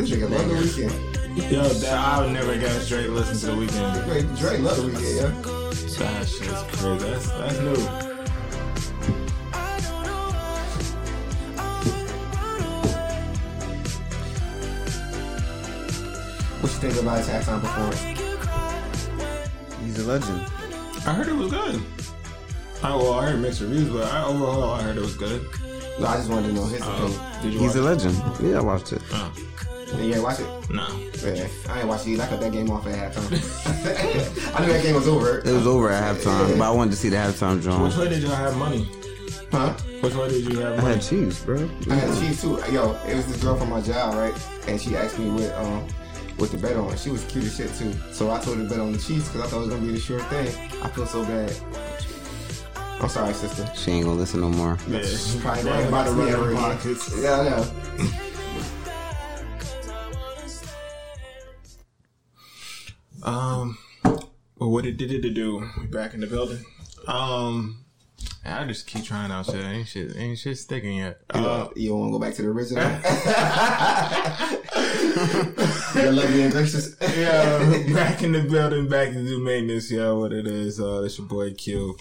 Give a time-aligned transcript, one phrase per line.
[0.00, 1.50] This nigga love the Weeknd.
[1.50, 4.06] Yo, that I would never guess Drake listen to the Weeknd.
[4.06, 5.60] Drake, Drake love the Weeknd, yeah.
[5.98, 7.10] That shit's crazy.
[7.10, 8.10] That's that's new.
[16.60, 18.19] What you think about his halftime performance?
[20.00, 20.40] He's a legend.
[21.06, 21.82] I heard it was good.
[22.82, 25.42] I well, I heard mixed reviews, but I, overall, I heard it was good.
[26.00, 27.20] No, I just wanted to know his opinion.
[27.42, 28.02] Did you He's a watch?
[28.04, 28.22] legend.
[28.42, 29.02] Yeah, I watched it.
[29.12, 29.32] Oh,
[29.98, 30.70] Yeah, you watch it?
[30.70, 30.86] no.
[31.22, 32.22] Yeah, I ain't watch it either.
[32.22, 34.54] I cut that game off at halftime.
[34.56, 35.40] I knew that game was over.
[35.40, 37.98] It was over at halftime, but I wanted to see the halftime Which drawing.
[37.98, 38.88] way did y'all have money?
[39.52, 39.74] Huh?
[40.00, 41.68] Which one did you have I had cheese, bro.
[41.90, 42.62] I had cheese too.
[42.72, 44.32] Yo, it was this girl from my job, right?
[44.66, 45.86] And she asked me what um
[46.40, 46.96] what the bet on.
[46.96, 47.92] She was cute as shit too.
[48.12, 49.82] So I told her to bet on the Chiefs because I thought it was gonna
[49.86, 50.48] be the sure thing.
[50.82, 51.54] I feel so bad.
[53.00, 53.70] I'm sorry, sister.
[53.76, 54.76] She ain't gonna listen no more.
[54.88, 55.02] Yeah,
[55.40, 56.62] Probably Right about to see me run ever her again.
[56.62, 57.14] pockets.
[57.22, 58.10] Yeah, I know.
[63.22, 65.68] Um, well, what it did it to do?
[65.80, 66.64] We back in the building.
[67.06, 67.84] Um,
[68.44, 69.54] I just keep trying out shit.
[69.56, 71.20] Ain't shit, ain't shit sticking yet.
[71.34, 72.82] You, Uh, know, you want to go back to the original?
[75.94, 76.96] You're lovely and gracious.
[77.00, 77.58] yeah,
[77.94, 79.90] back in the building, back to do maintenance.
[79.90, 80.80] Yeah, what it is.
[80.80, 81.96] Uh, it's your boy Q.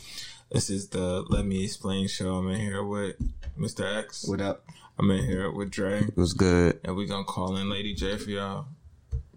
[0.51, 2.35] This is the Let Me Explain show.
[2.35, 3.15] I'm in here with
[3.57, 3.97] Mr.
[3.97, 4.27] X.
[4.27, 4.65] What up?
[4.97, 6.79] I'm in here with Dre, It was good.
[6.83, 8.65] and we gonna call in Lady J for y'all.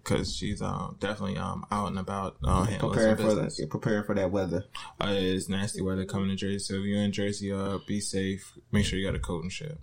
[0.03, 3.57] Cause she's um definitely um out and about uh, handling Preparing some for business.
[3.57, 4.65] the, preparing for that weather.
[4.99, 6.59] Uh, it's nasty weather coming to Jersey.
[6.59, 8.51] So if you're in Jersey, uh, be safe.
[8.73, 9.77] Make sure you got a coat and shit.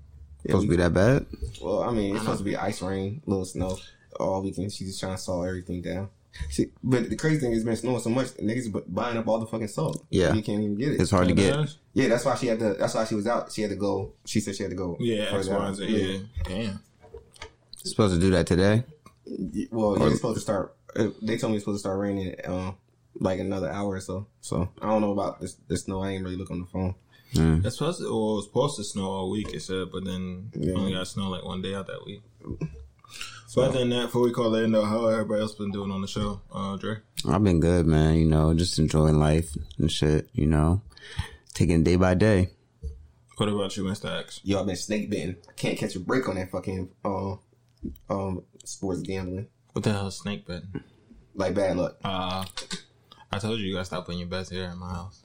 [0.45, 1.27] Yeah, Supposed to be that bad?
[1.63, 3.79] Well, I mean, it's supposed to be ice rain, little snow
[4.19, 4.73] all weekend.
[4.73, 6.11] She's just trying to saw everything down.
[6.51, 9.41] See, but the crazy thing is, been snowing so much, niggas bu- buying up all
[9.41, 10.05] the fucking salt.
[10.11, 10.33] Yeah.
[10.33, 11.01] you can't even get it.
[11.01, 11.75] It's hard to get.
[11.93, 12.75] Yeah, that's why she had to.
[12.75, 13.53] That's why she was out.
[13.53, 14.13] She had to go.
[14.27, 14.97] She said she had to go.
[15.01, 15.79] Yeah, X, further Y, out.
[15.79, 16.19] Yeah.
[16.45, 16.81] Damn.
[17.77, 18.85] Supposed to do that today?
[19.31, 19.67] Yeah.
[19.71, 20.77] Well, it's supposed to start.
[20.97, 22.35] uh, They told me it's supposed to start raining.
[22.45, 22.77] Um,
[23.19, 24.27] like another hour or so.
[24.41, 25.57] So I don't know about this.
[25.69, 26.01] The snow.
[26.03, 26.95] I ain't really look on the phone.
[27.35, 27.65] Mm.
[27.65, 30.51] It's supposed to, well, it was supposed to snow all week, it said, but then
[30.55, 30.75] Yeah.
[30.75, 32.23] only got snow like one day out that week.
[33.47, 36.01] So other than that, before we call it, know how everybody else been doing on
[36.03, 36.99] the show, uh, Dre.
[37.29, 38.15] I've been good, man.
[38.17, 40.83] You know, just enjoying life and shit, you know.
[41.53, 42.51] Taking day by day.
[43.39, 44.19] What about you, Mr.
[44.21, 44.41] X?
[44.45, 45.37] Yo, I've been snake bitten.
[45.49, 47.41] I can't catch a break on that fucking um
[48.09, 49.47] um sports gambling.
[49.73, 50.63] What the hell is snake bit?
[51.35, 51.97] Like bad luck.
[52.05, 52.45] Uh,
[53.33, 55.25] I told you you gotta stop putting your bets here at my house.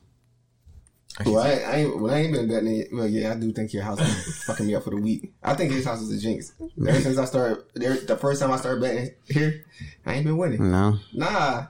[1.26, 2.90] Well, I, I ain't, well, I ain't been betting it.
[2.92, 5.34] Well, yeah, I do think your house is fucking me up for the week.
[5.42, 6.52] I think his house is a jinx.
[6.86, 9.66] Ever since I started, there, the first time I started betting here,
[10.06, 10.72] I ain't been winning.
[10.72, 11.00] No?
[11.14, 11.68] Nah,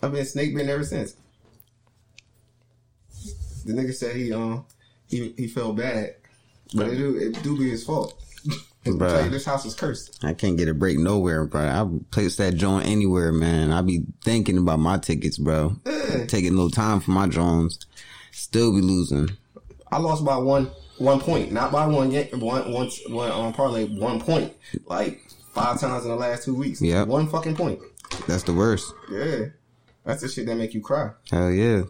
[0.00, 1.16] I've been snake bitten ever since.
[3.64, 4.64] The nigga said he um
[5.08, 6.14] he he felt bad,
[6.72, 8.22] but it do it do be his fault.
[8.86, 10.24] I tell you, this house is cursed.
[10.24, 11.62] I can't get a break nowhere, bro.
[11.62, 13.72] I place that joint anywhere, man.
[13.72, 15.76] I be thinking about my tickets, bro.
[16.28, 17.86] Taking no time for my drones.
[18.32, 19.30] Still be losing.
[19.90, 23.86] I lost by one one point, not by one game, one one one um, parlay,
[23.86, 24.54] one point,
[24.86, 25.20] like
[25.52, 26.80] five times in the last two weeks.
[26.82, 27.80] Yeah, one fucking point.
[28.26, 28.92] That's the worst.
[29.10, 29.46] Yeah,
[30.04, 31.10] that's the shit that make you cry.
[31.30, 31.82] Hell yeah.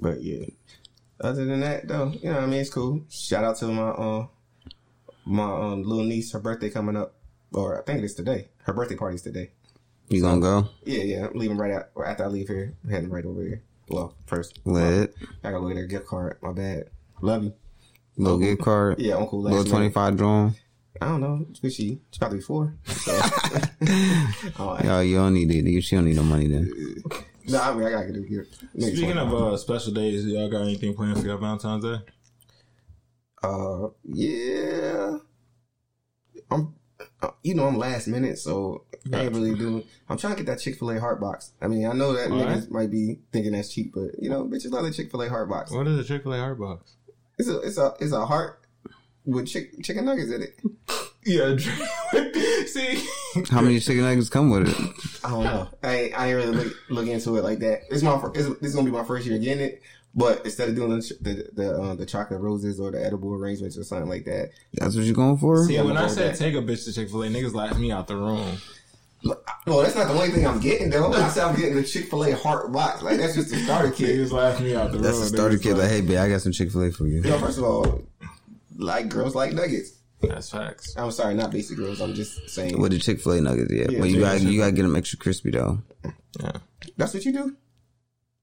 [0.00, 0.46] But yeah,
[1.20, 2.60] other than that though, you know what I mean.
[2.60, 3.04] It's cool.
[3.08, 4.26] Shout out to my uh
[5.24, 6.32] my um little niece.
[6.32, 7.14] Her birthday coming up,
[7.52, 8.48] or I think it is today.
[8.64, 9.50] Her birthday party's today.
[10.08, 10.68] You gonna go?
[10.84, 11.26] Yeah, yeah.
[11.26, 12.74] I'm leaving right out or after I leave here.
[12.84, 13.62] I'm heading right over here.
[13.88, 15.14] Well, first, Lit.
[15.44, 16.38] I gotta go get her gift card.
[16.42, 16.90] My bad.
[17.20, 17.54] Love you.
[18.16, 18.98] Little gift card.
[18.98, 19.40] Yeah, Uncle.
[19.40, 19.94] Little last twenty minute.
[19.94, 20.54] five drone.
[21.00, 21.46] I don't know.
[21.62, 22.74] But she, she's probably four.
[22.86, 23.12] So.
[24.60, 25.64] oh, Yo, you don't need it.
[25.68, 26.70] You she don't need no money then.
[27.48, 28.62] no, I mean I gotta get a gift.
[28.74, 29.52] Maybe Speaking of 25.
[29.52, 31.96] uh, special days, y'all got anything planned for your Valentine's Day?
[33.42, 35.16] Uh, yeah.
[36.50, 36.74] I'm,
[37.20, 39.84] uh, you know, I'm last minute, so I ain't really doing.
[40.08, 41.52] I'm trying to get that Chick Fil A heart box.
[41.60, 42.70] I mean, I know that All niggas right.
[42.70, 45.48] might be thinking that's cheap, but you know, bitches love the Chick Fil A heart
[45.48, 45.70] box.
[45.72, 46.94] What is a Chick Fil A heart box?
[47.38, 48.60] It's a, it's a, it's a heart
[49.24, 50.60] with chick, chicken nuggets in it.
[51.24, 51.56] Yeah,
[52.66, 53.00] See,
[53.48, 55.20] How many chicken nuggets come with it?
[55.24, 55.68] I don't know.
[55.80, 57.82] I ain't, I ain't really look, look into it like that.
[57.90, 59.82] It's my, fir- it's, this is gonna be my first year getting it.
[60.14, 63.78] But instead of doing the the the, uh, the chocolate roses or the edible arrangements
[63.78, 65.64] or something like that, That's what you're going for?
[65.66, 67.78] see, I'm when I said with take a bitch to Chick Fil A, niggas laughed
[67.78, 68.58] me out the room.
[69.24, 71.12] Look, well, that's not the only thing I'm getting though.
[71.12, 73.02] I said I'm getting the Chick Fil A heart box.
[73.02, 74.18] Like that's just a starter kit.
[74.18, 75.02] Niggas laughed me out the room.
[75.02, 75.76] That's the starter Niggas kit.
[75.78, 77.22] Like, hey, babe, I got some Chick Fil A for you.
[77.22, 78.02] Yo, first of all,
[78.76, 79.92] like girls like nuggets.
[80.20, 80.94] That's facts.
[80.96, 82.00] I'm sorry, not basic girls.
[82.00, 82.78] I'm just saying.
[82.78, 83.86] With the Chick Fil A nuggets, yeah.
[83.88, 85.78] Yeah, but you got you got to get them extra crispy though.
[86.40, 86.52] Yeah.
[86.96, 87.56] That's what you do.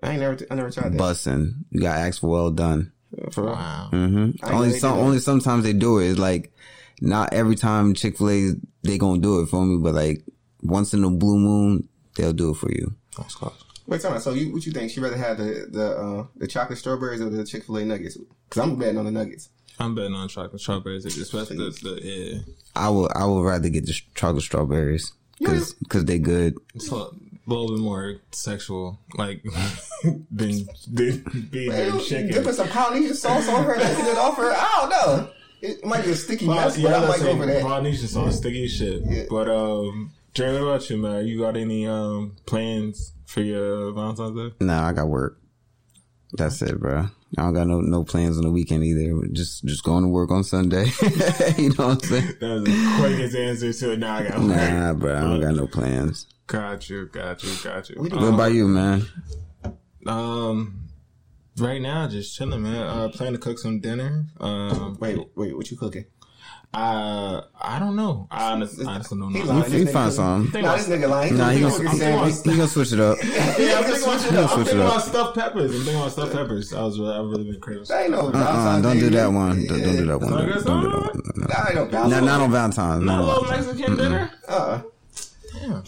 [0.01, 0.99] I ain't never, I never tried that.
[0.99, 1.65] Bussin'.
[1.71, 2.91] You got ask for well done.
[3.31, 3.53] For real.
[3.53, 3.89] Wow.
[3.91, 6.09] hmm Only some, only sometimes they do it.
[6.11, 6.53] It's like
[7.01, 8.51] not every time Chick Fil A
[8.83, 10.23] they gonna do it for me, but like
[10.61, 12.93] once in a blue moon they'll do it for you.
[13.17, 13.53] That's close.
[13.87, 14.19] Wait, tell me.
[14.19, 14.91] So you, what you think?
[14.91, 18.17] She rather have the the uh, the chocolate strawberries or the Chick Fil A nuggets?
[18.47, 19.49] Because I'm betting on the nuggets.
[19.79, 22.39] I'm betting on chocolate strawberries, especially the, the yeah.
[22.75, 26.55] I would I would rather get the sh- chocolate strawberries because because they good.
[26.75, 27.07] It's a
[27.53, 29.43] little bit more sexual, like
[30.31, 32.27] than than being Hey, a chicken.
[32.31, 34.51] Dipping some Polynesian sauce on her, licking it off her.
[34.51, 35.29] I don't know.
[35.61, 37.61] It might be a sticky mess, but I might go for that.
[37.61, 39.01] Polynesian sauce, sticky shit.
[39.05, 39.23] Yeah.
[39.29, 41.27] But um, Dre, what about you, man?
[41.27, 44.65] You got any um plans for your Valentine's Day?
[44.65, 45.37] Nah, I got work.
[46.33, 47.07] That's it, bro.
[47.37, 49.27] I don't got no no plans on the weekend either.
[49.33, 50.85] Just just going to work on Sunday.
[51.57, 52.37] you know what I'm saying?
[52.39, 53.99] That was the quickest answer to it.
[53.99, 54.47] Now I got work.
[54.47, 55.17] Nah, bro.
[55.17, 56.25] I don't got no plans.
[56.49, 57.95] Got you, got you, got you.
[58.01, 59.05] We do- What about you, man?
[60.07, 60.87] Um,
[61.59, 62.75] right now, just chilling, man.
[62.87, 64.25] Uh, plan to cook some dinner.
[64.39, 66.05] Um, Wait, wait, what you cooking?
[66.73, 68.27] uh, I don't know.
[68.31, 69.39] I honestly, honestly don't know.
[69.45, 69.63] lying.
[69.63, 70.61] I'm You find nigga- something.
[70.63, 71.37] Nah, this nigga lying.
[71.37, 72.35] Nah, he He gonna, cooking I'm sandwich.
[72.43, 73.17] he gonna switch it up.
[73.23, 75.71] Yeah, I'm thinking about, Switch it I'm thinking about stuffed peppers.
[75.71, 76.73] I'm thinking about stuffed peppers.
[76.73, 77.85] I was really, I've really been craving.
[77.91, 78.99] Ain't no Uh-uh, don't Day.
[79.01, 79.65] do that one.
[79.67, 80.31] Don't, don't do that one.
[80.31, 81.21] Don't, don't do that one.
[81.25, 81.47] No, no.
[81.47, 82.25] That ain't no Not, Valentine's.
[82.25, 83.03] not on Valentine's.
[83.03, 84.31] A little Mexican dinner.
[84.47, 84.81] Uh,
[85.61, 85.81] Yeah.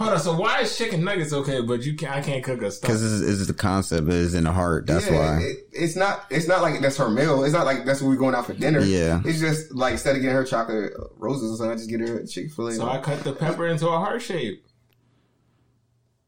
[0.00, 0.20] Hold on.
[0.20, 2.80] So why is chicken nuggets okay, but you can I can't cook a stuffed?
[2.80, 4.08] Because it's, it's the concept.
[4.08, 4.86] It's in the heart.
[4.86, 5.42] That's yeah, why.
[5.42, 6.24] It, it's not.
[6.30, 7.44] It's not like that's her meal.
[7.44, 8.80] It's not like that's what we're going out for dinner.
[8.80, 9.20] Yeah.
[9.26, 12.24] It's just like instead of getting her chocolate roses or something, I just get her
[12.24, 12.72] Chick Fil A.
[12.72, 14.64] So I cut the pepper into a heart shape.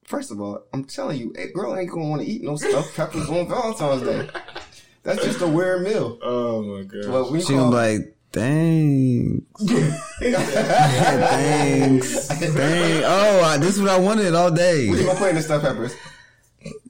[0.05, 2.95] First of all, I'm telling you, a girl ain't gonna want to eat no stuffed
[2.97, 4.29] peppers on Valentine's Day.
[5.03, 6.19] That's just a weird meal.
[6.21, 7.11] Oh my god.
[7.11, 9.53] Well, we She call gonna be like, thanks.
[12.29, 12.29] thanks.
[12.55, 13.03] Dang.
[13.05, 15.05] Oh, I, this is what I wanted all What you day.
[15.05, 15.95] gonna put in the stuffed peppers?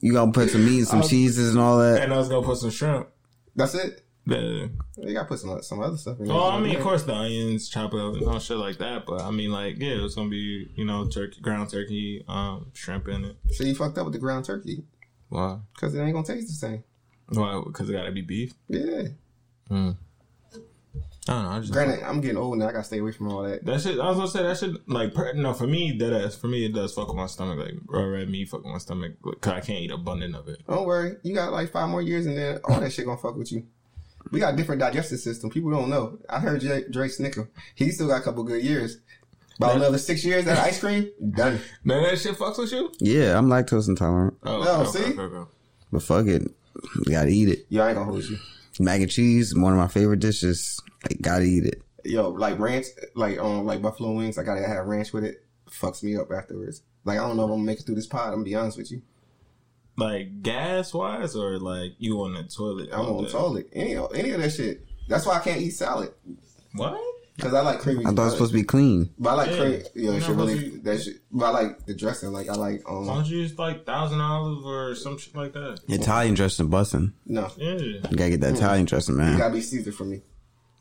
[0.01, 2.01] You gonna put some meat, and some cheeses, and all that.
[2.03, 3.07] and I was gonna put some shrimp.
[3.55, 4.01] That's it.
[4.25, 6.35] The, You gotta put some some other stuff in there.
[6.35, 9.05] oh, I mean, of course, the onions, chop it up, and all shit like that.
[9.05, 13.07] But I mean, like, yeah, it's gonna be, you know, turkey, ground turkey, um, shrimp
[13.09, 13.35] in it.
[13.51, 14.83] So you fucked up with the ground turkey
[15.29, 15.57] Why?
[15.75, 16.83] because it ain't gonna taste the same.
[17.29, 17.61] Why?
[17.65, 18.53] Because it gotta be beef.
[18.69, 19.03] Yeah.
[19.67, 19.91] Hmm.
[21.27, 21.49] I don't know.
[21.51, 22.67] I just Granted, I'm getting old now.
[22.67, 23.63] I gotta stay away from all that.
[23.65, 26.35] That shit, I was gonna say that shit, like, per, no, for me, that ass,
[26.35, 28.77] for me, it does fuck with my stomach, like, raw red meat fuck with my
[28.77, 30.59] stomach, cause I can't eat abundant of it.
[30.67, 31.15] Don't worry.
[31.23, 33.65] You got like five more years, and then all that shit gonna fuck with you.
[34.31, 35.49] We got different digestive system.
[35.49, 36.17] People don't know.
[36.29, 37.49] I heard Drake, Drake snicker.
[37.75, 38.97] He still got a couple good years.
[39.57, 41.59] About another six years, that ice cream done.
[41.83, 42.91] Man, that shit fucks with you?
[42.99, 45.11] Yeah, I'm lactose intolerant, Oh, No, okay, see?
[45.13, 45.49] okay, okay.
[45.91, 46.41] but fuck it,
[47.05, 47.65] you gotta eat it.
[47.69, 48.37] Yo, I ain't gonna hold you.
[48.79, 50.79] Mac and cheese, one of my favorite dishes.
[51.03, 51.81] Like, gotta eat it.
[52.05, 54.37] Yo, like ranch, like um, like buffalo wings.
[54.37, 55.45] I gotta have ranch with it.
[55.69, 56.81] Fucks me up afterwards.
[57.05, 58.27] Like I don't know if I'm gonna make it through this pod.
[58.27, 59.01] I'm gonna be honest with you.
[59.95, 62.89] Like, gas wise, or like, you on the toilet?
[62.91, 63.29] I'm on day?
[63.29, 63.69] toilet.
[63.73, 64.85] Any any of that shit.
[65.07, 66.13] That's why I can't eat salad
[66.73, 66.99] What?
[67.35, 68.05] Because I like creamy.
[68.05, 69.09] I thought it was supposed to be clean.
[69.17, 69.57] But I like Yeah.
[69.57, 69.71] cream.
[69.71, 71.15] Yo, You're it not should really supposed that shit.
[71.31, 72.31] But I like the dressing.
[72.31, 73.05] Like I like Why um.
[73.07, 75.79] don't you use like thousand olive or some shit like that?
[75.87, 77.13] Italian dressing bussin'.
[77.25, 77.73] No, Yeah.
[77.75, 79.37] You gotta get that Italian dressing, it man.
[79.37, 80.21] gotta be Caesar for me.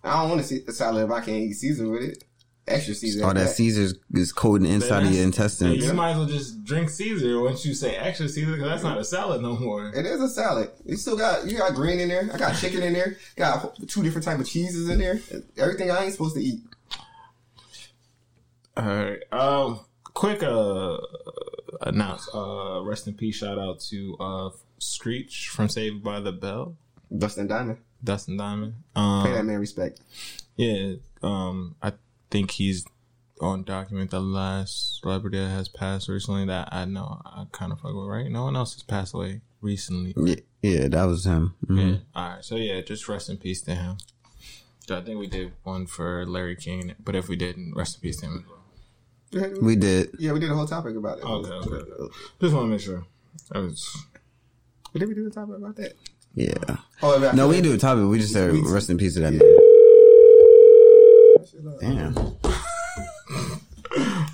[0.05, 2.25] I don't want to see the salad if I can't eat Caesar with it.
[2.69, 3.25] Extra Caesar.
[3.25, 5.85] All that Caesar's is coating the inside of your Yeah, intestines.
[5.85, 8.99] you might as well just drink Caesar once you say extra Caesar, because that's not
[8.99, 9.89] a salad no more.
[9.89, 10.71] It is a salad.
[10.87, 12.31] You still got you got green in there.
[12.33, 13.17] I got chicken in there.
[13.37, 15.21] Got two different type of cheeses in there.
[15.59, 16.61] Everything I ain't supposed to eat.
[18.77, 19.19] All right.
[19.33, 20.99] Um, quick uh
[21.83, 22.29] announce.
[22.33, 23.37] Uh, rest in peace.
[23.37, 26.77] Shout out to uh Screech from Saved by the Bell.
[27.17, 27.79] Dustin Diamond.
[28.03, 28.75] Dustin Diamond.
[28.95, 29.01] Pay
[29.33, 30.01] that Um, man respect.
[30.57, 30.95] yeah.
[31.23, 31.93] Um, I
[32.33, 32.85] think he's
[33.41, 37.21] on document the last celebrity that has passed recently that I know.
[37.25, 38.07] I kind of fuck with.
[38.07, 38.31] Right?
[38.31, 40.15] No one else has passed away recently.
[40.17, 41.55] Yeah, yeah, that was him.
[41.67, 41.91] Mhm.
[41.93, 41.97] Yeah.
[42.15, 42.45] All right.
[42.45, 43.97] So yeah, just rest in peace to him.
[44.87, 48.01] So I think we did one for Larry King, but if we didn't, rest in
[48.01, 48.59] peace to him as well.
[49.63, 50.11] We did.
[50.19, 51.25] Yeah, we did a whole topic about it.
[51.25, 52.15] Okay, okay, okay.
[52.41, 53.05] Just want to make sure.
[53.53, 54.07] I was.
[54.93, 55.95] Did we do a topic about that?
[56.35, 56.53] Yeah.
[57.03, 58.05] Oh, No, we didn't do a topic.
[58.05, 59.41] We just said rest in peace to that man.
[61.81, 62.15] Damn.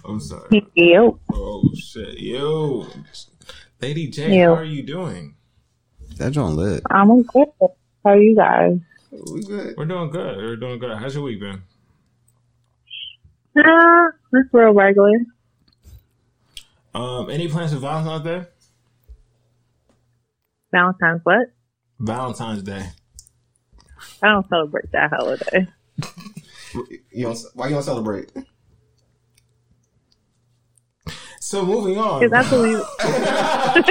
[0.04, 0.66] I'm sorry.
[0.74, 2.86] Yo, Oh shit, yo,
[3.80, 4.54] Lady J, Yo.
[4.54, 5.34] how are you doing?
[6.16, 6.82] That joint lit.
[6.90, 7.48] I'm good.
[7.60, 8.78] How are you guys?
[9.32, 9.74] We good.
[9.76, 10.36] We're doing good.
[10.36, 10.96] We're doing good.
[10.98, 11.62] How's your week been?
[13.56, 15.10] Uh, it's real regular.
[16.94, 18.46] Um, any plans for Valentine's Day?
[20.72, 21.48] Valentine's what?
[21.98, 22.86] Valentine's Day.
[24.22, 25.68] I don't celebrate that holiday.
[26.74, 28.30] You don't, why you don't celebrate?
[31.40, 32.20] So moving on.
[32.20, 33.82] Because I believe, I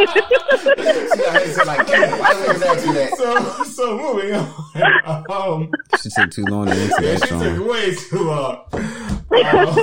[1.48, 3.16] said like, damn, why niggas you that?
[3.18, 4.54] So, so moving on.
[5.30, 7.56] Um, She took too long to answer that, she Sean.
[7.56, 8.66] took way too long.
[8.74, 9.76] Um,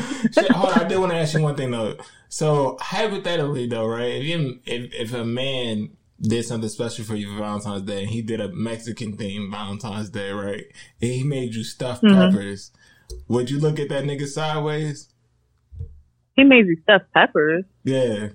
[0.32, 1.96] shit, hold on, I did want to ask you one thing though.
[2.28, 4.14] So hypothetically though, right?
[4.14, 5.90] If you, if, if a man
[6.20, 10.10] did something special for you for Valentine's Day, and he did a Mexican themed Valentine's
[10.10, 10.64] Day, right?
[11.00, 12.14] And he made you stuffed mm-hmm.
[12.14, 12.72] peppers.
[13.28, 15.08] Would you look at that nigga sideways?
[16.34, 17.64] He made you stuffed peppers.
[17.84, 18.28] Yeah.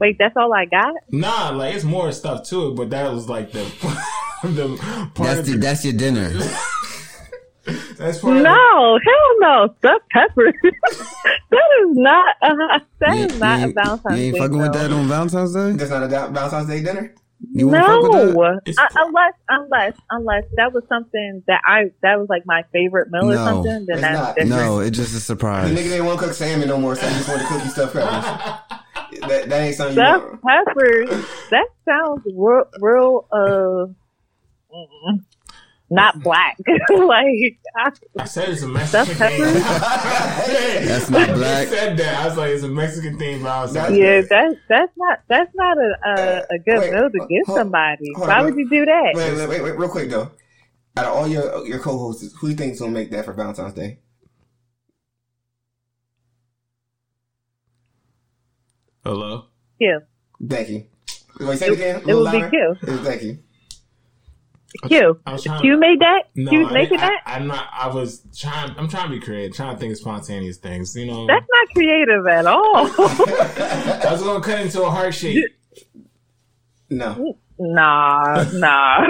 [0.00, 0.94] Wait, that's all I got?
[1.10, 3.64] Nah, like it's more stuff to it, but that was like the
[4.42, 4.76] the
[5.14, 6.30] part That's of the, the, that's your dinner.
[7.96, 9.74] that's part of the, No, hell no.
[9.78, 10.54] Stuffed peppers.
[10.62, 12.36] that is not.
[12.42, 15.08] Uh, that You is not you a Valentine's You ain't Day fucking with that on
[15.08, 15.72] Valentine's Day?
[15.72, 17.14] That's not a da- Valentine's Day dinner.
[17.52, 18.34] You wanna fuck with that?
[18.34, 22.64] No, It's- Uh, unless unless unless that was something that I that was like my
[22.72, 24.34] favorite meal or something, then it's that's not.
[24.34, 24.50] different.
[24.50, 25.70] No, it's just a surprise.
[25.70, 25.86] The surprise.
[25.86, 27.70] nigga didn't want to cook salmon no more, so he just wanted to cook you
[27.70, 29.20] stuffed peppers.
[29.28, 30.66] that, that ain't something you Stuffed want.
[30.66, 31.10] peppers.
[31.50, 33.86] That sounds real, real uh,
[35.90, 36.56] not black.
[36.90, 37.26] like
[37.76, 39.16] I, I said it's a Mexican thing.
[39.16, 39.54] peppers?
[40.88, 41.68] That's not I just black.
[41.68, 42.20] said that.
[42.22, 44.26] I was like, it's a Mexican thing Valentine's yeah, Day.
[44.28, 48.12] that's that's not that's not a a, a good Wait, meal to give hold- somebody.
[48.16, 48.44] hold Why on.
[48.44, 49.12] would you do that?
[49.14, 50.30] Wait, wait, wait, wait, real quick though.
[50.96, 54.00] Out of all your your co-hosts, who you think's gonna make that for Valentine's Day?
[59.04, 59.46] Hello.
[59.78, 60.00] Q,
[60.40, 60.88] Becky.
[61.40, 61.96] Wait, say it again.
[62.00, 62.50] It little would be louder.
[62.50, 62.76] Q.
[62.82, 63.38] It was Becky.
[64.86, 65.20] Q.
[65.26, 66.22] I was trying Q to- made that.
[66.36, 67.22] No, Q I, making I, that.
[67.26, 67.68] I'm not.
[67.72, 68.74] I was trying.
[68.78, 69.56] I'm trying to be creative.
[69.56, 70.94] Trying to think of spontaneous things.
[70.94, 71.26] You know.
[71.26, 72.76] That's not creative at all.
[72.76, 75.44] I was gonna cut into a heart shape.
[76.90, 77.36] No.
[77.58, 79.06] nah, nah,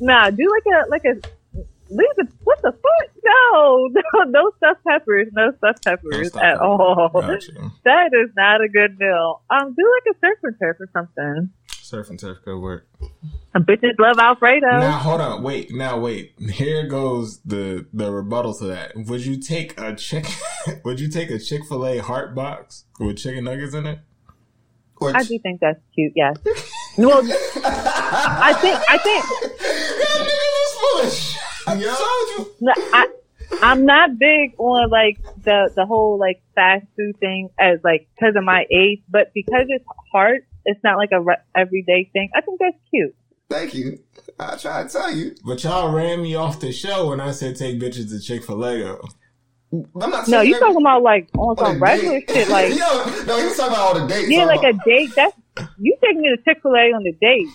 [0.00, 0.30] nah.
[0.30, 1.20] Do like a like a.
[1.90, 3.10] Leave the what the fuck?
[3.22, 6.60] No, no, no stuffed peppers, no stuffed peppers stuffed at peppers.
[6.62, 7.10] all.
[7.12, 7.52] Gotcha.
[7.84, 9.42] That is not a good meal.
[9.50, 11.50] Um, do like a surf and turf or something.
[11.92, 12.86] Surf and turf, good work.
[13.52, 14.66] Some bitches love Alfredo.
[14.66, 15.74] Now hold on, wait.
[15.74, 16.32] Now wait.
[16.40, 18.92] Here goes the the rebuttal to that.
[18.96, 20.24] Would you take a chick?
[20.86, 23.98] would you take a Chick Fil A heart box with chicken nuggets in it?
[25.02, 26.14] Or I do think that's cute.
[26.16, 26.38] Yes.
[26.96, 27.20] well,
[27.62, 29.24] I think I think
[31.66, 32.54] I told you.
[32.62, 33.06] No, I,
[33.60, 38.34] I'm not big on like the the whole like fast food thing as like because
[38.34, 42.30] of my age, but because it's hard, it's not like a re- everyday thing.
[42.34, 43.14] I think that's cute.
[43.50, 43.98] Thank you.
[44.38, 45.34] I try to tell you.
[45.44, 48.64] But y'all ran me off the show when I said take bitches to Chick Fil
[48.64, 48.78] A.
[48.78, 49.08] though.
[50.00, 52.30] I'm not No, you talking about like on on some regular date.
[52.30, 54.30] shit, like Yo, no, he was talking about all the dates.
[54.30, 55.10] yeah, I'm like a date.
[55.16, 55.34] That's
[55.78, 57.48] you taking me to Chick Fil A on the date.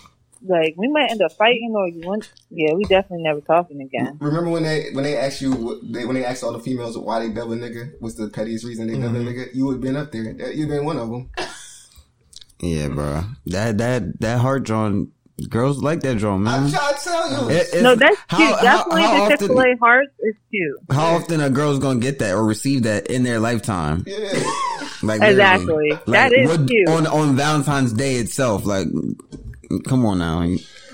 [0.47, 2.31] Like we might end up fighting, or you want?
[2.51, 4.17] Yeah, we definitely never talking again.
[4.21, 7.19] Remember when they when they asked you they, when they asked all the females why
[7.19, 7.93] they double nigga?
[7.99, 9.27] What's the pettiest reason they double Mm-hmm.
[9.29, 9.55] nigga?
[9.55, 10.51] You would have been up there.
[10.53, 11.29] You've been one of them.
[12.61, 13.23] Yeah, bro.
[13.47, 15.11] That that that heart drawn
[15.49, 16.71] girls like that drawn, I'm man.
[16.71, 17.49] trying to tell you.
[17.55, 18.49] It- it's- No, that's how- cute.
[18.49, 20.79] how- definitely how the often- Chick Fil A hearts is cute.
[20.91, 24.03] How often a girl's gonna get that or receive that in their lifetime?
[24.07, 24.17] yeah.
[25.03, 25.67] Like Exactly.
[25.67, 25.99] literally.
[26.07, 26.89] That is what- cute.
[26.89, 28.65] on on Valentine's Day itself.
[28.65, 28.87] Like,
[29.87, 30.39] come on now.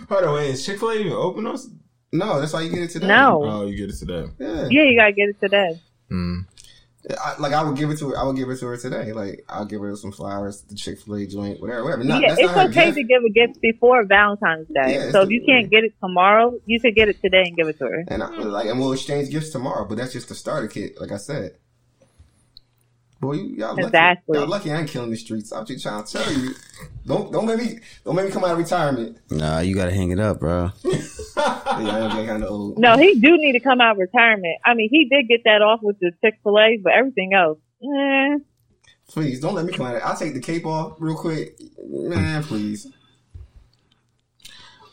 [0.09, 0.49] Hold on, wait.
[0.49, 1.69] Is Chick Fil A even open us?
[2.11, 3.07] No, that's why you get it today.
[3.07, 3.41] No.
[3.43, 4.25] Oh, you get it today.
[4.39, 4.67] Yeah.
[4.69, 5.79] Yeah, you gotta get it today.
[6.09, 6.39] Hmm.
[7.09, 8.17] I, like I would give it to her.
[8.17, 9.11] I would give it to her today.
[9.13, 12.03] Like I'll give her some flowers, the Chick Fil A joint, whatever, whatever.
[12.03, 12.97] Not, yeah, it's okay gift.
[12.97, 14.95] to give a gift before Valentine's Day.
[14.95, 17.55] Yeah, so if you the- can't get it tomorrow, you could get it today and
[17.57, 18.05] give it to her.
[18.07, 19.85] And I, like, and we'll exchange gifts tomorrow.
[19.85, 21.57] But that's just the starter kit, like I said.
[23.23, 23.83] Boy, you, y'all lucky.
[23.83, 24.37] Exactly.
[24.37, 25.53] Y'all lucky I ain't killing the streets.
[25.53, 26.51] I'm just trying to tell you.
[27.05, 29.17] Don't don't make me don't make me come out of retirement.
[29.31, 30.71] Nah, you gotta hang it up, bro.
[30.85, 32.77] Yeah, I'm kind of old.
[32.77, 34.59] No, he do need to come out of retirement.
[34.65, 37.59] I mean, he did get that off with the Chick Fil A, but everything else,
[37.81, 38.39] eh.
[39.07, 39.95] Please don't let me come out.
[39.95, 42.43] Of I'll take the cape off real quick, man.
[42.43, 42.87] Please.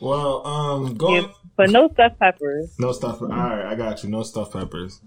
[0.00, 1.22] Well, um, going.
[1.22, 2.74] Yeah, but no stuffed peppers.
[2.78, 3.20] No stuff.
[3.22, 4.08] All right, I got you.
[4.08, 5.00] No stuffed peppers.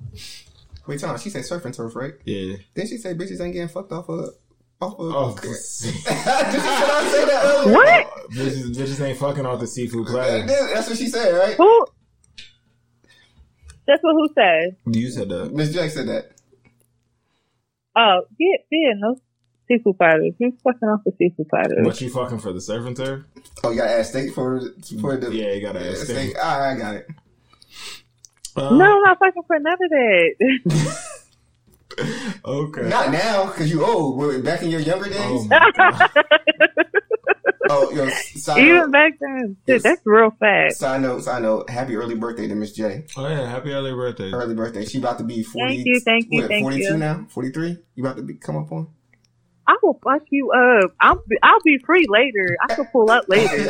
[0.87, 1.17] Wait, time.
[1.17, 2.13] She said surf and turf, right?
[2.25, 2.57] Yeah.
[2.75, 4.29] Didn't she said bitches ain't getting fucked off of
[4.81, 5.13] off of?
[5.15, 7.73] Oh, Did she say that earlier?
[7.73, 8.07] What?
[8.31, 10.45] bitches, bitches ain't fucking off the seafood platter.
[10.45, 11.55] That's what she said, right?
[11.55, 11.85] Who?
[13.87, 14.77] That's what who said.
[14.85, 15.53] You said that.
[15.53, 16.31] Miss Jack said that.
[17.95, 19.15] Oh, yeah, yeah, no
[19.67, 20.33] seafood platters.
[20.39, 21.85] Who's fucking off the seafood platters?
[21.85, 23.23] What you fucking for the surf and turf?
[23.63, 24.61] Oh, you got to ask steak for
[24.99, 26.31] for the Yeah, you gotta Yeah, ask steak.
[26.31, 26.35] steak.
[26.43, 27.07] All right, I got it.
[28.55, 31.00] Um, No, I'm not fucking for none of that.
[32.43, 32.89] Okay.
[32.89, 34.19] Not now, cause you old.
[34.19, 36.10] But back in your younger days, Oh my God.
[37.69, 39.83] Oh, yo, side Even note, back then, shit, Yes.
[39.83, 40.79] that's real fast.
[40.79, 41.69] side note, side note.
[41.69, 43.05] Happy early birthday to Miss J.
[43.15, 44.31] Oh yeah, happy early birthday.
[44.31, 44.83] Early birthday.
[44.86, 45.75] She about to be forty.
[45.75, 46.98] Thank you, thank you, what, thank Forty-two you.
[46.98, 47.25] now.
[47.29, 47.77] Forty-three.
[47.95, 48.88] You about to be come up on?
[49.65, 50.91] I will fuck you up.
[51.00, 52.57] I'll be, I'll be free later.
[52.67, 53.55] I can pull up later.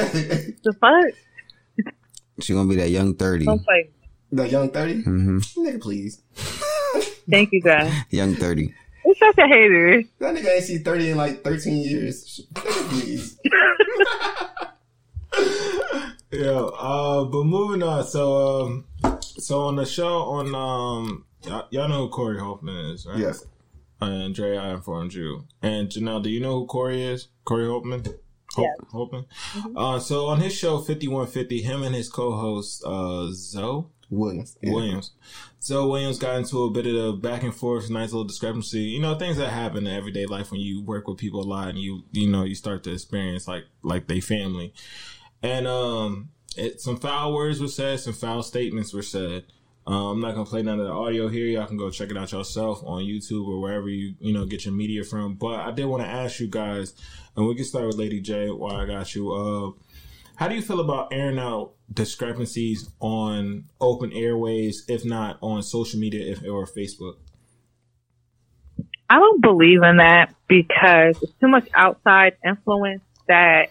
[0.64, 1.94] the fuck?
[2.40, 3.92] She gonna be that young 30 Don't play.
[4.34, 5.38] The young 30 Mm-hmm.
[5.62, 6.22] Nigga, please.
[7.30, 7.94] Thank you, guys.
[8.10, 8.74] Young thirty.
[9.06, 10.04] You're such a hater.
[10.20, 12.42] That nigga ain't see thirty in like thirteen years.
[12.54, 13.40] Nigga, please.
[16.32, 16.50] Yeah,
[16.80, 18.04] uh, but moving on.
[18.08, 18.86] So, um,
[19.22, 23.20] so on the show on um, y'all, y'all know who Corey Holtman is, right?
[23.20, 23.46] Yes.
[24.02, 25.44] And Dre, I informed you.
[25.62, 27.28] And Janelle, do you know who Corey is?
[27.46, 28.08] Corey Holtman?
[28.56, 28.78] Ho- Yes.
[28.92, 29.26] Holtman?
[29.76, 34.58] Uh, so on his show, 5150, him and his co-host, uh, Zoe Williams.
[34.62, 34.74] Yeah.
[34.74, 35.12] Williams.
[35.62, 38.80] Zoe Williams got into a bit of a back and forth, nice little discrepancy.
[38.80, 41.70] You know, things that happen in everyday life when you work with people a lot
[41.70, 44.74] and you, you know, you start to experience like, like they family.
[45.42, 49.46] And, um, it, some foul words were said, some foul statements were said.
[49.86, 51.48] Um, I'm not gonna play none of the audio here.
[51.48, 54.64] Y'all can go check it out yourself on YouTube or wherever you you know get
[54.64, 55.36] your media from.
[55.36, 56.94] But I did want to ask you guys,
[57.36, 58.50] and we can start with Lady J.
[58.50, 59.72] Why I got you, uh,
[60.36, 66.00] how do you feel about airing out discrepancies on open airways, if not on social
[66.00, 67.16] media if, or Facebook?
[69.10, 73.70] I don't believe in that because it's too much outside influence that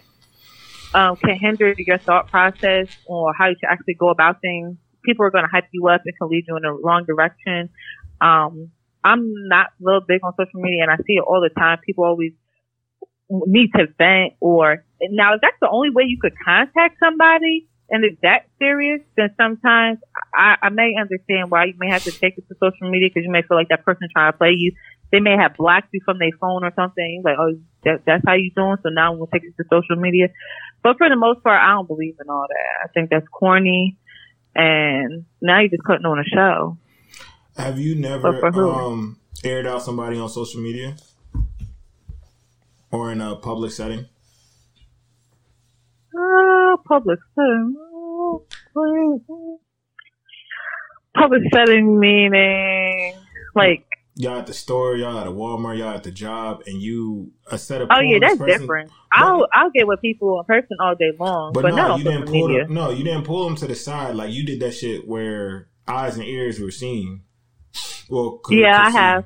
[0.93, 4.77] um, can hinder your thought process or how you should actually go about things.
[5.03, 7.69] People are going to hype you up and can lead you in the wrong direction.
[8.21, 8.71] Um,
[9.03, 11.79] I'm not real big on social media and I see it all the time.
[11.85, 12.31] People always
[13.47, 18.05] need to vent or now if that's the only way you could contact somebody and
[18.05, 19.99] it's that serious, then sometimes
[20.33, 23.25] I, I may understand why you may have to take it to social media because
[23.25, 24.71] you may feel like that person trying to play you
[25.13, 27.21] they may have blocked you from their phone or something.
[27.23, 28.77] Like, oh, that, that's how you doing.
[28.81, 30.29] So now we'll take it to social media.
[30.81, 32.83] But for the most part, I don't believe in all that.
[32.83, 33.95] I think that's corny.
[34.55, 36.79] And now you're just cutting on a show.
[37.55, 40.95] Have you never um, aired out somebody on social media
[42.93, 44.05] or in a public setting?
[46.15, 47.75] Uh, public setting.
[51.15, 53.15] Public setting meaning
[53.55, 57.31] like, Y'all at the store, y'all at a Walmart, y'all at the job, and you
[57.51, 58.91] a set of oh yeah, that's person- different.
[59.11, 62.25] I'll I'll get with people in person all day long, but, But, no, you didn't
[62.27, 62.65] pull media.
[62.65, 62.75] them.
[62.75, 64.15] No, you didn't pull them to the side.
[64.15, 67.21] Like you did that shit where eyes and ears were seen.
[68.07, 68.97] Well, could- Yeah, could I see.
[68.97, 69.23] have.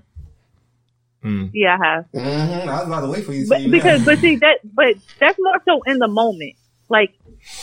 [1.23, 1.49] Mm.
[1.53, 2.06] Yeah, I have.
[2.13, 2.69] Mm-hmm.
[2.69, 4.06] I was about to wait for you to but say because that.
[4.06, 6.53] but see that but that's more so in the moment
[6.89, 7.13] like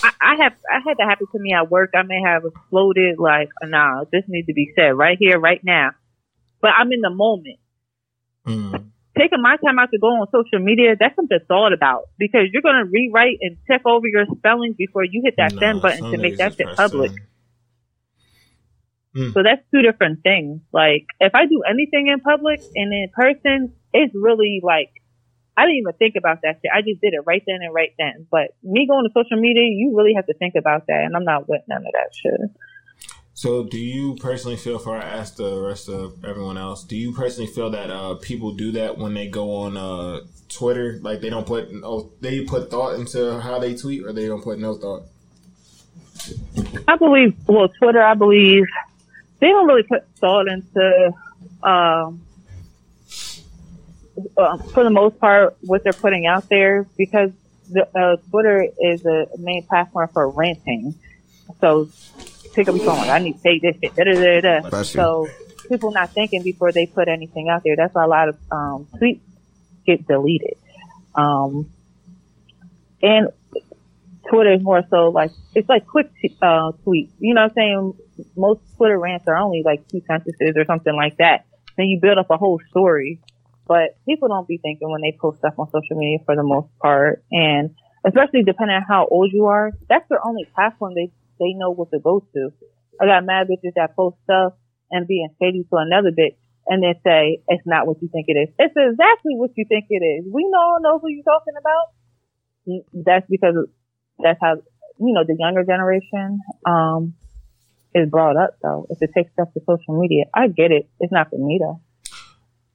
[0.02, 3.18] I, I have i had that happen to me at work i may have exploded
[3.18, 5.90] like nah this needs to be said right here right now
[6.60, 7.58] but i'm in the moment
[8.46, 8.90] Mm.
[9.16, 12.48] taking my time out to go on social media that's something to thought about because
[12.52, 15.80] you're going to rewrite and check over your spelling before you hit that Nah, send
[15.80, 17.12] button to make that just shit press public
[19.14, 19.32] send.
[19.32, 20.60] so that's two different things.
[20.72, 24.90] Like if I do anything in public and in person, it's really like
[25.56, 26.70] I didn't even think about that shit.
[26.74, 28.26] I just did it right then and right then.
[28.30, 31.24] But me going to social media, you really have to think about that, and I'm
[31.24, 32.50] not with none of that shit.
[33.34, 34.78] So, do you personally feel?
[34.78, 38.52] For I asked the rest of everyone else, do you personally feel that uh, people
[38.52, 40.98] do that when they go on uh, Twitter?
[41.02, 44.42] Like they don't put oh, they put thought into how they tweet, or they don't
[44.42, 45.02] put no thought.
[46.88, 48.64] I believe, well, Twitter, I believe
[49.40, 51.12] they don't really put thought into,
[51.62, 52.20] um,
[54.36, 57.30] uh, for the most part, what they're putting out there because
[57.70, 60.94] the, uh, Twitter is a main platform for ranting.
[61.60, 61.88] So
[62.54, 64.82] pick up your phone, like, I need to say this shit, da da da da.
[64.82, 65.28] So
[65.68, 67.76] people not thinking before they put anything out there.
[67.76, 69.20] That's why a lot of um, tweets
[69.86, 70.56] get deleted.
[71.14, 71.70] Um,
[73.02, 73.28] and
[74.30, 76.10] Twitter is more so like it's like quick
[76.42, 77.10] uh, tweets.
[77.18, 77.92] You know what I'm saying?
[78.36, 81.46] Most Twitter rants are only like two sentences or something like that.
[81.76, 83.20] Then you build up a whole story.
[83.66, 86.68] But people don't be thinking when they post stuff on social media for the most
[86.82, 87.70] part, and
[88.06, 91.10] especially depending on how old you are, that's their only platform they
[91.40, 92.52] they know what to go to.
[93.00, 94.52] I got mad bitches that post stuff
[94.90, 98.36] and being shady to another bitch and then say it's not what you think it
[98.36, 98.48] is.
[98.58, 100.24] It's exactly what you think it is.
[100.30, 101.84] We all know who you're talking about.
[102.68, 103.54] Mm, That's because
[104.22, 107.14] that's how you know the younger generation um
[107.94, 108.86] is brought up though.
[108.90, 110.88] If it takes stuff to social media, I get it.
[111.00, 111.80] It's not for me though.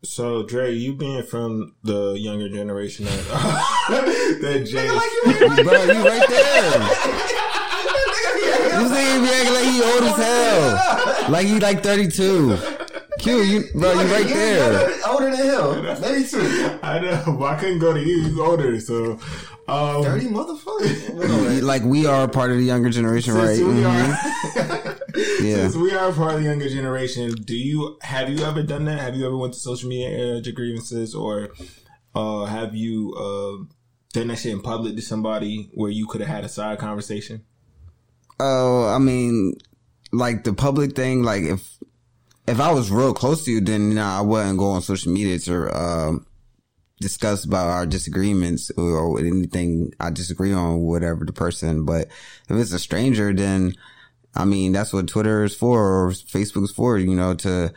[0.01, 3.17] So, Dre, you being from the younger generation that,
[4.41, 4.87] that Jay,
[5.63, 6.79] Bro, you right there.
[8.79, 11.31] This nigga be acting like he old as hell.
[11.31, 12.78] Like he like 32.
[13.19, 14.93] Q, you bro, you right Yeah, there.
[15.07, 16.01] older than him.
[16.01, 16.79] Maybe two.
[16.81, 18.23] I know, but I couldn't go to you.
[18.23, 19.19] He's older, so.
[19.67, 21.61] Um, Dirty motherfucker.
[21.61, 23.55] Like we are part of the younger generation, right?
[23.55, 23.85] Since we Mhm.
[23.85, 24.95] are,
[25.43, 25.55] Yeah.
[25.57, 28.99] since we are part of the younger generation, do you have you ever done that?
[28.99, 31.49] Have you ever went to social media and your grievances, or
[32.15, 33.63] uh, have you uh,
[34.13, 37.43] done that shit in public to somebody where you could have had a side conversation?
[38.39, 39.53] Oh, I mean,
[40.11, 41.21] like the public thing.
[41.23, 41.77] Like if
[42.49, 45.37] if I was real close to you, then nah, I wouldn't go on social media
[45.39, 46.25] to um,
[46.99, 51.85] discuss about our disagreements or, anything I disagree on, whatever the person.
[51.85, 52.07] But
[52.49, 53.73] if it's a stranger, then
[54.35, 56.97] I mean that's what Twitter is for or Facebook is for.
[56.97, 57.71] You know, to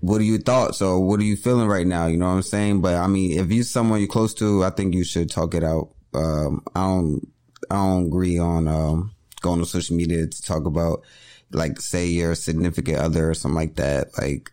[0.00, 2.06] what are your thoughts or what are you feeling right now?
[2.06, 2.80] You know what I'm saying?
[2.82, 5.64] But I mean, if you're someone you're close to, I think you should talk it
[5.64, 5.90] out.
[6.14, 7.32] Um, I don't,
[7.70, 11.02] I don't agree on, um, going on social media to talk about,
[11.50, 14.16] like, say your significant other or something like that.
[14.18, 14.52] Like,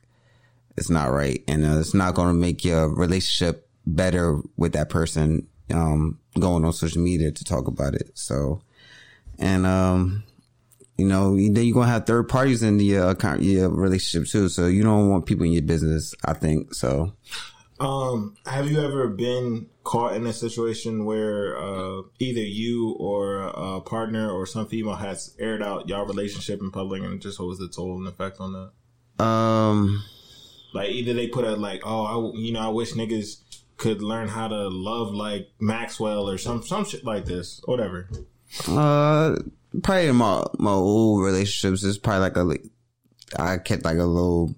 [0.78, 1.44] it's not right.
[1.48, 6.66] And uh, it's not going to make your relationship better with that person, um, going
[6.66, 8.12] on social media to talk about it.
[8.14, 8.62] So,
[9.40, 10.24] and, um,
[10.98, 14.48] you know, then you're gonna have third parties in the uh, account, your relationship too.
[14.48, 16.14] So you don't want people in your business.
[16.24, 17.14] I think so.
[17.84, 23.82] Um, have you ever been caught in a situation where uh, either you or a
[23.82, 27.60] partner or some female has aired out your relationship in public and just what was
[27.60, 29.24] the toll and effect on that?
[29.24, 30.02] Um,
[30.74, 33.42] Like either they put a like, oh, I, you know, I wish niggas
[33.76, 38.08] could learn how to love like Maxwell or some some shit like this, whatever.
[38.70, 39.36] uh,
[39.82, 42.64] probably in my my old relationships, it's probably like a like,
[43.38, 44.56] I kept like a little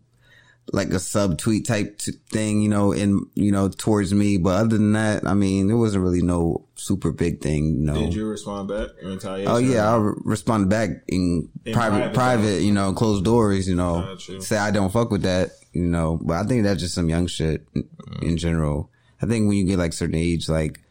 [0.71, 4.37] like a sub tweet type t- thing, you know, in you know towards me.
[4.37, 7.93] But other than that, I mean, there wasn't really no super big thing, you know.
[7.93, 8.89] Did you respond back?
[9.03, 13.67] Oh yeah, I re- responded back in, In private, private, private, you know, closed doors,
[13.67, 16.19] you know, say I don't fuck with that, you know.
[16.21, 18.23] But I think that's just some young shit in, mm.
[18.23, 18.89] in general.
[19.21, 20.81] I think when you get like certain age, like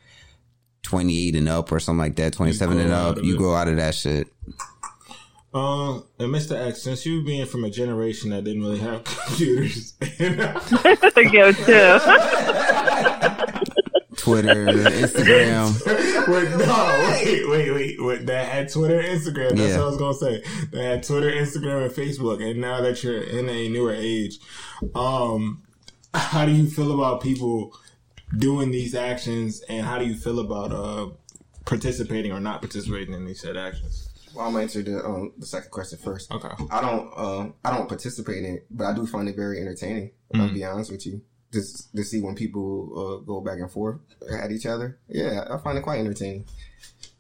[0.83, 3.69] twenty eight and up or something like that, twenty seven and up, you grow out
[3.69, 4.29] of that shit.
[5.55, 6.57] Um, and Mr.
[6.57, 11.99] X, since you being from a generation that didn't really have computers, Yo, too.
[14.17, 15.75] Twitter, Instagram.
[16.29, 19.51] wait, no, wait, wait, wait, wait, that had Twitter, Instagram.
[19.51, 19.79] That's Yeah.
[19.79, 20.43] what I was gonna say.
[20.73, 22.43] That had Twitter, Instagram, and Facebook.
[22.43, 24.39] And now that you're in a newer age,
[24.95, 25.63] um,
[26.15, 27.77] how do you feel about people
[28.39, 31.11] doing these actions, and how do you feel about uh
[31.67, 34.04] participating or not participating in these said actions?
[34.35, 36.33] Well, I'm gonna answer the um the second question first.
[36.33, 36.49] Okay.
[36.71, 40.11] I don't um I don't participate in it, but I do find it very entertaining.
[40.35, 41.23] I'll be honest with you.
[41.53, 44.99] Just to see when people uh, go back and forth at each other.
[45.09, 46.47] Yeah, I find it quite entertaining.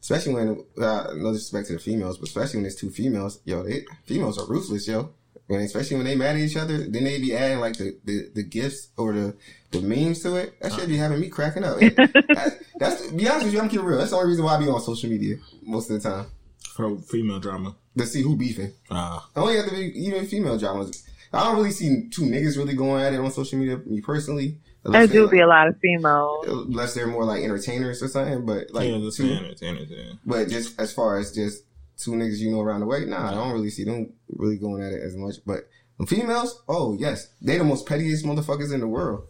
[0.00, 3.40] Especially when uh, no disrespect to the females, but especially when there's two females.
[3.44, 5.14] Yo, they females are ruthless, yo.
[5.46, 8.30] When especially when they mad at each other, then they be adding like the, the,
[8.34, 9.36] the gifts or the
[9.70, 10.60] the memes to it.
[10.60, 11.78] That should be having me cracking up.
[11.80, 13.98] that, that's be honest with you, I'm keeping real.
[13.98, 16.26] That's the only reason why I be on social media most of the time
[16.74, 17.76] For female drama.
[17.96, 18.72] to see who beefing.
[18.90, 19.28] Ah.
[19.36, 21.06] I only have to be even female dramas.
[21.32, 23.78] I don't really see two niggas really going at it on social media.
[23.86, 26.46] Me personally, There do they, be a lot of females.
[26.48, 28.44] unless they're more like entertainers or something.
[28.44, 30.12] But like, yeah, two, entertainers, yeah.
[30.26, 31.62] but just as far as just
[31.96, 34.82] two niggas you know around the way, nah, I don't really see them really going
[34.82, 35.36] at it as much.
[35.46, 35.68] But
[36.08, 39.28] females, oh yes, they the most pettiest motherfuckers in the world.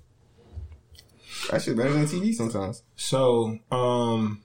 [1.50, 2.82] That shit better than TV sometimes.
[2.96, 4.40] So, um,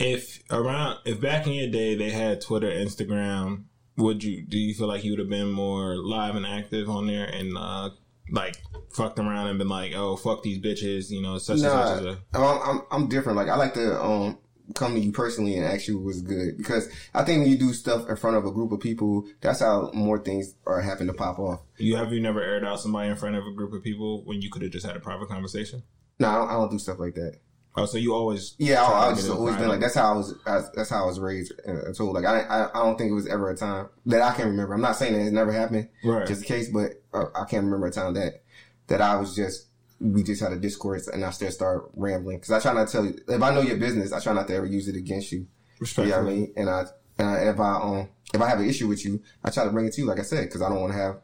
[0.00, 3.64] if around if back in your day they had Twitter, Instagram,
[3.96, 7.06] would you do you feel like you would have been more live and active on
[7.06, 7.90] there and uh
[8.32, 8.56] like
[8.94, 12.04] fucked around and been like, oh fuck these bitches, you know, such and such as
[12.04, 13.36] a I'm, I'm I'm different.
[13.36, 14.38] Like I like to um
[14.74, 17.72] come to you personally and ask you what's good because I think when you do
[17.72, 21.12] stuff in front of a group of people, that's how more things are happen to
[21.12, 21.60] pop off.
[21.76, 24.40] you have you never aired out somebody in front of a group of people when
[24.40, 25.82] you could have just had a private conversation?
[26.18, 27.38] No, I don't, I don't do stuff like that.
[27.76, 30.34] Oh, so you always Yeah, I, I just always been like that's how I was.
[30.46, 32.14] I, that's how I was raised and told.
[32.14, 34.74] Like I, I, I don't think it was ever a time that I can remember.
[34.74, 36.26] I'm not saying that it never happened, Right.
[36.26, 38.42] just in case, but uh, I can't remember a time that
[38.88, 39.66] that I was just
[40.00, 42.92] we just had a discourse and I still start rambling because I try not to
[42.92, 45.30] tell you if I know your business, I try not to ever use it against
[45.30, 45.40] you.
[45.40, 45.46] You
[45.78, 46.10] Respectfully.
[46.10, 46.52] know what I mean?
[46.56, 46.84] And I,
[47.18, 49.70] and I, if I, um, if I have an issue with you, I try to
[49.70, 51.16] bring it to you, like I said, because I don't want to have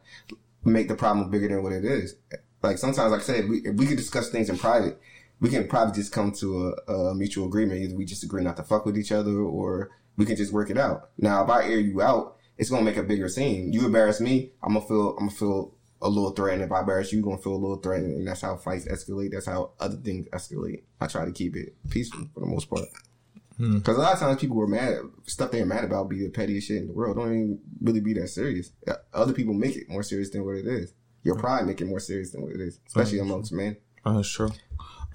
[0.64, 2.16] make the problem bigger than what it is.
[2.62, 5.00] Like sometimes, like I said, we, if we could discuss things in private,
[5.40, 7.80] we can probably just come to a, a mutual agreement.
[7.80, 10.70] Either we just agree not to fuck with each other, or we can just work
[10.70, 11.10] it out.
[11.18, 13.72] Now, if I air you out, it's gonna make a bigger scene.
[13.72, 16.62] You embarrass me, I'm gonna feel, I'm gonna feel a little threatened.
[16.62, 19.32] If I embarrass you, you're gonna feel a little threatened, and that's how fights escalate.
[19.32, 20.82] That's how other things escalate.
[21.00, 22.84] I try to keep it peaceful for the most part.
[23.56, 23.78] Hmm.
[23.78, 26.68] Because a lot of times people were mad, stuff they're mad about be the pettiest
[26.68, 27.16] shit in the world.
[27.16, 28.70] Don't even really be that serious.
[28.86, 30.92] Uh, Other people make it more serious than what it is.
[31.22, 31.40] your hmm.
[31.40, 33.30] pride make it more serious than what it is, especially hmm.
[33.30, 33.76] amongst men.
[34.04, 34.50] Uh, oh, that's true.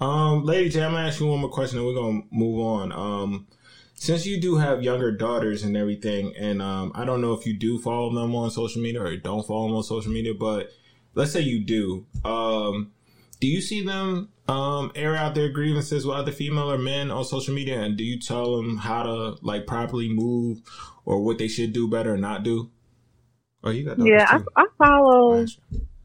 [0.00, 2.92] Um, Lady J, I'm gonna ask you one more question, and we're gonna move on.
[2.92, 3.46] Um,
[3.94, 7.54] since you do have younger daughters and everything, and um, I don't know if you
[7.54, 10.70] do follow them on social media or don't follow them on social media, but
[11.14, 12.04] let's say you do.
[12.24, 12.90] Um,
[13.40, 17.24] do you see them um, air out their grievances with other female or men on
[17.24, 20.60] social media, and do you tell them how to like properly move
[21.04, 22.70] or what they should do better or not do?
[23.64, 24.40] Oh, you got Yeah, I.
[24.56, 25.46] I follow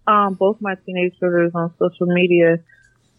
[0.05, 2.59] um, both my teenage daughters on social media.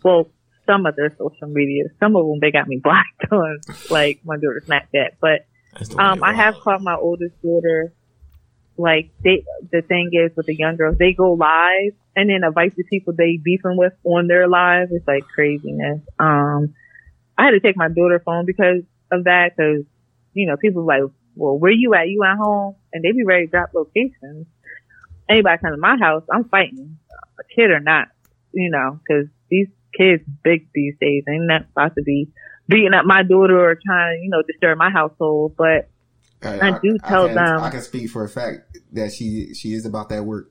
[0.04, 0.30] Well,
[0.68, 1.84] some of their social media.
[1.98, 5.16] Some of them they got me blocked on, like my daughter Snapchat.
[5.20, 7.92] But That's the way um, I have caught my oldest daughter.
[8.76, 12.76] Like they, the thing is with the young girls, they go live and then invite
[12.76, 14.88] the people they beefing with on their live.
[14.92, 16.00] It's like craziness.
[16.20, 16.74] Um,
[17.36, 19.56] I had to take my daughter phone because of that.
[19.56, 19.84] Because
[20.34, 21.02] you know, people like,
[21.34, 22.08] well, where you at?
[22.08, 22.76] You at home?
[22.92, 24.46] And they be ready to drop locations.
[25.28, 26.98] Anybody come to my house, I'm fighting,
[27.38, 28.08] a kid or not.
[28.52, 31.24] You know, because these kids big these days.
[31.28, 32.30] Ain't not about to be
[32.68, 35.54] beating up my daughter or trying, to, you know, disturb my household.
[35.56, 35.88] But
[36.42, 39.84] I do tell can, them- I can speak for a fact that she she is
[39.86, 40.50] about that work.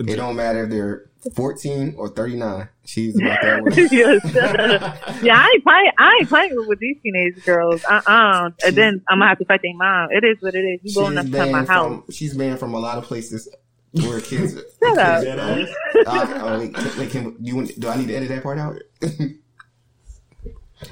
[0.00, 2.68] It don't matter if they're 14 or 39.
[2.86, 3.74] She's about that work.
[3.76, 4.24] Yes.
[5.22, 5.90] yeah, I ain't playing.
[5.98, 7.84] I ain't playing with these teenage girls.
[7.84, 10.08] Uh uh And then I'm gonna have to fight their mom.
[10.10, 10.80] It is what it is.
[10.82, 11.86] You going She's up to my house?
[11.86, 13.48] from she's banned from a lot of places
[13.92, 14.54] where kids.
[14.54, 15.22] Shut up.
[15.22, 15.68] kids Dead ass.
[16.06, 18.76] Oh, wait, wait, can, do, you, want- do I need to edit that part out?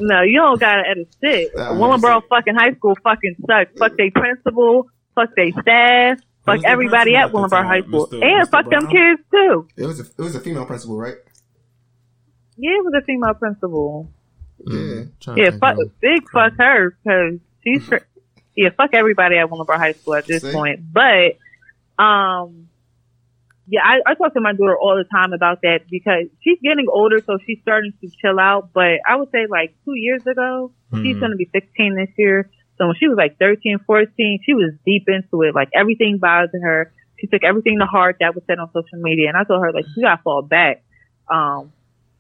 [0.01, 1.51] No, you don't gotta edit shit.
[1.57, 3.71] Uh, Willingboro fucking high school fucking sucks.
[3.79, 4.91] Fuck they principal.
[5.15, 6.19] Fuck they staff.
[6.45, 7.67] Fuck everybody at principal at the Willingboro?
[7.67, 8.07] High School.
[8.09, 8.23] Mr.
[8.23, 8.51] And Mr.
[8.51, 9.69] fuck them kids too.
[9.77, 11.15] it was a it was a female principal, right?
[12.59, 14.13] Yeah, it was a female principal.
[14.67, 15.05] Yeah.
[15.37, 18.01] Yeah, fuck, big fuck her because she's cra-
[18.57, 20.53] yeah, fuck everybody at Willingboro High School at this See?
[20.53, 20.81] point.
[20.93, 21.39] But
[22.03, 22.68] um,
[23.69, 26.87] yeah, I, I talk to my daughter all the time about that because she's getting
[26.91, 28.71] older, so she's starting to chill out.
[28.73, 31.21] But I would say like two years ago, she's Mhm.
[31.21, 32.51] gonna be 16 this year.
[32.79, 35.55] So when she was like 13, 14, she was deep into it.
[35.55, 36.93] Like everything bothered her.
[37.21, 39.73] She took everything to heart that was said on social media, and I told her
[39.73, 40.83] like you gotta fall back.
[41.31, 41.73] Um,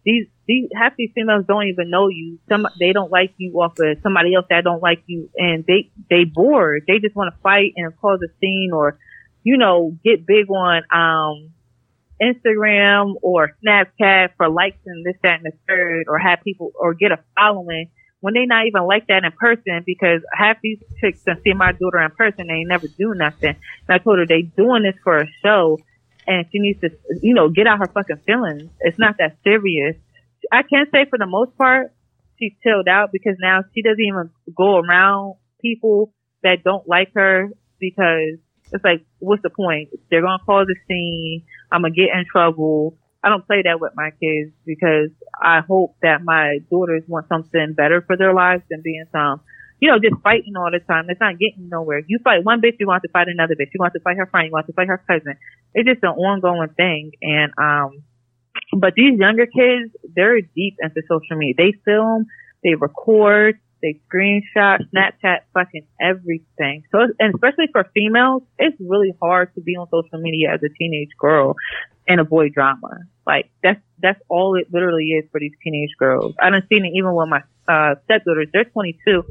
[0.05, 2.39] these these half these females don't even know you.
[2.49, 5.91] Some they don't like you off of somebody else that don't like you, and they
[6.11, 6.85] they bored.
[6.89, 8.99] They just want to fight and cause a scene, or
[9.43, 11.51] you know, get big on um
[12.21, 16.95] Instagram or Snapchat for likes and this, that, and the third, or have people or
[16.95, 19.83] get a following when they not even like that in person.
[19.87, 23.55] Because half these chicks that see my daughter in person, they never do nothing.
[23.55, 25.79] And I told her they doing this for a show,
[26.27, 26.91] and she needs to,
[27.23, 28.71] you know, get out her fucking feelings.
[28.81, 29.97] It's not that serious.
[30.53, 31.93] I can say for the most part,
[32.39, 37.49] she's chilled out because now she doesn't even go around people that don't like her
[37.81, 38.39] because
[38.73, 39.91] it's like, what's the point?
[40.11, 41.45] They're gonna cause a scene.
[41.73, 42.97] I'm gonna get in trouble.
[43.23, 47.75] I don't play that with my kids because I hope that my daughters want something
[47.75, 49.41] better for their lives than being some,
[49.81, 51.07] you know, just fighting all the time.
[51.09, 52.03] It's not getting nowhere.
[52.07, 53.71] You fight one bitch, you want to fight another bitch.
[53.75, 55.35] You want to fight her friend, you want to fight her cousin.
[55.75, 57.13] It's just an ongoing thing.
[57.23, 58.03] And, um,
[58.77, 61.55] but these younger kids, they're deep into social media.
[61.59, 62.27] They film,
[62.63, 66.85] they record, they screenshot, Snapchat, fucking everything.
[66.91, 70.69] So, and especially for females, it's really hard to be on social media as a
[70.69, 71.55] teenage girl
[72.07, 72.99] and avoid drama.
[73.27, 76.35] Like that's that's all it literally is for these teenage girls.
[76.41, 78.49] I done seen it even with my uh, stepdaughters.
[78.53, 79.23] They're 22.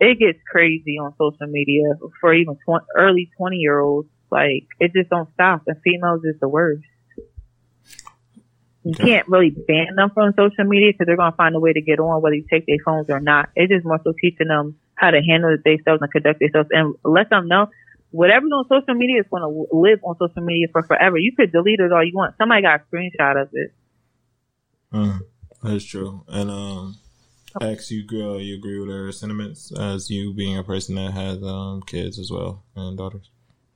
[0.00, 1.84] It gets crazy on social media
[2.20, 4.08] for even 20, early 20 year olds.
[4.30, 5.62] Like it just don't stop.
[5.66, 6.82] And females is the worst.
[8.84, 9.04] You Okay.
[9.04, 12.00] can't really ban them from social media because they're gonna find a way to get
[12.00, 13.48] on whether you take their phones or not.
[13.54, 17.30] It's just more so teaching them how to handle themselves and conduct themselves and let
[17.30, 17.68] them know
[18.10, 21.16] whatever's on social media is going to live on social media for forever.
[21.18, 22.36] You could delete it all you want.
[22.38, 23.72] Somebody got a screenshot of it.
[24.92, 25.20] Mm,
[25.62, 26.22] that's true.
[26.28, 26.96] And um,
[27.60, 31.42] X, you girl, you agree with her sentiments as you being a person that has
[31.42, 33.30] um kids as well and daughters.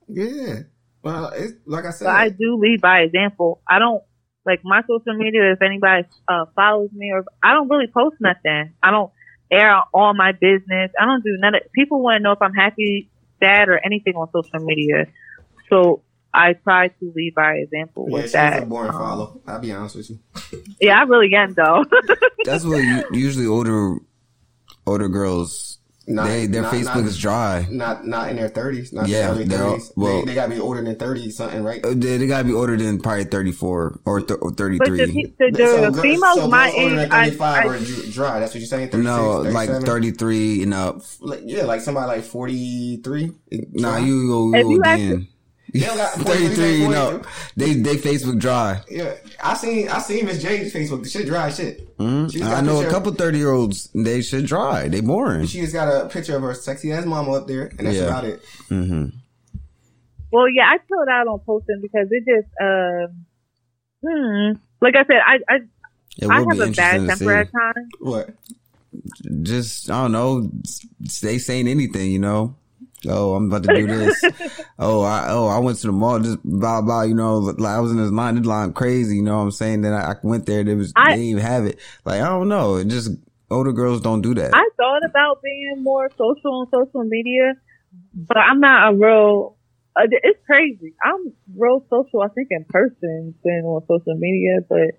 [0.08, 0.60] Yeah.
[1.02, 2.06] Well, it's like I said.
[2.06, 3.62] So I do lead by example.
[3.68, 4.02] I don't
[4.46, 5.52] like my social media.
[5.52, 8.72] If anybody uh, follows me, or I don't really post nothing.
[8.82, 9.10] I don't
[9.50, 10.90] air out all my business.
[10.98, 11.62] I don't do none of.
[11.72, 13.08] People want to know if I'm happy,
[13.40, 15.06] sad, or anything on social media.
[15.68, 18.62] So I try to lead by example yeah, with she's that.
[18.62, 19.40] a boring Um, follow.
[19.46, 20.18] I'll be honest with you.
[20.80, 21.84] Yeah, I really am though.
[22.44, 23.96] That's what you, usually older
[24.86, 27.66] older girls Not, they their not- Facebook not, is dry.
[27.68, 28.92] not not in their thirties.
[28.92, 29.92] Not Yeah, yeah, early they're thirties.
[29.96, 31.84] well- they, they gotta be older than thirty something, right?
[31.84, 34.88] Uh, They, they gotta be older than probably thirty four or, th- or thirty but
[34.90, 35.24] the, three.
[35.26, 35.58] pe- the, the,
[35.90, 37.78] girls- females so my age, than I, 35 I, are
[38.12, 38.38] dry.
[38.40, 38.90] That's what you're saying.
[38.90, 41.02] 36, No, like thirty three and up.
[41.20, 43.32] Like, yeah, like somebody like forty three.
[43.72, 45.28] Nah, you go, If you you go actually- then.
[45.72, 47.22] They don't got 33, you know,
[47.56, 48.80] they they Facebook dry.
[48.90, 51.02] Yeah, I seen I seen Miss J's Facebook.
[51.02, 51.80] The shit dry shit.
[51.98, 54.88] She just got I know a picture- couple 30 year olds, they should dry.
[54.88, 55.46] They boring.
[55.46, 58.04] She just got a picture of her sexy ass mama up there, and that's Yeah.
[58.04, 58.42] about it.
[60.32, 63.26] Well, yeah, I chilled out on posting because it just, um,
[64.04, 64.52] hmm.
[64.80, 65.56] Like I said, I I,
[66.18, 67.88] It I have a bad temper at times.
[68.00, 68.30] What?
[69.42, 70.50] Just, I don't know,
[71.22, 72.56] they saying anything, you know?
[73.08, 74.24] Oh, I'm about to do this.
[74.78, 77.02] oh, I oh I went to the mall just blah blah.
[77.02, 79.16] You know, like I was in this line, this line crazy.
[79.16, 79.82] You know what I'm saying?
[79.82, 80.64] Then I, I went there.
[80.64, 81.78] There was I- they didn't even have it.
[82.04, 82.76] Like I don't know.
[82.76, 83.10] It just
[83.50, 84.50] older girls don't do that.
[84.54, 87.54] I thought about being more social on social media,
[88.14, 89.56] but I'm not a real.
[89.94, 90.94] Uh, it's crazy.
[91.02, 92.20] I'm real social.
[92.22, 94.90] I think in person than on social media, but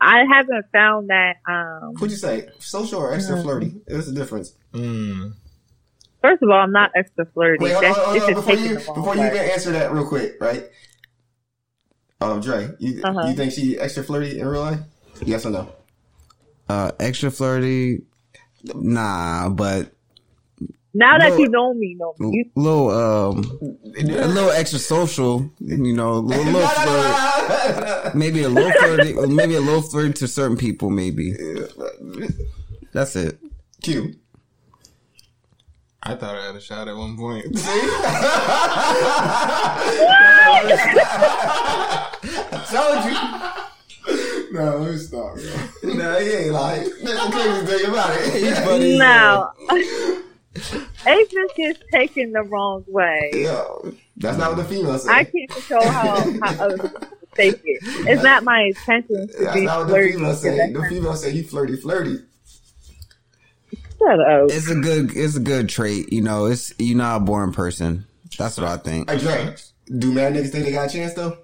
[0.00, 1.36] I haven't found that.
[1.48, 2.48] Um, What'd you say?
[2.58, 3.80] Social or extra flirty?
[3.88, 4.54] What's the difference?
[4.72, 5.34] Mm.
[6.22, 7.62] First of all, I'm not extra flirty.
[7.64, 8.34] Wait, hold on, hold on, hold on.
[8.34, 9.26] Before you the before you way.
[9.28, 10.64] even answer that real quick, right?
[12.20, 13.26] Um, Dre, you Uh-huh.
[13.28, 14.80] you think she extra flirty in real life?
[15.24, 15.68] Yes or no?
[16.68, 18.02] Uh, extra flirty,
[18.74, 19.48] nah.
[19.50, 19.92] But
[20.94, 21.38] Now that No.
[21.38, 22.28] you know me, know me.
[22.36, 23.58] You, little um,
[23.98, 25.50] a little extra social.
[25.58, 28.14] You know, a little, little flirt.
[28.14, 29.14] Maybe a little flirty.
[29.26, 30.90] Maybe a little flirty to certain people.
[30.90, 31.34] Maybe
[32.92, 33.38] that's it.
[33.82, 34.14] Q.
[36.04, 37.44] I thought I had a shot at one point.
[37.58, 37.70] See?
[42.54, 44.58] I told you.
[44.58, 45.34] no, let me stop.
[45.34, 45.94] Bro.
[45.94, 46.90] No, he ain't lying.
[47.02, 48.56] That's the crazy thing about it.
[48.64, 49.50] Funny as no.
[51.06, 53.30] Asians gets taken the wrong way.
[53.34, 55.10] Yo, that's not what the female say.
[55.10, 57.80] I can't control how, how others people take it.
[58.06, 60.12] It's not my intention to That's be not what the flirty.
[60.12, 62.18] female to The kind- female say he flirty, flirty.
[64.04, 64.50] Shut up.
[64.50, 66.12] It's a good, it's a good trait.
[66.12, 68.06] You know, it's you're not a boring person.
[68.38, 69.10] That's what I think.
[69.10, 69.54] Hey, Dre,
[69.98, 71.36] do mad niggas think they got a chance though?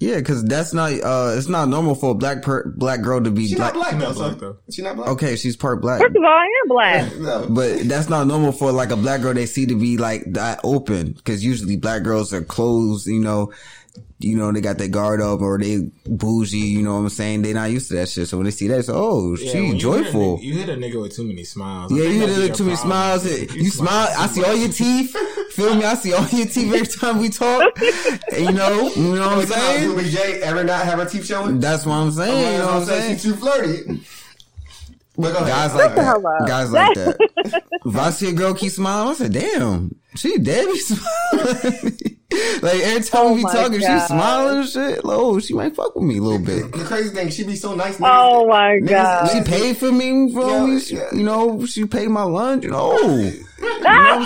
[0.00, 3.32] Yeah, because that's not, uh, it's not normal for a black per, black girl to
[3.32, 3.74] be She black.
[3.74, 4.56] not black though, not black, though.
[4.70, 5.08] she not black.
[5.08, 6.00] Okay, she's part black.
[6.00, 7.16] First of all, I am black.
[7.18, 7.46] No.
[7.50, 10.60] But that's not normal for like a black girl they see to be like that
[10.62, 11.14] open.
[11.24, 13.52] Cause usually black girls are closed, you know,
[14.20, 17.42] you know, they got their guard up or they bougie, you know what I'm saying?
[17.42, 18.26] They not used to that shit.
[18.28, 20.38] So when they see that, it's oh, Yeah, she you hit a joyful.
[20.38, 21.92] nigga- You hit a nigga with too many smiles.
[21.92, 23.24] Yeah, you that's did your too many smiles.
[23.54, 24.08] You smile.
[24.18, 25.16] I see all your teeth.
[25.52, 25.84] Feel me?
[25.84, 27.62] I see all your teeth every time we talk.
[27.80, 27.92] And
[28.46, 29.96] you know, you know what I'm saying?
[29.96, 31.58] Big J ever not have her teeth showing?
[31.60, 32.52] That's what I'm saying.
[32.54, 33.14] You know what I'm saying?
[33.14, 34.00] She's too flirty.
[35.20, 35.48] But go ahead.
[35.48, 36.44] Guys like the that.
[36.46, 37.62] Guys like that.
[37.84, 41.98] if I see a girl keep smiling, I say, damn, she dead be smiling.
[42.62, 44.00] like every time Oh we be talking, God.
[44.00, 45.04] she smiling and shit.
[45.04, 46.70] Like, oh, she might fuck with me a little bit.
[46.70, 47.96] The crazy thing, she be so nice.
[47.98, 49.30] niggas- Oh my niggas- god.
[49.32, 50.80] She paid for me, you feel Yeah, me?
[50.80, 51.08] She, yeah.
[51.12, 52.62] you know, she paid my lunch.
[52.64, 54.24] You know, you know what I'm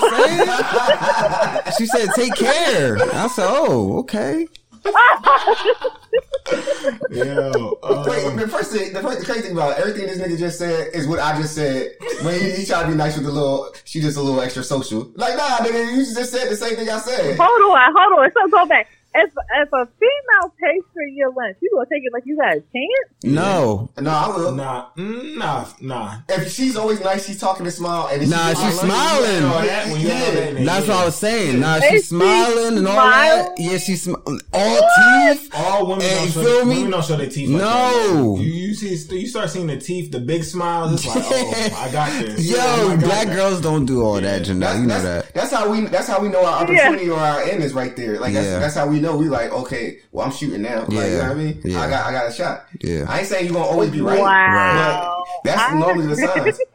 [1.58, 1.72] saying?
[1.78, 4.46] she said, "Take care." I said, "Oh, okay."
[7.10, 10.18] Yo, uh, Wait, the first thing, the, first, the crazy thing about it, everything this
[10.18, 11.92] nigga just said is what I just said.
[12.22, 14.62] When he, he tried to be nice with the little, she just a little extra
[14.62, 15.10] social.
[15.14, 17.36] Like, nah, nigga, you just said the same thing I said.
[17.38, 18.30] Hold on, hold on.
[18.32, 18.88] So go back.
[19.14, 22.52] If if a female pays for your lunch, you gonna take it like you got
[22.56, 23.24] a chance?
[23.24, 24.52] No, No, I will.
[24.52, 26.14] nah, mm, nah, nah.
[26.30, 29.42] If she's always nice, she's talking and smile, and Nah, she's she's smiling.
[29.42, 30.94] That when that nigga, that's yeah.
[30.94, 31.60] what I was saying.
[31.60, 33.52] Nah, Is she's she smiling and all that.
[33.58, 34.14] Yeah, she's sm-
[34.52, 35.50] all teeth.
[35.54, 36.76] All women Hey, don't show feel me?
[36.76, 37.50] Women don't show their teeth.
[37.50, 38.36] Like No.
[38.38, 40.94] that, you, you see, you start seeing the teeth, the big smiles.
[40.94, 42.46] It's like, oh, I got this.
[42.50, 43.34] Yo, Oh, got black that.
[43.36, 44.80] girls don't do all that, Janelle.
[44.80, 45.34] You know that.
[45.34, 45.82] that's how we.
[45.82, 48.18] That's how we know our opportunity or our end is right there.
[48.18, 48.58] Like that's, Yeah.
[48.58, 49.98] that's how we know we like okay.
[50.12, 50.80] Well, I'm shooting now.
[50.82, 51.28] Like, you know Yeah.
[51.28, 51.60] what I mean?
[51.64, 51.80] Yeah.
[51.80, 52.64] I got I got a shot.
[52.80, 53.04] Yeah.
[53.08, 54.18] I ain't saying you gonna always be right.
[54.20, 55.24] Wow.
[55.44, 56.58] But that's normally the signs.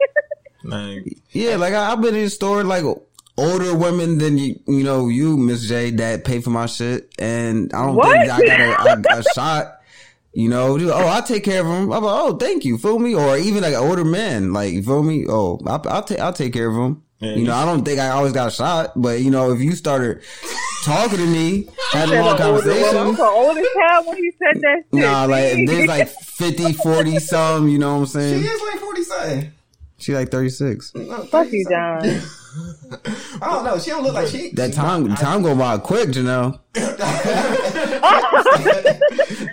[0.64, 2.84] Like, Yeah, like I, I've been in the store like
[3.38, 7.72] older women than you, you know, you, Miss J, that pay for my shit, and
[7.72, 8.10] I don't What?
[8.18, 9.74] think I got a, a, a shot.
[10.34, 11.90] You know, just, oh, I take care of them.
[11.90, 13.14] I'm like, oh, thank you, feel me?
[13.14, 15.24] Or even like older men, like you feel me?
[15.28, 17.02] Oh, I, I'll take, I'll take care of them.
[17.20, 19.60] Yeah, you know, I don't think I always got a shot, but you know, if
[19.60, 20.22] you started
[20.84, 22.64] talking to me, had a long the older woman.
[22.64, 25.00] conversation, So old as hell when he said that shit.
[25.02, 28.42] nah, like if there's like 50, 40 some, you know what I'm saying?
[28.42, 29.52] She is like forty something.
[30.00, 30.94] She like 36.
[30.94, 31.98] No, Fuck you, John.
[33.42, 33.80] I don't know.
[33.80, 34.52] She don't look like she.
[34.52, 36.60] That time, time go by quick, Janelle.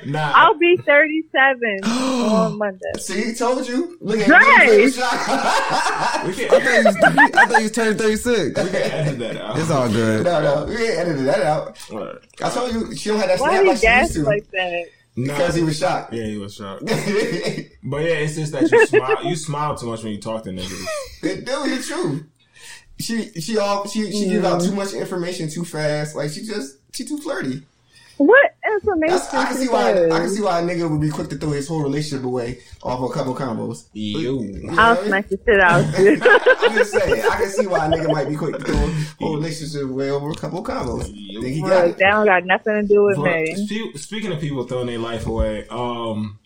[0.05, 0.31] Nah.
[0.35, 2.79] I'll be 37 on Monday.
[2.97, 3.97] See, he told you.
[4.01, 4.85] Look at Dre!
[4.85, 8.63] we can, I thought you was, I thought you was turning 36.
[8.63, 9.59] we can edit that out.
[9.59, 10.23] It's all good.
[10.23, 11.91] No, no, we ain't edited that out.
[11.91, 12.17] Alright.
[12.41, 14.23] I told you she don't have that Why snap like she used to.
[14.23, 14.85] like that?
[15.17, 15.33] Nah.
[15.33, 16.13] Because he was shocked.
[16.13, 16.83] Yeah, he was shocked.
[17.87, 19.23] But yeah, it's just that you smile.
[19.23, 20.85] You smile too much when you talk to niggas.
[21.21, 22.23] Dude, the truth.
[22.99, 24.69] she she all she she gives out mm.
[24.69, 26.15] too much information too fast.
[26.15, 27.61] Like she just she too flirty.
[28.17, 29.17] What information?
[29.17, 29.91] That's, I can see why?
[30.05, 32.59] I can see why a nigga would be quick to throw his whole relationship away
[32.81, 33.87] off a couple combos.
[33.91, 34.41] Yo.
[34.41, 35.07] You know I'll what I mean?
[35.09, 35.83] smack the shit out.
[36.69, 38.87] I'm just saying, I can see why a nigga might be quick to throw a
[39.19, 41.03] whole relationship away over a couple combos.
[41.05, 41.97] Think he got Look, it.
[41.99, 43.55] that don't got nothing to do with But me.
[43.67, 46.39] spe- speaking of people throwing their life away, um,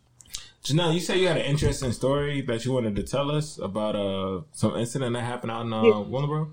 [0.64, 3.96] Janelle, you said you had an interesting story that you wanted to tell us about
[3.96, 5.92] uh some incident that happened out in uh, Yeah.
[5.94, 6.50] Willingboro.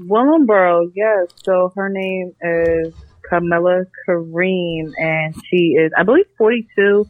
[0.00, 1.28] Willingboro, yes.
[1.44, 2.94] So her name is
[3.32, 7.08] Camilla Kareem, and she is, I believe, 42.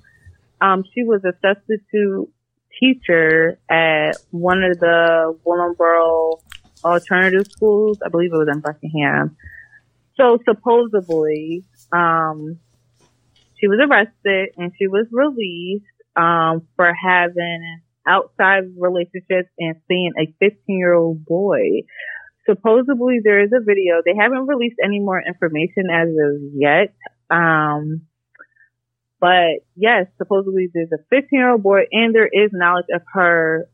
[0.60, 2.32] Um, she was a substitute
[2.78, 6.40] teacher at one of the Willingboro
[6.84, 7.98] alternative schools.
[8.04, 9.36] I believe it was in Buckingham.
[10.16, 12.58] So supposedly, um,
[13.58, 20.32] she was arrested and she was released um, for having outside relationships and seeing a
[20.38, 21.82] 15 year old boy
[22.46, 24.02] supposedly there is a video.
[24.04, 26.94] They haven't released any more information as of yet.
[27.30, 28.02] Um,
[29.20, 33.68] but yes, supposedly there's a 15 year old boy and there is knowledge of her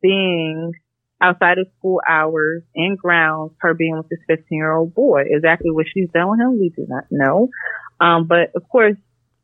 [0.00, 0.72] being
[1.20, 5.22] outside of school hours and grounds, her being with this 15 year old boy.
[5.28, 7.48] Exactly what she's done with him, we do not know.
[8.00, 8.96] Um, but of course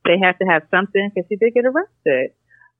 [0.05, 2.31] they have to have something because she did get arrested.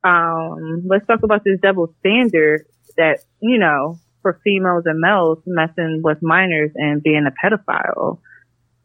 [0.05, 6.01] Um, let's talk about this double standard that, you know, for females and males messing
[6.03, 8.19] with minors and being a pedophile.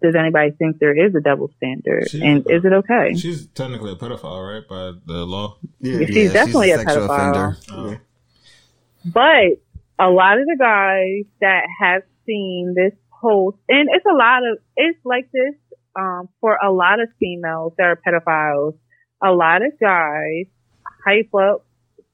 [0.01, 2.09] Does anybody think there is a double standard?
[2.09, 3.13] She- and is it okay?
[3.15, 5.57] She's technically a pedophile, right, by the law.
[5.79, 6.05] Yeah.
[6.05, 7.55] She's definitely a pedophile.
[7.71, 7.97] Uh,
[9.05, 9.61] But
[9.99, 14.57] a lot of the guys that have seen this post, and it's a lot of,
[14.75, 15.55] it's like this,
[15.95, 18.75] um, for a lot of females that are pedophiles,
[19.21, 20.45] a lot of guys
[21.05, 21.65] hype up,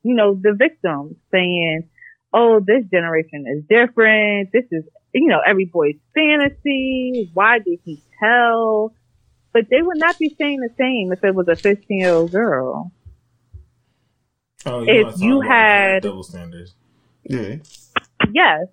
[0.03, 1.89] you know, the victims saying,
[2.33, 4.51] oh, this generation is different.
[4.51, 7.29] This is, you know, every boy's fantasy.
[7.33, 8.93] Why did he tell?
[9.53, 12.31] But they would not be saying the same if it was a 15 year old
[12.31, 12.91] girl.
[14.65, 16.75] oh, If wanna you had- double standards.
[17.23, 17.55] Yeah.
[18.31, 18.67] yes.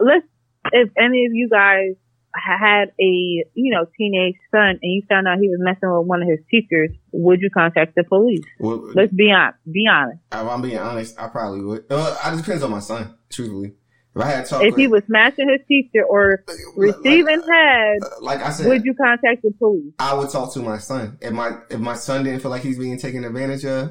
[0.00, 0.26] Let's,
[0.72, 2.05] if any of you guys ha-
[2.44, 6.22] had a, you know, teenage son and you found out he was messing with one
[6.22, 8.44] of his teachers, would you contact the police?
[8.58, 9.58] Well, Let's be honest.
[9.70, 10.18] Be honest.
[10.32, 11.84] if I'm being honest, I probably would.
[11.90, 13.74] Uh, it depends on my son, truthfully.
[14.16, 16.42] If I had talked If he was smashing his teacher or
[16.74, 19.92] receiving head, like I said, would you contact the police?
[19.98, 21.18] I would talk to my son.
[21.20, 23.90] If my if my son didn't feel like he's being taken advantage of,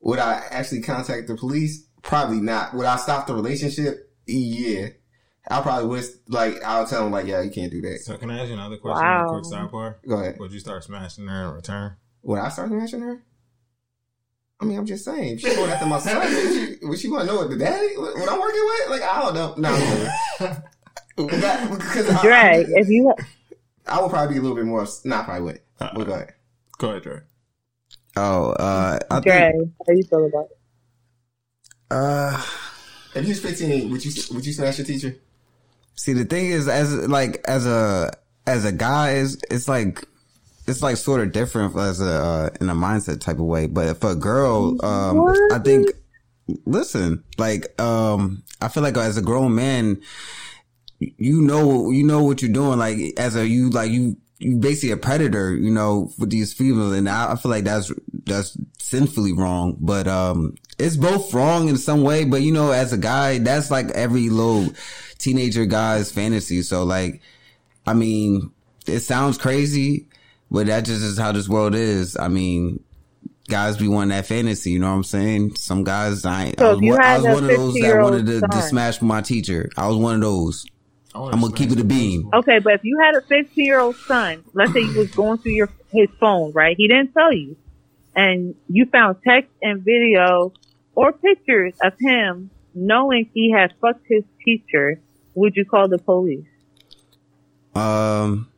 [0.00, 1.86] would I actually contact the police?
[2.02, 2.72] Probably not.
[2.72, 4.10] Would I stop the relationship?
[4.26, 4.88] Yeah.
[5.50, 8.00] I probably would like I'll tell him like, yeah, you can't do that.
[8.00, 9.04] So can I ask you another question?
[9.04, 9.28] Wow.
[9.40, 9.94] Quick sidebar.
[10.08, 10.38] Go ahead.
[10.38, 11.96] Would you start smashing her in return?
[12.22, 13.22] Would I start mentioning her?
[14.60, 15.34] I mean, I'm just saying.
[15.34, 17.56] If she's going after my son, would she, would she want to know what the
[17.56, 18.90] daddy, what, what I'm working with?
[18.90, 19.54] Like, I don't know.
[19.58, 19.80] No, I'm
[20.38, 20.62] kidding.
[21.40, 23.12] That- because I, Dre, if you,
[23.86, 24.86] I would probably be a little bit more.
[25.04, 25.60] Nah, probably would.
[25.78, 26.34] But go ahead.
[26.78, 27.20] Go ahead, Dre.
[28.16, 30.58] Oh, uh, I Dre, think, how you feel about it?
[31.90, 32.42] uh,
[33.14, 35.16] If you was 15, would you would you smash your teacher?
[36.02, 38.12] See, the thing is, as like as a
[38.46, 40.04] as a guy, is it's like
[40.66, 43.66] it's like sort of different as a uh, in a mindset type of way.
[43.66, 45.90] But for a girl, um, I think
[46.66, 50.02] listen, like um, I feel like as a grown man,
[50.98, 52.78] you know, you know what you're doing.
[52.78, 56.94] Like as a you, like you, you basically a predator, you know, with these females,
[56.94, 57.92] and I, I feel like that's
[58.24, 59.76] that's sinfully wrong.
[59.80, 62.24] But um, it's both wrong in some way.
[62.24, 64.72] But you know, as a guy, that's like every little
[65.22, 66.62] teenager guy's fantasy.
[66.62, 67.20] So like,
[67.86, 68.50] I mean,
[68.86, 70.06] it sounds crazy,
[70.50, 72.16] but that just is how this world is.
[72.16, 72.82] I mean.
[73.48, 75.56] Guys be wanting that fantasy, you know what I'm saying?
[75.56, 78.40] Some guys, I, So I was, one, I was one of those that wanted to,
[78.40, 79.68] to smash my teacher.
[79.76, 80.64] I was one of those.
[81.14, 82.30] I wanna I'm gonna keep it a beam.
[82.32, 85.38] Okay, but if you had a 15 year old son, let's say you was going
[85.38, 86.76] through your his phone, right?
[86.78, 87.56] He didn't tell you,
[88.14, 90.52] and you found text and video
[90.94, 95.00] or pictures of him knowing he had fucked his teacher.
[95.34, 96.46] Would you call the police?
[97.74, 98.48] Um,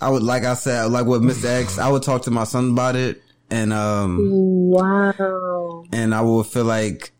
[0.00, 1.44] I would, like I said, like with Mr.
[1.44, 4.18] X, I would talk to my son about it, and um,
[4.70, 5.84] Wow.
[5.92, 7.12] and I would feel like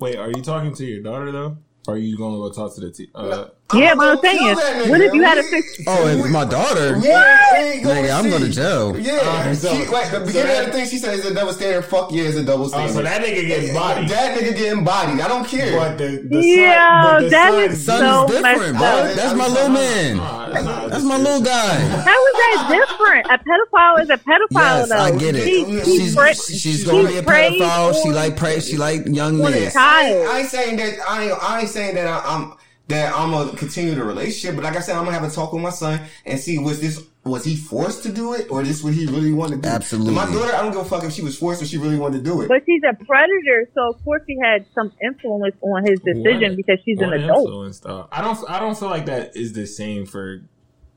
[0.00, 1.56] Wait, are you talking to your daughter though?
[1.88, 4.20] Or are you gonna go talk to the te- uh Yeah, I'm but I'm gonna
[4.22, 5.84] saying, that what if you had a We- 15?
[5.88, 7.36] oh, if my daughter, Yeah,
[7.74, 8.96] we Nigga, I'm going to jail.
[8.96, 11.34] Yeah, Alright, so- she, wait, the so that- of the thing she said is a
[11.34, 11.84] double standard.
[11.84, 12.92] Fuck yeah, it's a double Oh, standard.
[12.94, 14.08] so that nigga getting bodied.
[14.08, 15.20] That nigga getting bodied.
[15.20, 15.76] I don't care.
[15.76, 18.86] But the, the Yeah, son, but the that son, is son so is different, bro.
[18.86, 19.14] up.
[19.16, 20.16] That's my little man.
[20.18, 21.74] Nah, that's not- That's my little guy.
[21.78, 23.26] How is that different?
[23.26, 24.96] A pedophile is a pedophile, Yes, though.
[24.96, 25.44] I get it.
[25.44, 28.00] He, he She's pre- she's gonna be a pedophile.
[28.00, 28.60] She like pray.
[28.60, 29.72] She like young on a niggas.
[29.72, 30.28] child.
[30.28, 30.98] I ain't saying that.
[31.08, 31.68] I ain't.
[31.68, 32.22] Saying that.
[32.24, 32.52] I'm.
[32.88, 34.54] That I'm gonna continue the relationship.
[34.56, 36.80] But like I said, I'm gonna have a talk with my son and see was
[36.80, 39.74] this was he forced to do it or this what he really wanted to do.
[39.74, 40.14] Absolutely.
[40.14, 42.18] My daughter, I don't give a fuck if she was forced or she really wanted
[42.18, 42.48] to do it.
[42.48, 46.56] But she's a predator, so of course he had some influence on his decision What-
[46.58, 47.48] because she's an adult.
[47.48, 48.06] influence, though?
[48.12, 48.38] I don't.
[48.48, 50.42] I don't feel like that is the same for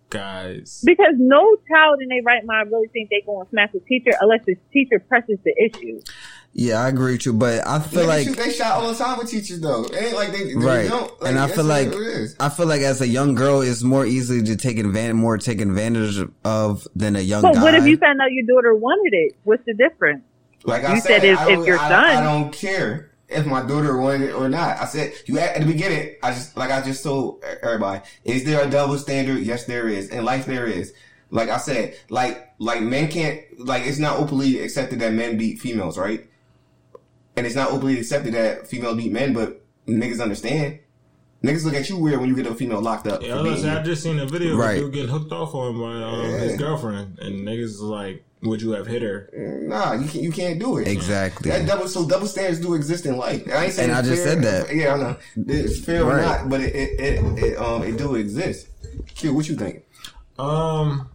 [0.09, 0.81] guys.
[0.85, 4.11] Because no child in their right mind really think they're going to smack the teacher
[4.21, 6.01] unless the teacher presses the issue.
[6.51, 8.97] Yeah, I agree with you, but I feel Niggas like shoot they shot all the
[8.97, 9.83] time with teachers though.
[9.85, 11.11] It ain't like they, they right, don't.
[11.21, 11.89] and I feel like.
[12.39, 15.69] I feel like as a young girl, it's more easily to take advantage, more taken
[15.69, 17.61] advantage of than a young But guy.
[17.63, 19.33] what if you found out your daughter wanted it?
[19.43, 20.23] What's the difference?
[20.63, 23.08] Like I You said, said if- I if don't- your I, son- I don't care
[23.29, 24.77] if my daughter wanted it or not.
[24.79, 26.15] I said you at, at the beginning.
[26.23, 29.39] I just like I just told everybody: is there a double standard?
[29.39, 30.09] Yes, there is.
[30.09, 30.93] In life, there is.
[31.31, 35.59] Like I said, like like men can't like it's not openly accepted that men beat
[35.59, 36.27] females, right?
[37.35, 40.79] And it's not openly accepted that females beat men, but niggas understand.
[41.43, 43.21] Niggas look at you weird when you get a female locked up.
[43.21, 44.71] Yeah, listen, I just seen a video Right.
[44.77, 48.25] of a dude getting hooked off on by uh, his girlfriend, and niggas is like,
[48.43, 49.29] "Would you have hit her?"
[49.67, 50.87] Nah, you can't, you can't do it.
[50.87, 51.51] exactly?
[51.51, 53.43] That double so double standards do exist in life.
[53.51, 54.33] I ain't saying And I just fair.
[54.35, 54.75] said that.
[54.75, 55.17] Yeah, I know.
[55.47, 58.67] It's fair or not, but it it, it, it um it do exist.
[59.15, 59.83] Q, what you think?
[60.37, 61.09] Um,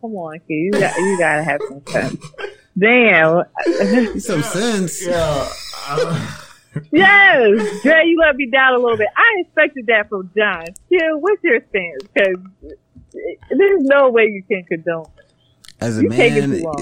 [0.00, 0.44] Come on, kid.
[0.48, 2.26] You got you gotta have some sense.
[2.78, 3.42] Damn.
[4.20, 5.06] Some sense.
[5.06, 5.48] yeah,
[5.88, 6.38] I,
[6.92, 9.08] yes, Dre, you let me down a little bit.
[9.16, 10.64] I expected that from John.
[10.88, 12.02] Q, what's your stance?
[12.14, 12.76] Because
[13.12, 15.04] there's no way you can condone.
[15.18, 15.24] it.
[15.78, 16.78] As a You take it man, too long.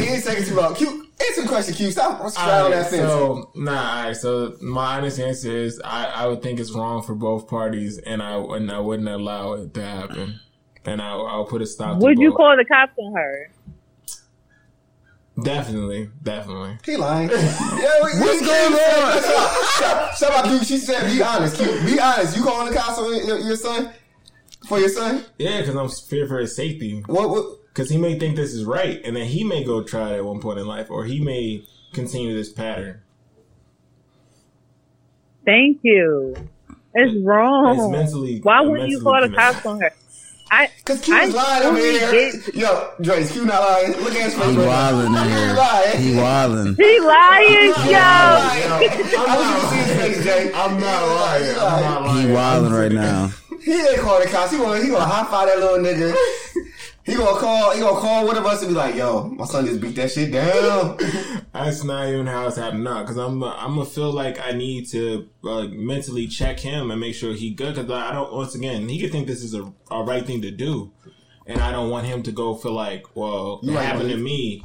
[0.00, 0.74] He ain't taking too long.
[0.74, 1.74] Q, answer the question.
[1.74, 3.02] Q, stop All straddling right, that fence.
[3.10, 3.70] so nah.
[3.98, 7.48] All right, so my honest answer is I, I would think it's wrong for both
[7.48, 10.40] parties, and I and I wouldn't allow it to happen,
[10.84, 11.98] and I I'll put a stop.
[12.02, 12.36] Would to you both.
[12.36, 13.50] call the cops on her?
[15.42, 16.78] Definitely, definitely.
[16.84, 17.28] he lying.
[17.30, 17.36] yeah,
[18.02, 19.22] wait, What's going on?
[19.78, 20.64] Shut shut up, Q.
[20.64, 21.66] She said, "Be honest, Q.
[21.86, 22.36] Be honest.
[22.36, 23.90] You calling the cops on your, your son
[24.66, 25.24] for your son?
[25.38, 27.02] Yeah, because I'm feared for his safety.
[27.06, 27.30] What?
[27.30, 30.16] what Because he may think this is right, and then he may go try it
[30.18, 33.00] at one point in life, or he may continue this pattern.
[35.44, 36.34] Thank you.
[36.94, 37.78] It's wrong.
[37.78, 39.92] It's mentally- Why uh, wouldn't you call the cops on her?
[40.50, 42.10] I Cause Q I is lying over here.
[42.10, 43.92] did- Yo, Dre, Q not lying.
[44.02, 44.44] Look at his face.
[44.50, 44.66] He right now.
[44.66, 45.54] wilding in here.
[45.54, 45.98] lying.
[46.02, 46.74] He wilding.
[46.74, 47.98] He lying, yo.
[48.00, 50.52] I want you to see his face, Jay.
[50.54, 51.50] I'm not lying.
[51.50, 52.26] I'm not lying.
[52.28, 53.30] He wilding right now.
[53.68, 54.50] He ain't call the cops.
[54.50, 56.16] He gonna he gonna high five that little nigga.
[57.04, 57.72] He gonna call.
[57.72, 60.10] He gonna call one of us and be like, "Yo, my son just beat that
[60.10, 60.96] shit down."
[61.52, 63.02] That's not even how it's happening now.
[63.02, 67.14] Because I'm, I'm gonna feel like I need to like mentally check him and make
[67.14, 67.74] sure he good.
[67.74, 68.32] Because I don't.
[68.32, 70.90] Once again, he could think this is a, a right thing to do,
[71.46, 74.62] and I don't want him to go feel like, well, it right, happened to me.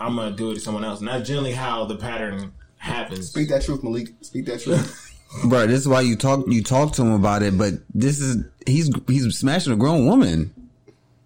[0.00, 3.28] I'm gonna do it to someone else, and that's generally how the pattern happens.
[3.28, 4.14] Speak that truth, Malik.
[4.22, 5.02] Speak that truth.
[5.44, 8.44] Bro, this is why you talk you talk to him about it, but this is
[8.66, 10.52] he's he's smashing a grown woman.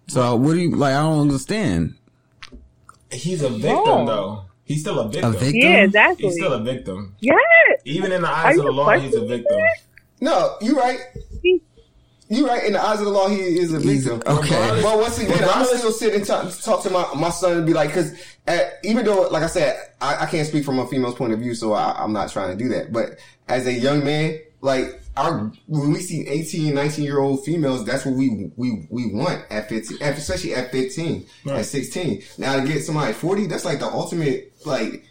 [0.07, 0.93] So what do you like?
[0.93, 1.95] I don't understand.
[3.11, 4.05] He's a victim, No.
[4.05, 4.45] though.
[4.65, 5.31] He's still a A victim.
[5.33, 5.55] victim?
[5.61, 6.25] Yeah, exactly.
[6.27, 7.15] He's still a victim.
[7.19, 7.33] Yeah.
[7.85, 9.57] Even in the Are eyes of the law, he's a victim.
[9.57, 9.77] that?
[10.21, 10.99] No, you're right.
[11.41, 11.61] He-
[12.31, 12.63] You right.
[12.63, 14.23] In the eyes of the law, he is a He's- victim.
[14.25, 14.79] okay.
[14.81, 17.65] But once again, I'm Regardless- still sit and talk, talk to my, my son and
[17.65, 18.13] be like, because
[18.47, 21.39] uh, even though, like I said, I, I can't speak from a female's point of
[21.39, 22.93] view, so I, I'm not trying to do that.
[22.93, 23.17] But
[23.49, 28.05] as a young man, like our when we see 18, 19 year old females, that's
[28.05, 32.23] what we we we want at 15, especially at 15, at 16.
[32.37, 35.03] Now to get somebody at 40, that's like the ultimate like.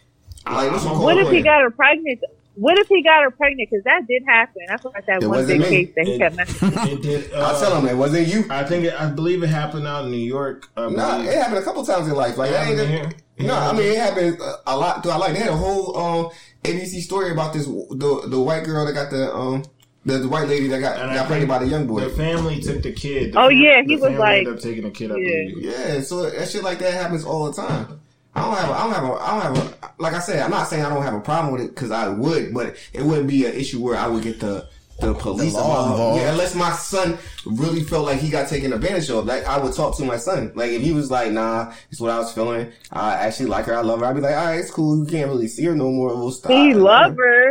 [0.46, 1.04] Like, what's it I'm- called?
[1.04, 2.20] What if he got her pregnant?
[2.60, 3.68] What if he got her pregnant?
[3.70, 4.62] Because that did happen.
[4.68, 5.84] That's like that It one wasn't big me.
[5.86, 6.72] case that he kept mentioning.
[6.98, 7.32] It did.
[7.32, 8.44] I Uh, tell him it wasn't you.
[8.50, 10.68] I think it, I believe it happened out in New York.
[10.76, 11.30] I Nah, believe.
[11.30, 12.36] it happened a couple times in life.
[12.36, 12.90] Like, Yeah, that ain't
[13.38, 13.44] yeah.
[13.44, 16.30] a, no, I mean, it happened a lot I like They had a whole um,
[16.64, 19.62] ABC story about this the the white girl that got the um
[20.04, 22.00] the, the white lady that got And got pregnant by the young boy.
[22.00, 23.32] The family took the kid.
[23.32, 25.08] The Oh, fam- yeah, the he was like- ended up taking the kid.
[25.10, 25.14] Yeah.
[25.16, 25.58] believe.
[25.64, 28.00] yeah, so that shit like that happens all the time.
[28.34, 30.40] I don't have, a, I don't have, a, I don't have a, like I said,
[30.40, 33.02] I'm not saying I don't have a problem with it because I would, but it
[33.02, 34.68] wouldn't be an issue where I would get the
[35.00, 35.90] the police law involved.
[35.92, 36.20] involved.
[36.20, 39.24] Yeah, unless my son really felt like he got taken advantage of.
[39.26, 40.52] Like I would talk to my son.
[40.54, 42.70] Like if he was like, "Nah, it's what I was feeling.
[42.92, 43.74] I actually like her.
[43.74, 44.98] I love her." I'd be like, "All right, it's cool.
[44.98, 46.14] You can't really see her no more.
[46.14, 47.50] We'll stop." He love her.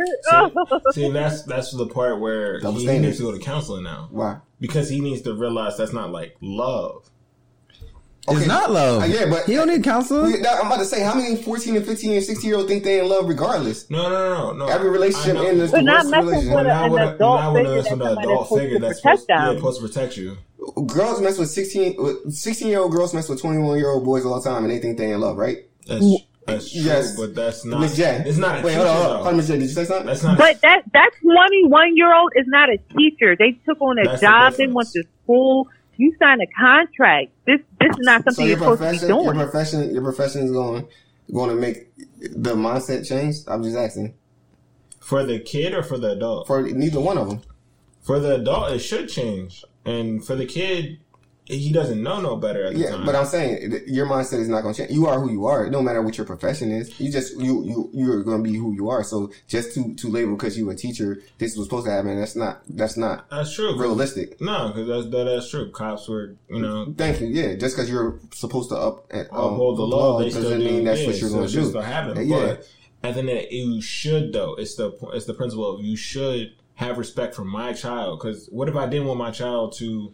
[0.91, 3.07] See, that's that's the part where Double he, he standard.
[3.07, 4.37] needs to go to counseling now Why?
[4.59, 7.09] because he needs to realize that's not like love.
[8.27, 9.01] It's not love.
[9.03, 10.31] Uh, yeah, but he don't need counseling.
[10.33, 12.83] We- I'm about to say, how many 14 and 15 and 16 year old think
[12.83, 13.89] they in love regardless?
[13.89, 14.67] No, no, no, no.
[14.67, 15.47] Every relationship I know.
[15.47, 18.07] ends But not Worst messing with an adult not with figure a- that's with an
[18.07, 19.55] adult that's supposed figure to that's protect supposed, yeah, them.
[19.57, 20.37] supposed to protect you.
[20.87, 24.39] Girls mess with 16, 16 year old girls mess with 21 year old boys all
[24.39, 25.57] the time and they think they in love, right?
[25.87, 26.05] That's,
[26.45, 27.15] That's true, Yes.
[27.15, 27.79] but that's not.
[27.81, 28.21] Miss J.
[28.25, 29.15] It's not a Wait, teacher, hold on, hold on.
[29.17, 29.53] Hold on, Miss J.
[29.53, 30.05] Did you say something?
[30.07, 30.37] That's not.
[30.37, 33.35] But that that twenty one year old is not a teacher.
[33.35, 34.53] They took on a That's the job.
[34.53, 35.67] They went to school.
[35.99, 37.33] You signed a contract.
[37.45, 40.01] This this is not so something your you're supposed to be profession, your profession, your
[40.01, 40.87] profession is going
[41.33, 43.35] going to make the mindset change.
[43.49, 44.13] I'm just asking
[45.01, 46.47] for the kid or for the adult.
[46.47, 47.41] for neither one of them.
[48.01, 50.99] For the adult, it should change, and for the kid,
[51.49, 53.05] he doesn't know no better at the Yeah, time.
[53.05, 54.91] but I'm saying your mindset is not going to change.
[54.93, 55.69] You are who you are.
[55.69, 58.73] No matter what your profession is, you just you you you're going to be who
[58.73, 59.03] you are.
[59.03, 62.19] So just to to label because you a teacher, this was supposed to happen.
[62.19, 63.77] That's not that's not that's true.
[63.79, 64.39] realistic.
[64.39, 65.71] No, because that's that, that's true.
[65.71, 67.27] Cops were, you know, Thank you.
[67.27, 70.21] Yeah, just because you're supposed to up and um, uphold the law.
[70.21, 71.77] Doesn't mean that's yeah, what you're so going to do.
[71.79, 72.27] happen.
[72.27, 72.35] Yeah.
[72.37, 72.67] But
[73.01, 74.53] at the end, of the day, you should though.
[74.55, 78.19] It's the it's the principle of you should have respect for my child.
[78.19, 80.13] Because what if I didn't want my child to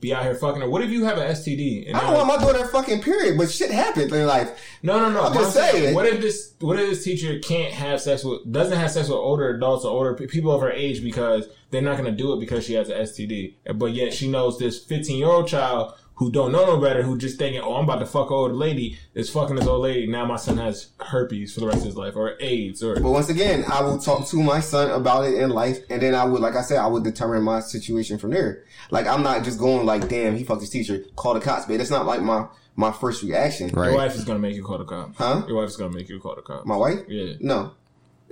[0.00, 0.70] be out here fucking her?
[0.70, 1.88] What if you have an STD?
[1.88, 4.50] And I don't want my daughter fucking period, but shit happened in life.
[4.82, 5.22] No, no, no.
[5.22, 5.94] I'm just saying.
[5.94, 6.54] What if this?
[6.60, 8.50] What if this teacher can't have sex with?
[8.50, 11.98] Doesn't have sex with older adults or older people of her age because they're not
[11.98, 13.54] going to do it because she has an STD.
[13.74, 17.16] But yet she knows this 15 year old child who don't know no better, who
[17.16, 20.06] just thinking, "Oh, I'm about to fuck an old lady," is fucking this old lady.
[20.06, 22.94] Now my son has herpes for the rest of his life or AIDS or.
[23.00, 26.14] But once again, I will talk to my son about it in life, and then
[26.14, 28.64] I would, like I said, I would determine my situation from there.
[28.90, 31.78] Like I'm not just going like, damn, he fucked his teacher, call the cops, but
[31.78, 32.46] that's not like my
[32.76, 33.70] my first reaction.
[33.70, 33.88] Right.
[33.88, 35.16] Your wife is gonna make you call the cops.
[35.18, 35.42] Huh?
[35.48, 36.66] Your wife's gonna make you call the cops.
[36.66, 37.00] My wife?
[37.08, 37.34] Yeah.
[37.40, 37.72] No,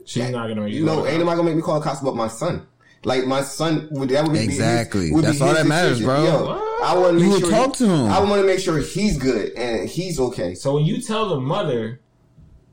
[0.04, 0.84] She's not gonna make you.
[0.86, 1.20] call no, the ain't cops.
[1.24, 2.66] nobody gonna make me call the cops about my son.
[3.04, 5.06] Like my son would that would be Exactly.
[5.06, 6.06] His, would be That's all that matters, decision.
[6.06, 6.24] bro.
[6.24, 6.62] Yo, What?
[6.86, 8.06] I want to make sure talk to him.
[8.10, 10.54] I want to make sure he's good and he's okay.
[10.54, 12.00] So when you tell the mother,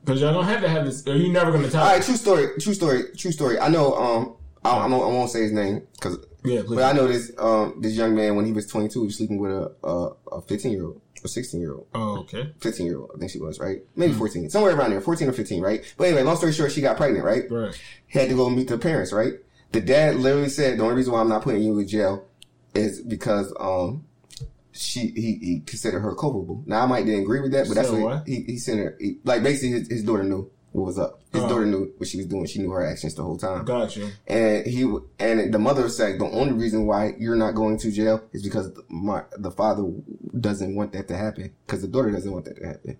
[0.04, 1.82] because y'all don't have to have this, or you never gonna tell.
[1.82, 1.94] All her.
[1.96, 3.58] right, true story, true story, true story.
[3.58, 3.94] I know.
[3.94, 6.76] Um, I, I, won't, I won't say his name because, Yeah, please.
[6.76, 7.32] but I know this.
[7.38, 10.40] Um, this young man when he was 22, he was sleeping with a a, a
[10.42, 12.52] 15 year old, a 16 year old, Oh, okay.
[12.60, 13.10] 15 year old.
[13.14, 15.94] I think she was right, maybe 14, somewhere around there, 14 or 15, right?
[15.96, 17.50] But anyway, long story short, she got pregnant, right?
[17.50, 17.78] Right.
[18.08, 19.34] Had to go meet the parents, right?
[19.72, 22.26] The dad literally said the only reason why I'm not putting you in jail
[22.74, 24.04] is because um
[24.72, 26.62] she he, he considered her culpable.
[26.66, 28.26] Now I might didn't agree with that, but that's what, what?
[28.28, 28.96] he he sent her.
[29.00, 31.20] He, like basically, his, his daughter knew what was up.
[31.32, 31.48] His Oh.
[31.48, 32.46] daughter knew what she was doing.
[32.46, 33.64] She knew her actions the whole time.
[33.64, 34.08] Got you.
[34.26, 34.82] And he
[35.20, 38.72] and the mother said the only reason why you're not going to jail is because
[38.74, 39.84] the, my the father
[40.40, 42.98] doesn't want that to happen because the daughter doesn't want that to happen.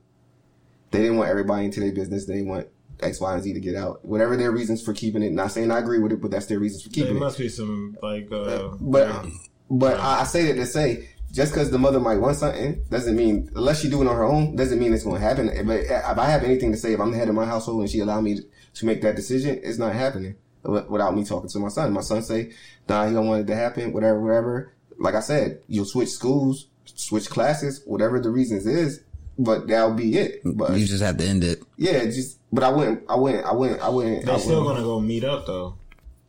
[0.92, 2.24] They didn't want everybody into their business.
[2.26, 2.68] They want
[3.00, 4.04] X, Y, and Z to get out.
[4.04, 5.32] Whatever their reasons for keeping it.
[5.32, 7.14] Not saying I agree with it, but that's their reasons for keeping it.
[7.14, 8.30] There must be some like.
[8.30, 9.30] Uh, But yeah.
[9.70, 13.16] But I, I say that to say just because the mother might want something doesn't
[13.16, 15.46] mean unless she do it on her own doesn't mean it's going to happen.
[15.66, 17.90] But if I have anything to say, if I'm the head of my household and
[17.90, 18.38] she allow me
[18.74, 21.92] to make that decision, it's not happening without me talking to my son.
[21.92, 22.52] My son say,
[22.88, 23.92] "Nah, he don't want it to happen.
[23.92, 29.00] Whatever, whatever." Like I said, you'll switch schools, switch classes, whatever the reasons is.
[29.36, 30.40] But that'll be it.
[30.44, 31.60] But You just have to end it.
[31.76, 34.24] yeah, just but I wouldn't, I wouldn't, I wouldn't, I wouldn't.
[34.24, 34.76] they I still wouldn't.
[34.76, 35.74] gonna go meet up though.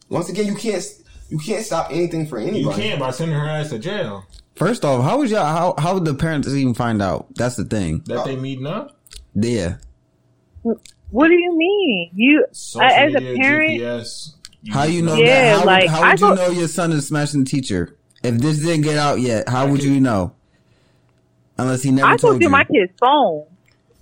[0.09, 0.83] Once again, you can't,
[1.29, 2.59] you can't stop anything for anybody.
[2.61, 4.25] You can by sending her ass to jail.
[4.55, 7.27] First off, how would y'all how how would the parents even find out?
[7.35, 8.03] That's the thing.
[8.05, 8.97] That they meeting up.
[9.33, 9.75] Yeah.
[11.11, 12.11] What do you mean?
[12.15, 14.33] You Social as a parent, GPS.
[14.71, 15.51] How you know Yeah, that?
[15.51, 17.95] How, would- like, how I would you go- know your son is smashing the teacher?
[18.23, 20.33] If this didn't get out yet, how would you know?
[21.57, 22.49] Unless he never I told go you.
[22.49, 23.45] my kid's phone,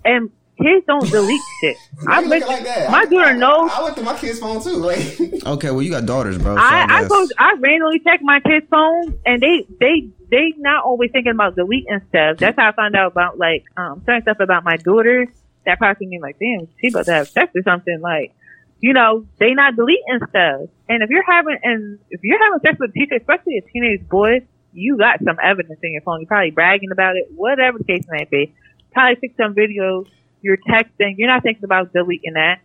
[0.06, 0.32] and
[0.62, 1.78] kids don't delete shit.
[2.08, 2.92] I you bet looking like that?
[2.92, 3.72] my I- daughter I- knows.
[3.74, 4.78] I went through my kid's phone too.
[4.78, 5.00] Like,
[5.46, 6.56] okay, well you got daughters, bro.
[6.56, 7.28] So I, I go.
[7.38, 12.02] I randomly check my kids' phones, and they they they not always thinking about deleting
[12.10, 12.38] stuff.
[12.38, 15.28] That's how I found out about like um certain stuff about my daughter.
[15.66, 18.02] That probably mean like, damn, she about to have sex or something.
[18.02, 18.34] Like,
[18.82, 20.70] you know, they not deleting stuff.
[20.90, 24.08] And if you're having and if you're having sex with a teacher, especially a teenage
[24.10, 26.20] boy, you got some evidence in your phone.
[26.20, 28.54] You're probably bragging about it, whatever the case may be.
[28.92, 30.08] Probably took some videos.
[30.44, 31.16] You're texting.
[31.18, 32.60] You're not thinking about deleting that.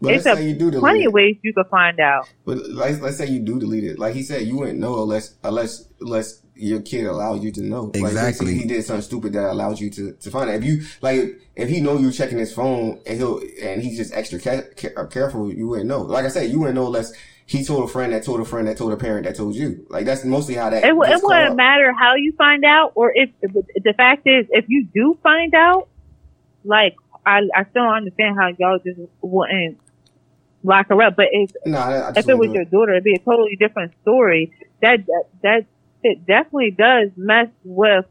[0.00, 1.08] but it's let's a say you do delete plenty it.
[1.08, 2.26] of ways you can find out.
[2.46, 3.98] But let's, let's say you do delete it.
[3.98, 7.90] Like he said, you wouldn't know unless unless unless your kid allowed you to know.
[7.92, 8.14] Exactly.
[8.14, 10.54] basically, he did something stupid that allowed you to, to find it.
[10.54, 14.14] If you like, if he know you checking his phone and he'll and he's just
[14.14, 16.02] extra ca- ca- uh, careful, you wouldn't know.
[16.02, 17.12] Like I said, you wouldn't know unless
[17.46, 19.84] he told a friend that told a friend that told a parent that told you.
[19.90, 20.84] Like that's mostly how that.
[20.84, 21.56] It, w- it wouldn't caught.
[21.56, 25.88] matter how you find out, or if the fact is, if you do find out,
[26.64, 26.94] like
[27.26, 29.78] I, I still don't understand how y'all just wouldn't
[30.62, 31.16] lock her up.
[31.16, 34.52] But if I if it was your daughter, it'd be a totally different story.
[34.82, 35.66] That that that
[36.02, 38.04] it definitely does mess with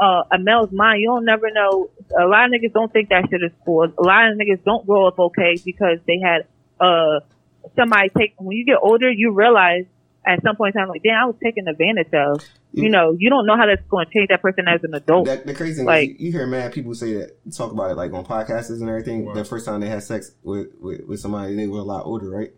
[0.00, 1.00] uh, a male's mind.
[1.00, 1.90] You don't never know.
[2.18, 3.84] A lot of niggas don't think that shit is cool.
[3.84, 6.46] A lot of niggas don't grow up okay because they had
[6.80, 7.20] uh
[7.76, 8.34] somebody take.
[8.38, 9.84] When you get older, you realize
[10.26, 12.42] at some point in time, like, damn, I was taken advantage of.
[12.72, 15.26] You know, you don't know how that's going to change that person as an adult.
[15.26, 17.90] That, the crazy thing Like- is, you, you hear mad people say that, talk about
[17.90, 19.32] it like on podcasts and everything.
[19.32, 22.28] The first time they had sex with, with, with somebody, they were a lot older,
[22.30, 22.52] right?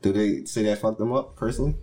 [0.00, 1.76] Do they say that fucked them up personally?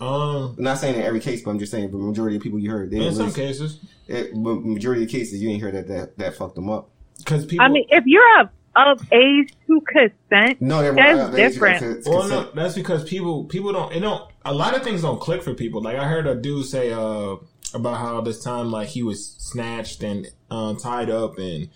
[0.00, 2.58] Um, I'm not saying in every case, but I'm just saying the majority of people
[2.58, 5.60] you heard, they in didn't some really- cases, it, but majority of cases you ain't
[5.60, 6.90] hear that that, that fucked them up.
[7.18, 7.64] because people.
[7.64, 11.82] I mean, if you're of, of age to consent, No, they're That's they- different.
[11.82, 15.20] it's Well, no, that's because people people don't it don't a lot of things don't
[15.20, 15.82] click for people.
[15.82, 17.36] Like I heard a dude say uh
[17.74, 21.68] about how this time like he was snatched and uh, tied up and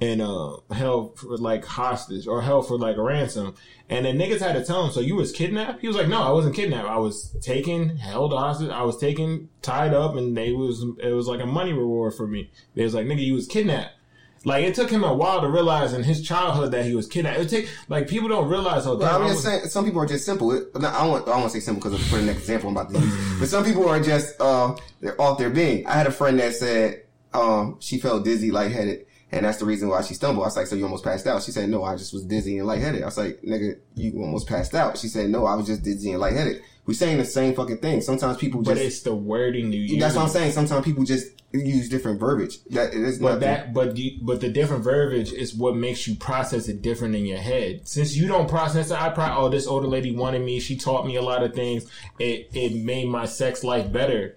[0.00, 3.54] and uh held for like hostage or held for like a ransom.
[3.88, 5.80] And then niggas had to tell him, so you was kidnapped?
[5.80, 6.88] He was like, no, I wasn't kidnapped.
[6.88, 8.68] I was taken, held hostage.
[8.68, 12.26] I was taken, tied up, and they was it was like a money reward for
[12.26, 12.50] me.
[12.74, 13.94] They was like, nigga, you was kidnapped.
[14.48, 17.38] Like it took him a while to realize in his childhood that he was kidnapped.
[17.40, 18.86] It take like people don't realize.
[18.86, 20.50] Oh, Well, I'm just was- saying, some people are just simple.
[20.52, 22.90] It, I don't want, I to say simple because for the next example I'm about
[22.92, 23.38] to use.
[23.38, 25.86] but some people are just, uh, they're off their being.
[25.86, 27.02] I had a friend that said,
[27.34, 30.44] um, she felt dizzy, lightheaded, and that's the reason why she stumbled.
[30.44, 31.42] I was like, so you almost passed out?
[31.42, 33.02] She said, no, I just was dizzy and lightheaded.
[33.02, 34.96] I was like, nigga, you almost passed out.
[34.98, 36.62] She said, no, I was just dizzy and lightheaded.
[36.86, 38.00] We're saying the same fucking thing.
[38.00, 40.00] Sometimes people But just, it's the wording you use.
[40.00, 40.52] that's what I'm saying.
[40.52, 42.64] Sometimes people just use different verbiage.
[42.70, 46.66] That is But that, but you, but the different verbiage is what makes you process
[46.68, 47.86] it different in your head.
[47.86, 50.60] Since you don't process it, I probably oh this older lady wanted me.
[50.60, 51.90] She taught me a lot of things.
[52.18, 54.36] It it made my sex life better.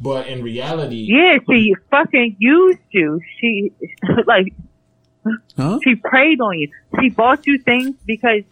[0.00, 3.20] But in reality, yeah, she fucking used you.
[3.40, 3.72] She
[4.26, 4.52] like
[5.56, 5.78] Huh?
[5.84, 6.70] she preyed on you.
[7.00, 8.42] She bought you things because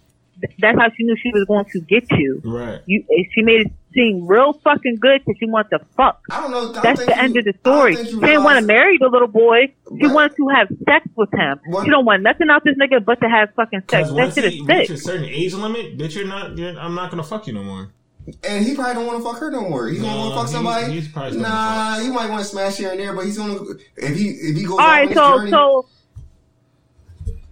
[0.40, 2.42] th- that's how she knew she was going to get you.
[2.44, 2.82] right?
[2.84, 3.02] You,
[3.34, 6.20] she made it seem real fucking good because she wanted to fuck.
[6.30, 6.58] I don't know.
[6.58, 7.96] I don't That's think the you- end of the story.
[7.96, 9.68] She you didn't want to marry the little boy.
[9.88, 11.58] She But- wanted to have sex with him.
[11.68, 13.90] What- She don't want nothing out this nigga but to have fucking sex.
[13.90, 16.58] Because That once shit is reaches a certain age limit, bitch, you're not.
[16.58, 17.88] You're, I'm not gonna fuck you no more.
[18.44, 19.88] And he probably don't want to fuck her no more.
[19.88, 20.92] He's gonna want to fuck somebody.
[20.92, 23.58] he's probably nah, gonna he might want to smash here and there, but he's gonna
[23.96, 24.72] if he if he goes.
[24.72, 25.88] All right, on so journey, so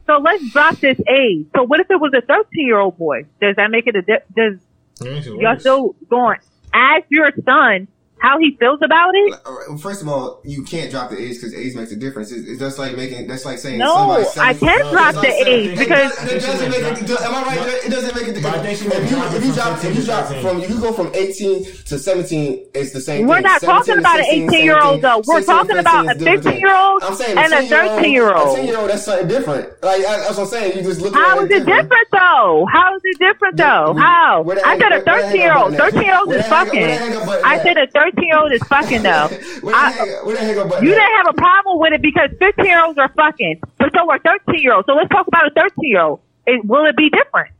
[0.06, 1.46] so let's drop this age.
[1.54, 3.24] So what if it was a thirteen year old boy?
[3.40, 4.58] Does that make it a di- does
[5.00, 6.38] It y'all still going
[6.76, 7.88] ask your son
[8.26, 9.34] how he feels about it?
[9.46, 12.32] All right, First of all, you can't drop the age because age makes a difference.
[12.32, 13.26] It's, it's just like making.
[13.28, 16.12] That's like saying No, I seven- can No, drop the like saying- age it because-
[16.32, 17.10] it doesn't make it.
[17.22, 17.84] Am I right?
[17.86, 18.42] It doesn't make it.
[18.42, 20.80] But I think she If you drop if you drop if you drop from you
[20.80, 23.26] go from eighteen to seventeen, it's the same.
[23.26, 23.44] We're thing.
[23.44, 25.22] not talking to about an 18 year old though.
[25.26, 28.56] We're talking about a 15 year old I'm saying and a 13 year A old.
[28.56, 29.68] ten year old, that's something different.
[29.82, 30.76] Like I- that's what I'm saying.
[30.76, 31.14] You just look.
[31.14, 32.66] How at is it different though?
[32.72, 33.94] How is it different though?
[33.98, 34.44] How?
[34.64, 35.76] I hang- said a where the hang 13 year up old.
[35.76, 36.80] 13 year old Where is the hang up- fucking.
[36.82, 37.86] where the hang up button I said a
[38.16, 39.28] 13 year old is fucking though.
[39.28, 40.80] Where the I- hang- where the hang up You at?
[40.94, 44.18] didn't have a problem with it because 15 year olds are fucking, but so are
[44.18, 44.86] 13 year olds.
[44.86, 46.20] So let's talk about a 13 year old.
[46.46, 47.50] It, will it be different?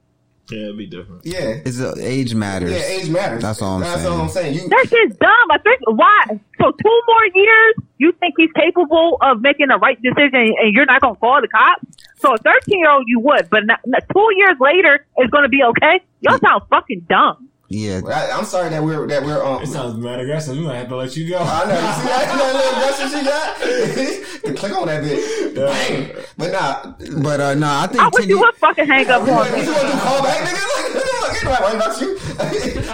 [0.48, 1.26] Yeah, it'd be different.
[1.26, 1.58] Yeah.
[1.66, 2.70] It's uh, age matters.
[2.70, 3.42] Yeah, age matters.
[3.42, 4.12] That's all I'm That's saying.
[4.14, 4.54] all I'm saying.
[4.54, 5.50] You, That shit's dumb.
[5.50, 6.24] I think why?
[6.60, 10.86] So two more years, you think he's capable of making the right decision, and you're
[10.86, 11.82] not gonna call the cops?
[12.18, 15.48] So a 13 year old, you would, but not, not- two years later, it's gonna
[15.48, 15.98] be okay.
[16.20, 17.45] Y'all sound fucking dumb.
[17.68, 18.00] Yeah.
[18.06, 19.62] I, I'm sorry that we're that we're um.
[19.62, 20.56] It sounds mad aggressive.
[20.56, 21.38] We might have to let you go.
[21.38, 21.74] I know.
[21.74, 24.56] You see that, that little aggressive she got?
[24.56, 25.54] Click on that bit.
[25.54, 26.24] Bang.
[26.38, 26.94] But nah.
[27.22, 29.26] But uh, no, I think I wish 10 you ye- would fucking hang up on
[29.26, 29.64] me.
[29.64, 30.62] You want to do call back, nigga?
[30.76, 32.16] Like, ain't nobody worried about you.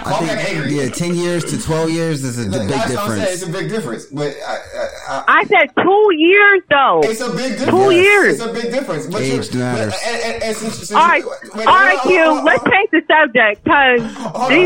[0.03, 0.73] Call I back think angry.
[0.75, 3.33] yeah, ten years to twelve years is a Like, big that's what I'm saying.
[3.33, 4.05] It's a big difference.
[4.07, 7.01] But I, I, I, I said two years though.
[7.03, 7.69] It's a big difference.
[7.69, 8.33] Two years.
[8.41, 9.05] It's a big difference.
[9.07, 9.93] But Age you- matters.
[9.93, 12.41] But, and, and, and since, since All right, you, wait, right, Q.
[12.43, 14.01] Let's change the subject because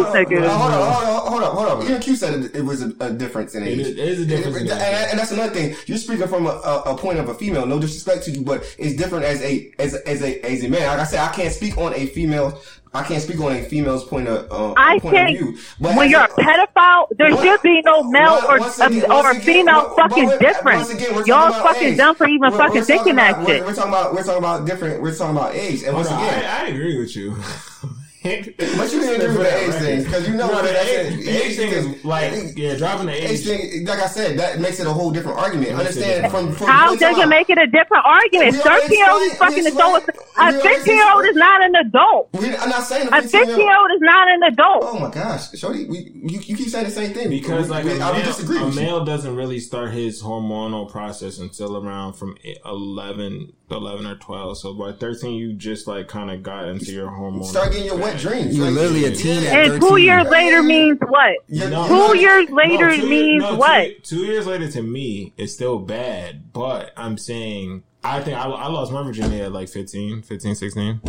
[0.04, 0.94] Hold these on, hold on.
[0.94, 3.56] Hold on, hold on, hold on, hold Q said it, it was a, a difference
[3.56, 3.80] in age.
[3.80, 5.08] is- it is a difference in And, age.
[5.12, 5.76] and that's another thing.
[5.86, 7.66] You're speaking from a, a, a point of a female.
[7.66, 10.88] No disrespect to you, but it's different as a as as a as a man.
[10.88, 12.60] Like I said, I can't speak on a female.
[12.94, 15.58] I can't speak on a female's point of uh, I point of view.
[15.80, 19.12] But when you're a- a pedophile, there What- should be no male Once- or again-
[19.12, 20.92] or again, female but- but fucking wait, different.
[20.94, 21.98] again, Y'all fucking age.
[21.98, 23.62] dumb for even We're- fucking we're thinking talking that shit.
[23.62, 25.02] We're, we're talking about we're talking about different.
[25.02, 25.84] We're talking about age.
[25.84, 27.36] And once No, again, I, I agree with you.
[28.28, 31.14] But you didn't agree with the age thing because you know No, what the age,
[31.14, 31.26] it.
[31.26, 33.46] the age thing is like yeah, dropping the Age age.
[33.46, 35.70] thing, like I said, that makes it a whole different argument.
[35.78, 38.52] makes Understand from, from How does time it make it a different argument?
[38.54, 39.94] We Thirteen year old is fucking we adult.
[39.96, 42.30] A explained- we already fifteen year old is not an adult.
[42.34, 44.84] We, I'm not saying A fifteen year old is not an adult.
[44.84, 47.86] Oh my gosh, Shorty, we, you, you keep saying the same thing Because We- like
[47.86, 51.78] we, a I would male, disagree a male doesn't really start his hormonal process until
[51.78, 54.58] around from 11, 11 or twelve.
[54.58, 57.46] So by thirteen, you just like kind of got into your hormonal.
[57.46, 58.56] Start getting your wet dreams.
[58.56, 59.50] You're Like, literally a teen yeah.
[59.50, 61.36] at And two years later means what?
[61.48, 64.04] Yeah, No, Two know- years later two- means no, what?
[64.04, 66.52] Two, years later to me, it's still bad.
[66.54, 71.02] But I'm saying, I think I, I lost my virginity at like 15, 15, 16.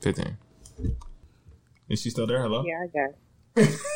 [0.00, 0.36] 15.
[1.88, 2.40] Is she still there?
[2.42, 2.64] Hello?
[2.66, 3.80] Yeah, I guess.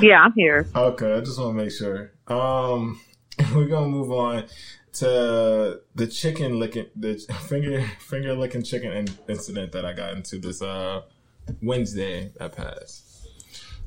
[0.00, 0.66] Yeah, I'm here.
[0.74, 2.10] Okay, I just want to make sure.
[2.26, 3.00] Um,
[3.54, 4.44] we're gonna move on
[4.94, 7.14] to the chicken licking, the
[7.48, 11.02] finger finger licking chicken in- incident that I got into this uh
[11.62, 13.28] Wednesday that passed.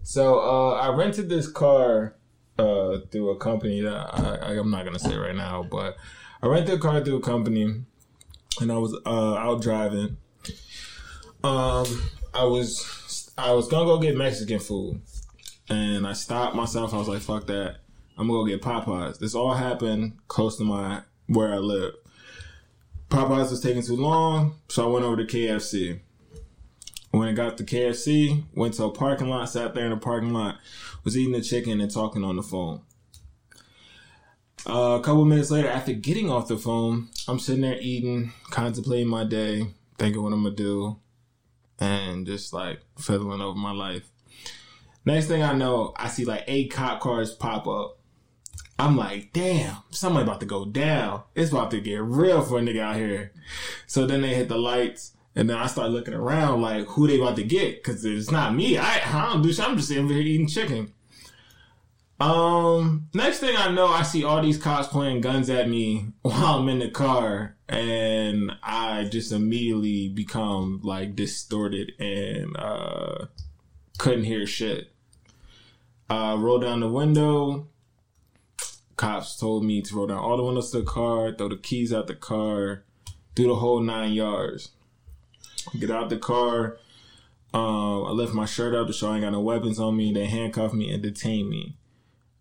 [0.03, 2.15] So uh, I rented this car
[2.57, 5.97] uh through a company that I, I'm not gonna say right now, but
[6.41, 7.83] I rented a car through a company,
[8.61, 10.17] and I was uh out driving.
[11.43, 11.85] Um,
[12.33, 15.01] I was I was gonna go get Mexican food
[15.69, 16.93] and I stopped myself.
[16.93, 17.77] I was like, "Fuck that!
[18.17, 21.93] I'm gonna go get Popeyes." This all happened close to my where I live.
[23.09, 25.99] Popeyes was taking too long, so I went over to KFC.
[27.11, 30.33] When I got to KFC, went to a parking lot, sat there in the parking
[30.33, 30.57] lot,
[31.03, 32.81] was eating the chicken and talking on the phone.
[34.67, 39.07] Uh, a couple minutes later, after getting off the phone, I'm sitting there eating, contemplating
[39.07, 40.99] my day, thinking what I'm gonna do,
[41.79, 44.09] and just like fiddling over my life.
[45.05, 47.96] Next thing I know, I see like eight cop cars pop up.
[48.79, 51.23] I'm like, damn, somebody about to go down.
[51.35, 53.31] It's about to get real for a nigga out here.
[53.87, 57.19] So then they hit the lights, and then I start looking around like, who they
[57.19, 57.83] about to get?
[57.83, 58.77] Because it's not me.
[58.77, 59.67] I, I don't do shit.
[59.67, 60.93] I'm just sitting here eating chicken.
[62.19, 66.59] Um, next thing I know, I see all these cops pointing guns at me while
[66.59, 73.25] I'm in the car, and I just immediately become like distorted and uh
[73.97, 74.91] couldn't hear shit.
[76.09, 77.67] Uh, roll down the window.
[78.97, 81.93] Cops told me to roll down all the windows to the car, throw the keys
[81.93, 82.83] out the car,
[83.35, 84.71] do the whole nine yards.
[85.79, 86.77] Get out the car.
[87.53, 90.11] Um, I left my shirt up to show I ain't got no weapons on me.
[90.11, 91.77] They handcuffed me and detained me.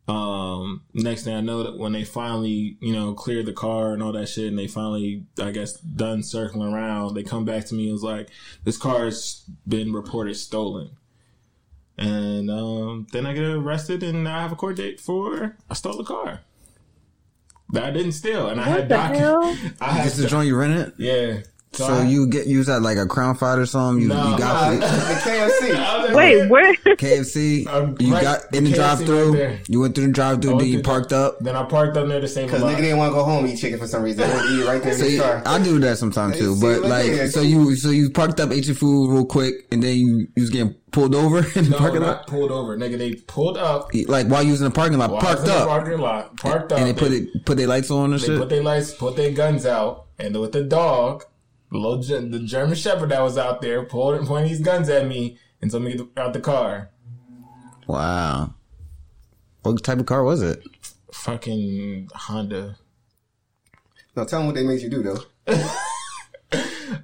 [0.09, 4.03] Um, next thing I know that when they finally, you know, cleared the car and
[4.03, 7.75] all that shit and they finally, I guess, done circling around, they come back to
[7.75, 8.31] me and was like,
[8.65, 10.91] this car has been reported stolen.
[11.99, 16.01] And um, then I get arrested and I have a court date for I stole
[16.01, 16.41] a car
[17.75, 19.43] I didn't steal, and I had the docu- hell?
[19.81, 20.93] I had This is the joint you rented?
[20.99, 21.39] yeah.
[21.77, 24.03] So I- you get use that like a crown fight or something?
[24.03, 24.81] You, No, you got it?
[24.81, 25.75] the KFC.
[25.77, 26.75] I was like, Wait, where?
[26.97, 27.67] KFC.
[27.67, 29.33] Um, you right- got in the KFC drive through.
[29.33, 29.59] there.
[29.69, 30.53] you went through the drive through.
[30.53, 31.39] went Then you parked the- up.
[31.41, 33.57] Then I parked up near the same Because nigga didn't want to go home eat
[33.59, 34.29] chicken for some reason.
[34.29, 35.43] They want eat right there in the car.
[35.47, 36.57] I do that sometimes too.
[36.61, 39.83] But look like, so you so you parked up, ate your food real quick, and
[39.83, 42.27] then you, you was getting pulled over in the No, parking not lot.
[42.27, 42.97] pulled over, nigga.
[42.99, 43.91] They pulled up.
[44.07, 45.69] Like while you was in the parking lot, while I was parked in the up,
[45.69, 46.79] Parking lot, parked up.
[46.79, 48.39] and they put it put their lights on and They shit.
[48.39, 51.25] put their lights, put their guns out, and with the dog,
[51.71, 51.99] the little
[52.29, 55.71] the German Shepherd that was out there, pulled and pointing these guns at me and
[55.71, 56.91] told me to get out the car.
[57.87, 58.55] wow.
[59.63, 60.63] What type of car was it?
[61.13, 62.77] Fucking Honda.
[64.15, 65.19] Now tell them what they made you do though.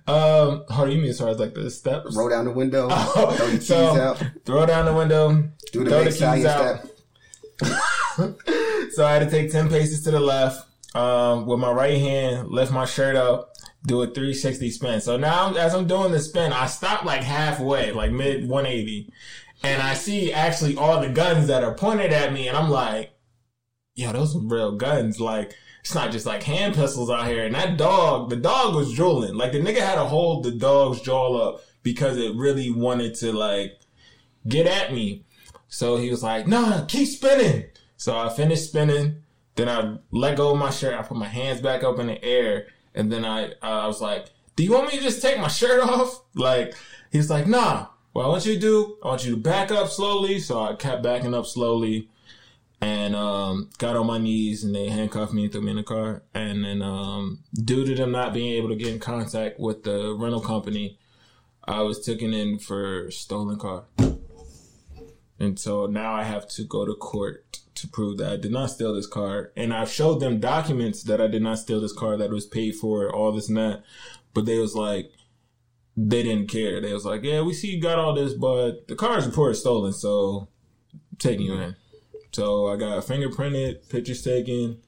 [0.07, 2.17] Um, how do you mean as far as like the steps?
[2.17, 5.91] Roll down the window, throw the keys so out, throw down the window, do the
[5.91, 6.81] throw the keys out.
[6.81, 8.39] step.
[8.93, 12.49] So I had to take 10 paces to the left, um, with my right hand,
[12.49, 13.52] lift my shirt up,
[13.87, 15.01] do a 360 spin.
[15.01, 19.13] So now as I'm doing the spin, I stop like halfway, like mid 180.
[19.65, 23.13] And I see actually all the guns that are pointed at me and I'm like,
[23.95, 25.21] yo, those are real guns.
[25.21, 27.45] Like, it's not just like hand pistols out here.
[27.45, 29.35] And that dog, the dog was drooling.
[29.35, 33.33] Like the nigga had to hold the dog's jaw up because it really wanted to
[33.33, 33.81] like
[34.47, 35.25] get at me.
[35.69, 37.65] So he was like, nah, keep spinning.
[37.97, 39.23] So I finished spinning.
[39.57, 40.95] Then I let go of my shirt.
[40.95, 42.69] I put my hands back up in the air.
[42.95, 44.27] And then I, uh, I was like,
[44.57, 46.23] do you want me to just take my shirt off?
[46.35, 46.75] Like,
[47.11, 47.87] he's like, nah.
[48.13, 50.39] What I want you to do, I want you to back up slowly.
[50.39, 52.11] So I kept backing up slowly
[52.83, 55.83] and um, got on my knees and they handcuffed me and threw me in the
[55.83, 56.23] car.
[56.35, 60.15] And then um, due to them not being able to get in contact with the
[60.15, 60.99] rental company,
[61.65, 63.85] I was taken in for stolen car.
[65.39, 68.71] And so now I have to go to court to prove that I did not
[68.71, 69.53] steal this car.
[69.57, 72.77] And I've showed them documents that I did not steal this car, that was paid
[72.77, 73.83] for, all this and that.
[74.35, 75.11] But they was like,
[75.97, 76.81] they didn't care.
[76.81, 79.57] They was like, yeah, we see you got all this, but the car is reported
[79.57, 80.49] stolen, so
[80.93, 81.77] I'm taking you in.
[82.33, 84.79] So I got fingerprinted, pictures taken,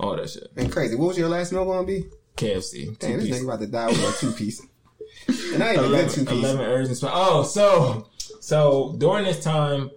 [0.00, 0.48] all that shit.
[0.56, 0.96] And crazy.
[0.96, 2.08] What was your last meal going to be?
[2.36, 2.98] KFC.
[2.98, 4.60] Damn, this nigga about to die with a two piece.
[5.52, 6.44] And I ain't even got two 11, piece.
[6.44, 7.12] 11 urgent spot.
[7.14, 8.08] Oh, so
[8.40, 9.90] so during this time,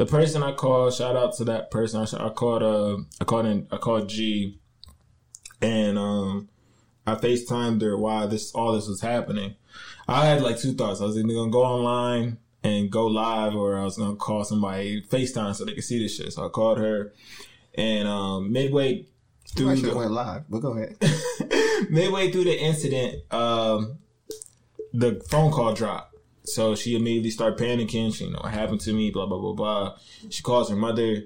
[0.00, 2.00] the person I called, shout out to that person.
[2.00, 4.58] I, sh- I called uh I called in I called G,
[5.60, 6.48] and um
[7.06, 9.56] I FaceTimed her while this all this was happening.
[10.08, 11.02] I had like two thoughts.
[11.02, 15.02] I was either gonna go online and go live, or I was gonna call somebody
[15.02, 16.32] FaceTime so they could see this shit.
[16.32, 17.12] So I called her,
[17.74, 19.06] and um midway I
[19.54, 20.96] through should the, went live, but go ahead.
[21.90, 23.98] midway through the incident, um,
[24.94, 26.09] the phone call dropped.
[26.44, 28.14] So she immediately started panicking.
[28.14, 29.96] She, you know, what happened to me, blah, blah, blah, blah.
[30.28, 31.24] She calls her mother.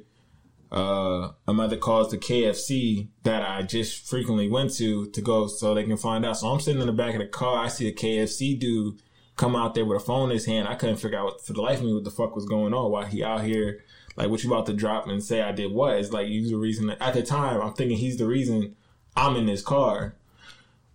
[0.73, 5.73] Uh, her mother calls the KFC that I just frequently went to to go so
[5.73, 6.39] they can find out.
[6.39, 7.65] So I'm sitting in the back of the car.
[7.65, 9.01] I see a KFC dude
[9.37, 10.69] come out there with a phone in his hand.
[10.69, 12.91] I couldn't figure out for the life of me what the fuck was going on.
[12.91, 13.85] Why he out here,
[14.17, 15.97] like, what you about to drop and say I did what?
[15.97, 16.91] It's like, you the reason.
[16.91, 18.75] At the time, I'm thinking he's the reason
[19.17, 20.17] I'm in this car.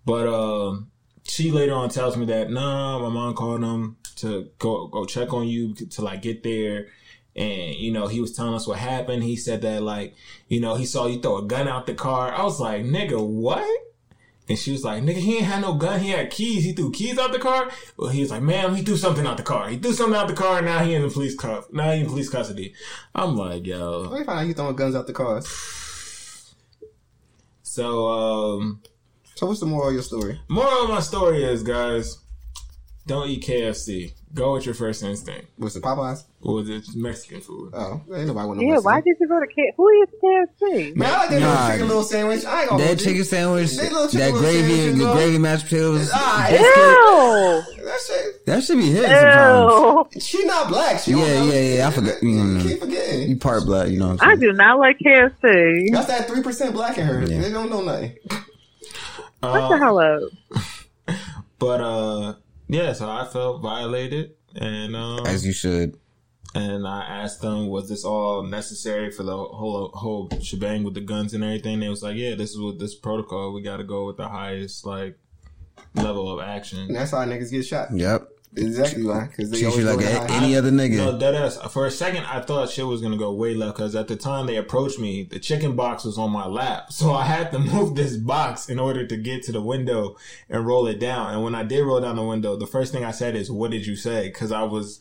[0.06, 0.92] But um,
[1.24, 5.34] she later on tells me that nah, my mom called him to go go check
[5.34, 6.88] on you to like get there.
[7.36, 9.24] And you know, he was telling us what happened.
[9.24, 10.16] He said that like,
[10.48, 12.32] you know, he saw you throw a gun out the car.
[12.34, 13.68] I was like, nigga, what?
[14.50, 16.00] And she was like, nigga, he ain't had no gun.
[16.00, 16.64] He had keys.
[16.64, 17.70] He threw keys out the car.
[17.98, 19.70] Well, he was like, ma'am, he threw something out the car.
[19.70, 20.60] He threw something out the car.
[20.64, 21.72] Now he in the police cuff.
[21.72, 22.74] Now he in police custody.
[23.14, 24.10] I'm like, yo.
[24.10, 26.56] Where you find out you throwing guns out the cars?
[27.62, 28.82] So, um,
[29.36, 30.40] So what's the moral of your story?
[30.48, 32.18] moral of my story is, guys,
[33.10, 34.14] don't eat KFC.
[34.36, 35.48] Go with your first instinct.
[35.58, 36.24] What's the Popeyes?
[36.42, 37.72] Or the Mexican food.
[37.74, 38.84] Oh, ain't nobody want no Yeah, Mexican.
[38.84, 39.74] why did you go to K?
[39.76, 40.96] Who is KFC?
[40.96, 41.48] Man, I like that Nah.
[41.50, 42.46] little chicken little sandwich.
[42.46, 43.06] I ain't gonna That hold you.
[43.08, 45.14] chicken sandwich, They little chicken that gravy, sandwiches, the though.
[45.14, 46.10] gravy mashed potatoes.
[46.14, 47.64] Ah, Ew!
[47.86, 48.46] That shit.
[48.46, 50.24] That should be hit sometimes.
[50.24, 51.00] She not black.
[51.00, 51.54] She Yeah, don't know.
[51.54, 51.88] yeah, yeah.
[51.88, 52.24] I forgot.
[52.24, 53.30] You, Keep forgetting.
[53.30, 54.40] you part black, you know what I'm I saying?
[54.42, 55.88] do not like KFC.
[55.92, 57.22] That's that three percent black in her.
[57.26, 57.42] Yeah.
[57.42, 58.16] They don't know nothing.
[59.42, 60.22] What Uh, the hell up?
[61.58, 62.34] But uh,
[62.70, 62.94] yeah.
[62.94, 65.98] So I felt violated, and um, As you should.
[66.56, 71.02] and I asked them, was this all necessary for the whole whole shebang with the
[71.02, 71.80] guns and everything?
[71.82, 73.52] They was like, yeah, this is what this protocol.
[73.54, 75.18] We got to go with the highest like
[75.96, 76.94] level of And action.
[76.94, 77.90] that's how niggas get shot.
[77.94, 78.28] Yep.
[78.56, 79.28] Exactly why.
[79.28, 80.98] Because they Treat you always like a, to any other nigga.
[80.98, 81.20] No, nigga.
[81.20, 81.58] that ass.
[81.72, 84.48] For a second, I thought shit was gonna go way left because at the time
[84.48, 87.96] they approached me, the chicken box was on my lap, so I had to move
[87.96, 90.16] this box in order to get to the window
[90.50, 91.34] and roll it down.
[91.34, 93.72] And when I did roll down the window, the first thing I said is, "What
[93.72, 95.00] did you say?" Because I was,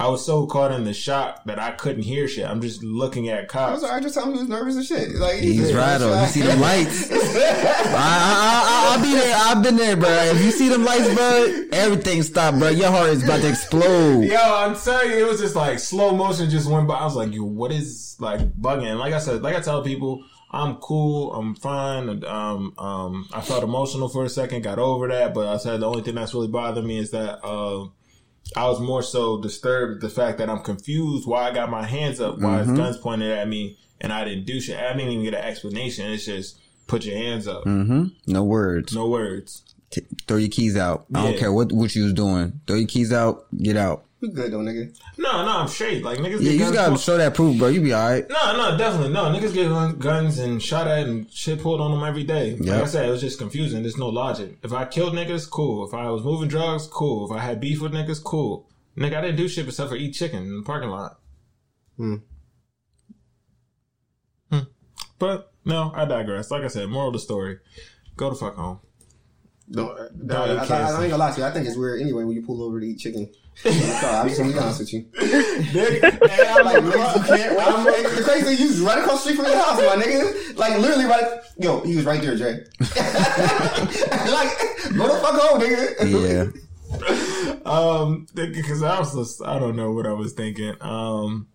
[0.00, 2.46] I was so caught in the shock that I couldn't hear shit.
[2.46, 3.74] I'm just looking at I cops.
[3.74, 5.14] was alright, just tell him he was nervous and shit.
[5.16, 6.20] Like He's right though.
[6.22, 7.10] You see them lights.
[7.10, 9.36] I, I, I, I'll be there.
[9.36, 10.08] I've been there, bro.
[10.10, 12.68] If you see them lights, bro, everything stop, bro.
[12.70, 14.22] Your heart is about to explode.
[14.22, 16.94] Yo, I'm telling you, it was just like slow motion just went by.
[16.94, 18.98] I was like, yo, what is like bugging?
[18.98, 22.08] Like I said, like I tell people, I'm cool, I'm fine.
[22.08, 25.80] and, Um, um, I felt emotional for a second, got over that, but I said
[25.80, 27.86] the only thing that's really bothering me is that uh,
[28.56, 32.20] I was more so disturbed the fact that I'm confused why I got my hands
[32.20, 34.76] up, why his guns pointed at me, and I didn't do shit.
[34.78, 36.10] I didn't even get an explanation.
[36.10, 38.06] It's just put your hands up, Mm-hmm.
[38.26, 38.92] No words.
[38.94, 39.62] no words.
[39.90, 41.06] T- throw your keys out.
[41.14, 42.60] I don't care what what you was doing.
[42.66, 43.46] Throw your keys out.
[43.56, 44.04] Get out.
[44.20, 44.94] We good though, nigga.
[45.16, 46.04] No, no, I'm straight.
[46.04, 47.68] Like niggas, Yeah, get you just gotta pulled- show that proof, bro.
[47.68, 48.28] You be alright.
[48.28, 49.24] No, no, definitely no.
[49.24, 52.56] Niggas get gun- guns and shot at and shit pulled on them every day.
[52.56, 53.80] Like I said, it was just confusing.
[53.82, 54.58] There's no logic.
[54.62, 55.86] If I killed niggas, cool.
[55.86, 57.24] If I was moving drugs, cool.
[57.24, 58.68] If I had beef with niggas, cool.
[58.96, 61.18] Nigga, I didn't do shit except for eat chicken in the parking lot.
[61.96, 62.16] Hmm.
[64.52, 64.58] Hmm.
[65.18, 66.50] But no, I digress.
[66.50, 67.58] Like I said, moral of the story:
[68.16, 68.80] go to fuck home.
[69.72, 71.46] Don't, I, Don't I, eat I, I ain't gonna lie to you.
[71.46, 73.30] I think it's weird anyway when you pull over to eat chicken.
[73.64, 74.22] in the car.
[74.22, 75.02] I'm just gonna be honest with you.
[75.14, 76.18] Nigga,
[76.50, 78.16] I'm Like, like, niggas, you can't wait.
[78.16, 80.56] The crazy thing, you was right across the street from your house, my nigga.
[80.56, 81.40] Like, literally right.
[81.58, 82.52] Yo, he was right there, Jay.
[82.80, 84.58] like,
[84.96, 86.52] go the fuck home, nigga.
[87.60, 87.60] Yeah.
[87.64, 90.74] um, because I was just, I don't know what I was thinking.
[90.80, 91.46] Um,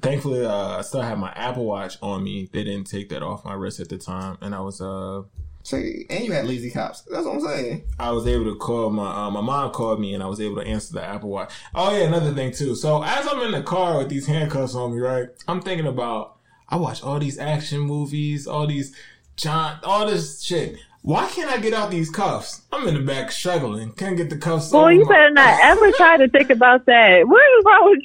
[0.00, 2.48] thankfully, uh, I still had my Apple Watch on me.
[2.52, 5.22] They didn't take that off my wrist at the time, and I was, uh,
[5.64, 7.00] Say, and you had lazy cops.
[7.02, 7.84] That's what I'm saying.
[7.98, 10.56] I was able to call my, uh, my mom called me, and I was able
[10.56, 11.52] to answer the Apple Watch.
[11.74, 12.74] Oh yeah, another thing too.
[12.74, 16.36] So as I'm in the car with these handcuffs on me, right, I'm thinking about,
[16.68, 18.94] I watch all these action movies, all these
[19.36, 20.76] John, all this shit.
[21.00, 22.62] Why can't I get out these cuffs?
[22.72, 23.92] I'm in the back struggling.
[23.92, 24.70] Can't get the cuffs.
[24.70, 27.26] Boy, over you my- better not ever try to think about that.
[27.26, 27.98] What is wrong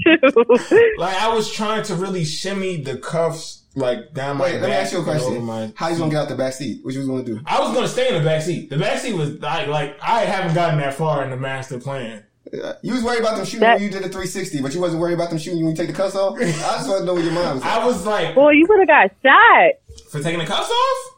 [0.46, 0.98] with you?
[0.98, 4.76] Like I was trying to really shimmy the cuffs like down my Wait, let me
[4.76, 5.44] ask you a question.
[5.44, 6.84] my- How you gonna get out the back seat?
[6.84, 7.40] What you was gonna do?
[7.46, 8.70] I was gonna stay in the back seat.
[8.70, 12.24] The back seat was like, like I haven't gotten that far in the master plan.
[12.52, 14.82] Uh, You was worried about them shooting That- when you did the 360, but you
[14.82, 16.36] wasn't worried about them shooting you when you take the cuffs off.
[16.42, 17.64] I just want to know what your mind was.
[17.64, 17.80] At.
[17.82, 19.72] I was like, Boy, you would have got shot.
[20.10, 21.16] for taking the cuffs off.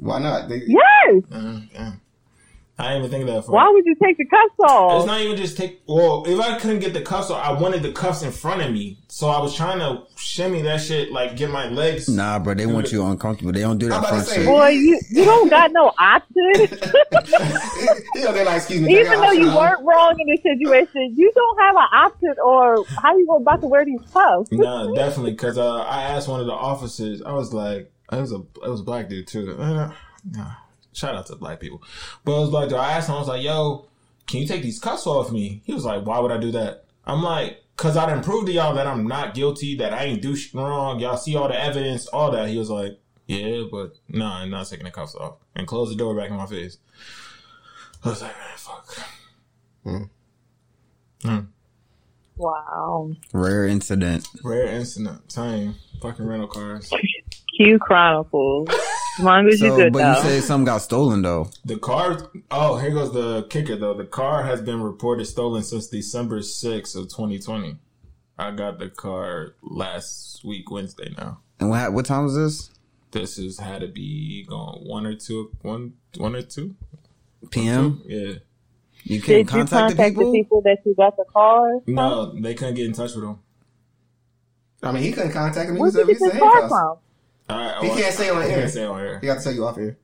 [0.00, 0.48] Why not?
[0.48, 1.22] They, Yes.
[1.30, 1.92] Mm, yeah.
[2.82, 3.42] I didn't even think of that.
[3.44, 4.98] For Why would you take the cuffs off?
[4.98, 5.82] It's not even just take.
[5.86, 8.72] Well, if I couldn't get the cuffs off, I wanted the cuffs in front of
[8.72, 12.08] me, so I was trying to shimmy that shit, like get my legs.
[12.08, 12.54] Nah, bro.
[12.54, 13.52] They want you uncomfortable.
[13.52, 14.46] They don't do that I'm front shit.
[14.46, 16.70] Boy, you you don't got no options.
[18.16, 18.98] you know, like, excuse me.
[18.98, 19.54] Even though you options.
[19.54, 23.68] weren't wrong in this situation, you don't have an option or how you about to
[23.68, 24.50] wear these cuffs.
[24.50, 27.22] No, definitely, because uh, I asked one of the officers.
[27.22, 29.56] I was like, it was a it was a black dude too.
[29.56, 29.92] Uh,
[30.28, 30.52] nah,
[30.92, 31.82] shout out to black people,
[32.24, 32.78] but it was black dude.
[32.78, 33.16] I asked him.
[33.16, 33.86] I was like, "Yo,
[34.26, 35.62] can you take these cuffs off me?
[35.64, 36.84] He was like, why would I do that?
[37.04, 40.22] I'm like, cause I didn't prove to y'all that I'm not guilty, that I ain't
[40.22, 41.00] do shit wrong.
[41.00, 42.48] Y'all see all the evidence, all that.
[42.48, 45.36] He was like, yeah, but no, I'm not taking the cuffs off.
[45.54, 46.78] And closed the door back in my face.
[48.04, 48.98] I was like, man, fuck.
[49.84, 50.02] Hmm.
[51.22, 51.38] Hmm.
[52.36, 53.12] Wow.
[53.32, 54.26] Rare incident.
[54.42, 55.30] Rare incident.
[55.30, 55.74] Same.
[56.00, 56.90] Fucking rental cars.
[57.56, 58.68] Q Chronicles.
[59.18, 60.16] As long as you So, good but though.
[60.16, 61.50] you say something got stolen though.
[61.64, 62.30] The car.
[62.50, 63.94] Oh, here goes the kicker though.
[63.94, 67.76] The car has been reported stolen since December 6th of 2020.
[68.38, 71.12] I got the car last week Wednesday.
[71.16, 72.70] Now And what what time was this?
[73.10, 76.74] this has had to be going one or two, one, one or two.
[77.50, 78.00] PM.
[78.06, 78.34] Yeah.
[79.04, 80.32] You Did can't you contact contact the people.
[80.32, 81.80] the people that you got the car?
[81.84, 81.94] from?
[81.94, 83.38] No, they couldn't get in touch with him.
[84.82, 85.76] I mean, he couldn't contact him.
[85.76, 86.96] He Where'd was you get his this car from?
[87.52, 88.58] All right, He well, can't say on I air.
[88.60, 89.18] can't say on air.
[89.20, 89.98] He got to tell you off here.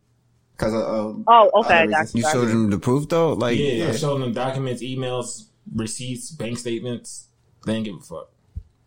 [0.56, 2.18] Because of, uh, Oh, okay, other gotcha.
[2.18, 3.32] You showed him the proof though.
[3.34, 3.92] Like Yeah, I Yeah.
[3.92, 5.44] showed them documents, emails,
[5.74, 7.28] receipts, bank statements.
[7.64, 8.30] They didn't give a fuck.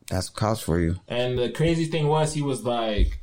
[0.09, 0.97] that's cost for you.
[1.07, 3.21] And the crazy thing was, he was like,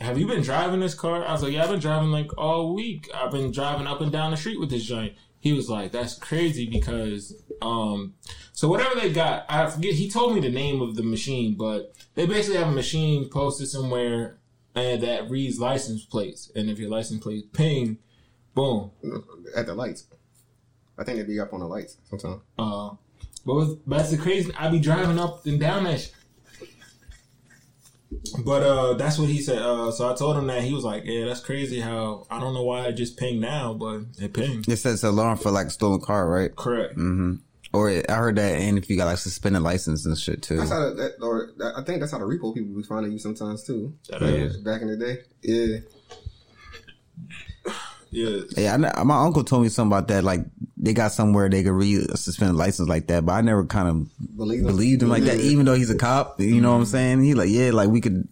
[0.00, 2.74] "Have you been driving this car?" I was like, "Yeah, I've been driving like all
[2.74, 3.10] week.
[3.14, 6.14] I've been driving up and down the street with this joint." He was like, "That's
[6.14, 8.14] crazy because um,
[8.54, 9.92] so whatever they got, I forget.
[9.94, 13.68] He told me the name of the machine, but they basically have a machine posted
[13.68, 14.38] somewhere
[14.74, 17.98] and that reads license plates, and if your license plate ping,
[18.54, 18.90] boom,
[19.56, 20.06] at the lights.
[20.98, 22.40] I think they be up on the lights sometimes.
[22.58, 22.90] Uh,
[23.44, 24.52] but, was, but that's the crazy.
[24.56, 26.00] I be driving up and down that.
[26.00, 26.10] Sh-
[28.44, 29.58] but uh, that's what he said.
[29.58, 31.80] Uh, so I told him that he was like, "Yeah, that's crazy.
[31.80, 35.38] How I don't know why it just pinged now, but it pinged." It says alarm
[35.38, 36.54] for like stolen car, right?
[36.54, 36.92] Correct.
[36.92, 37.34] Mm-hmm.
[37.74, 40.58] Or I heard that, and if you got like suspended license and shit too.
[40.58, 43.10] That's how the, that, or that, I think that's how the repo people be finding
[43.12, 43.92] you sometimes too.
[44.10, 44.58] That is.
[44.58, 45.78] Back in the day, yeah.
[48.10, 48.42] Yeah.
[48.56, 50.22] Yeah, I know, my uncle told me something about that.
[50.22, 50.44] Like
[50.76, 53.88] they got somewhere they could read a suspended license like that, but I never kind
[53.88, 54.66] of Believe him.
[54.66, 55.40] believed him like that.
[55.40, 57.24] Even though he's a cop, you know what I'm saying?
[57.24, 58.28] He like, yeah, like we could,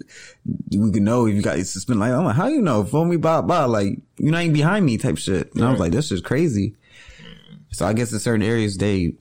[0.70, 1.98] we could know if you got suspended.
[1.98, 2.84] Like, I'm like, how you know?
[2.84, 3.64] Phone me, blah blah.
[3.64, 5.52] Like you're not even behind me, type shit.
[5.56, 6.76] And I was like, this is crazy.
[7.72, 9.14] So I guess in certain areas they.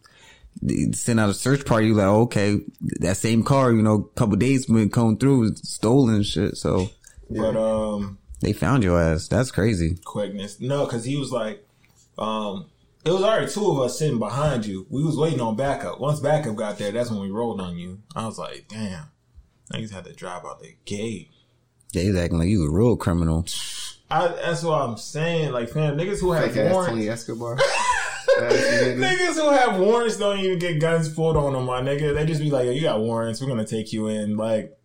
[0.61, 2.61] They Send out a search party, You like okay,
[2.99, 6.25] that same car, you know, a couple days when it come through, was stolen and
[6.25, 6.57] shit.
[6.57, 6.89] So
[7.29, 9.27] But um, they found your ass.
[9.27, 9.97] That's crazy.
[10.05, 10.59] quickness.
[10.59, 11.65] No, because he was like,
[12.17, 12.67] um,
[13.03, 14.85] it was already two of us sitting behind you.
[14.89, 15.99] We was waiting on backup.
[15.99, 17.99] Once backup got there, that's when we rolled on you.
[18.15, 19.05] I was like, damn,
[19.73, 21.29] niggas had to drive out the gate.
[21.93, 23.45] Yeah, he's acting like you a real criminal.
[24.09, 25.51] I, that's what I'm saying.
[25.51, 27.57] Like, fam, niggas who have Fake ass warrants, Tony Escobar.
[28.39, 28.97] Ass nigga.
[28.97, 32.13] niggas who have warrants don't even get guns pulled on them, my nigga.
[32.13, 33.41] They just be like, Yo, you got warrants.
[33.41, 34.37] We're gonna take you in.
[34.37, 34.77] Like,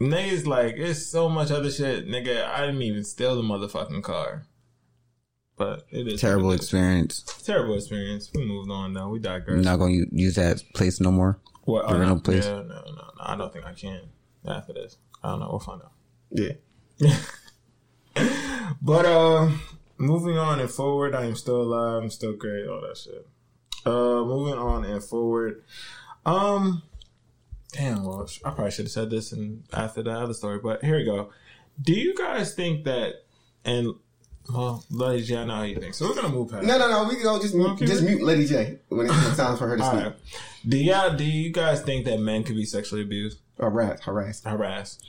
[0.00, 2.44] niggas, like, it's so much other shit, nigga.
[2.44, 4.46] I didn't even steal the motherfucking car.
[5.56, 6.60] But it is Terrible it is.
[6.60, 7.22] experience.
[7.44, 8.30] Terrible experience.
[8.34, 9.08] We moved on now.
[9.08, 9.64] We You're digress.
[9.64, 11.38] not gonna use that place no more.
[11.64, 11.86] What?
[11.88, 12.44] the oh, rental no, place?
[12.44, 13.10] Yeah, no, no, no.
[13.20, 14.02] I don't think I can
[14.46, 14.98] after this.
[15.22, 15.48] I don't know.
[15.50, 15.92] We'll find out.
[16.30, 16.52] Yeah.
[18.82, 19.50] But uh
[19.98, 23.26] moving on and forward, I am still alive, I'm still great, all that shit.
[23.84, 25.62] Uh moving on and forward.
[26.24, 26.82] Um
[27.72, 30.96] damn well I probably should have said this and after that other story, but here
[30.96, 31.30] we go.
[31.80, 33.24] Do you guys think that
[33.64, 33.94] and
[34.52, 35.94] well, Lady J, I know how you think.
[35.94, 36.64] So we're gonna move past.
[36.64, 37.08] No, no, no.
[37.08, 37.84] We go just Okay.
[37.84, 40.00] just mute Lady J when it's time for her to speak.
[40.02, 40.14] right.
[40.68, 43.40] Do y'all do you guys think that men can be sexually abused?
[43.58, 44.42] Or harass, harass.
[44.44, 45.04] Harassed.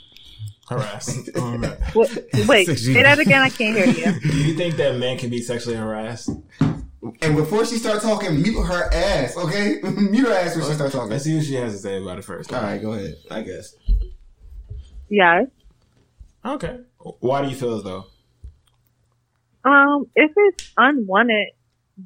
[0.67, 1.29] Harassed.
[1.37, 1.61] Um,
[2.47, 3.41] wait, say that again.
[3.41, 4.19] I can't hear you.
[4.31, 6.29] do you think that men can be sexually harassed?
[7.21, 9.79] And before she start talking, mute her ass, okay?
[9.83, 11.11] mute her ass when she start talking.
[11.11, 12.51] Let's see what she has to say about it first.
[12.51, 13.15] All right, go ahead.
[13.29, 13.75] I guess.
[15.09, 15.47] Yes.
[16.43, 16.79] Okay.
[16.97, 18.05] Why do you feel as though?
[19.63, 21.49] Um, if it's unwanted,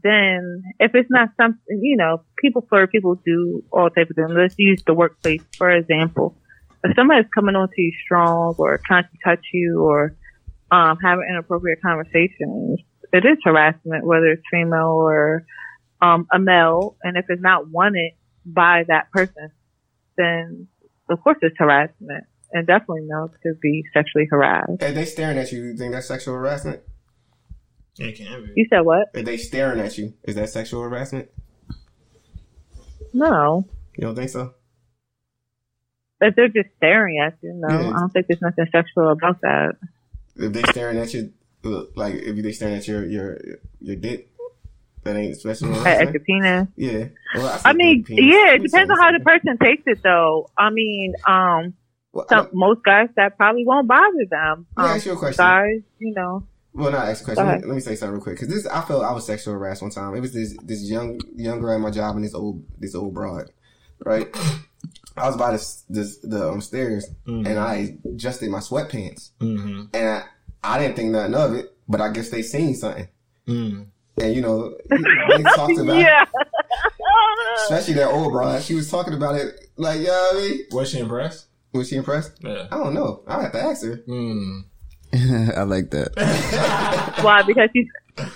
[0.03, 4.32] then if it's not something, you know, people flirt, people do all types of things.
[4.32, 6.38] Let's use the workplace for example.
[6.83, 10.16] If somebody's coming on to you strong or trying to touch you or
[10.71, 12.79] um, having inappropriate conversations,
[13.13, 15.45] it is harassment, whether it's female or
[16.01, 16.97] um, a male.
[17.03, 18.13] And if it's not wanted
[18.45, 19.51] by that person,
[20.17, 20.67] then
[21.09, 22.25] of course it's harassment.
[22.53, 24.82] And definitely males could be sexually harassed.
[24.82, 26.82] If they staring at you, you think that's sexual harassment?
[27.97, 28.51] It can be.
[28.55, 29.08] You said what?
[29.13, 31.29] If they staring at you, is that sexual harassment?
[33.13, 33.66] No.
[33.95, 34.53] You don't think so?
[36.22, 37.89] If they're just staring at you, no, Yeah.
[37.89, 39.74] I don't think there's nothing sexual about that.
[40.36, 41.34] If they staring at you,
[41.96, 43.38] like if they staring at your your
[43.80, 44.30] your dick,
[45.04, 45.74] that ain't special.
[45.86, 46.68] At, at your penis.
[46.76, 47.06] Yeah.
[47.36, 50.50] Well, I said mean, yeah, it depends on how the person takes it, though.
[50.58, 51.74] I mean, um,
[52.14, 54.68] Well, I some most guys that probably won't bother them.
[54.78, 55.43] Let me Um, ask you a question.
[55.43, 57.46] guys, you know, Well, not ask a question.
[57.48, 59.54] Let me, let me say something real quick because this I felt I was sexual
[59.56, 60.14] harassed one time.
[60.16, 63.14] It was this this young young girl at my job and this old this old
[63.14, 63.50] broad,
[64.06, 64.28] right?
[65.17, 67.46] I was by this, this the um, stairs Mm-hmm.
[67.47, 69.83] and I adjusted my sweatpants Mm-hmm.
[69.93, 70.24] and I,
[70.63, 73.08] I didn't think nothing of it, but I guess they seen something
[73.47, 73.88] Mm.
[74.21, 76.25] and you know they talked about yeah.
[77.63, 78.62] especially that old broad.
[78.62, 81.47] She was talking about it like, yeah, I mean, Was she impressed?
[81.74, 82.33] was she impressed?
[82.42, 82.67] Yeah.
[82.71, 83.24] I don't know.
[83.28, 83.97] I have to ask her.
[84.08, 84.66] Mm.
[85.58, 86.12] I like that.
[87.21, 87.43] Why?
[87.43, 87.88] Because she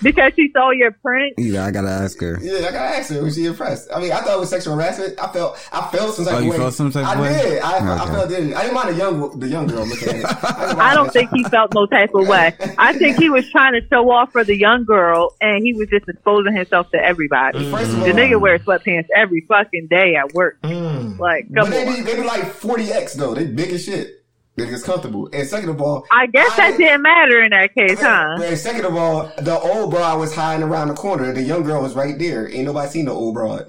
[0.02, 1.34] because she saw your print.
[1.38, 2.38] Yeah, I gotta ask her.
[2.42, 3.22] Yeah, I gotta ask her.
[3.22, 3.88] Was she impressed?
[3.94, 5.20] I mean, I thought it was sexual harassment.
[5.20, 6.56] I felt, I felt some type Oh, of you way.
[6.56, 7.32] felt some type of I way?
[7.42, 7.62] did.
[7.62, 8.12] I, I Okay.
[8.12, 8.54] felt it.
[8.56, 10.22] I didn't mind the young, the young girl looking at it.
[10.22, 12.54] didn't I don't think he felt no type of way.
[12.78, 15.88] I think he was trying to show off for the young girl, and he was
[15.88, 17.70] just exposing himself to everybody.
[17.70, 20.60] First of all, The nigga wears sweatpants every fucking day at work.
[20.62, 21.18] Mm.
[21.18, 23.34] Like, but they be, they be like forty x though.
[23.34, 24.15] They big as shit.
[24.56, 25.28] They just comfortable.
[25.34, 28.38] And second of all, I guess that didn't matter in that case, huh?
[28.42, 31.30] And second of all, the old broad was hiding around the corner.
[31.34, 32.48] The young girl was right there.
[32.50, 33.66] Ain't nobody seen the old broad.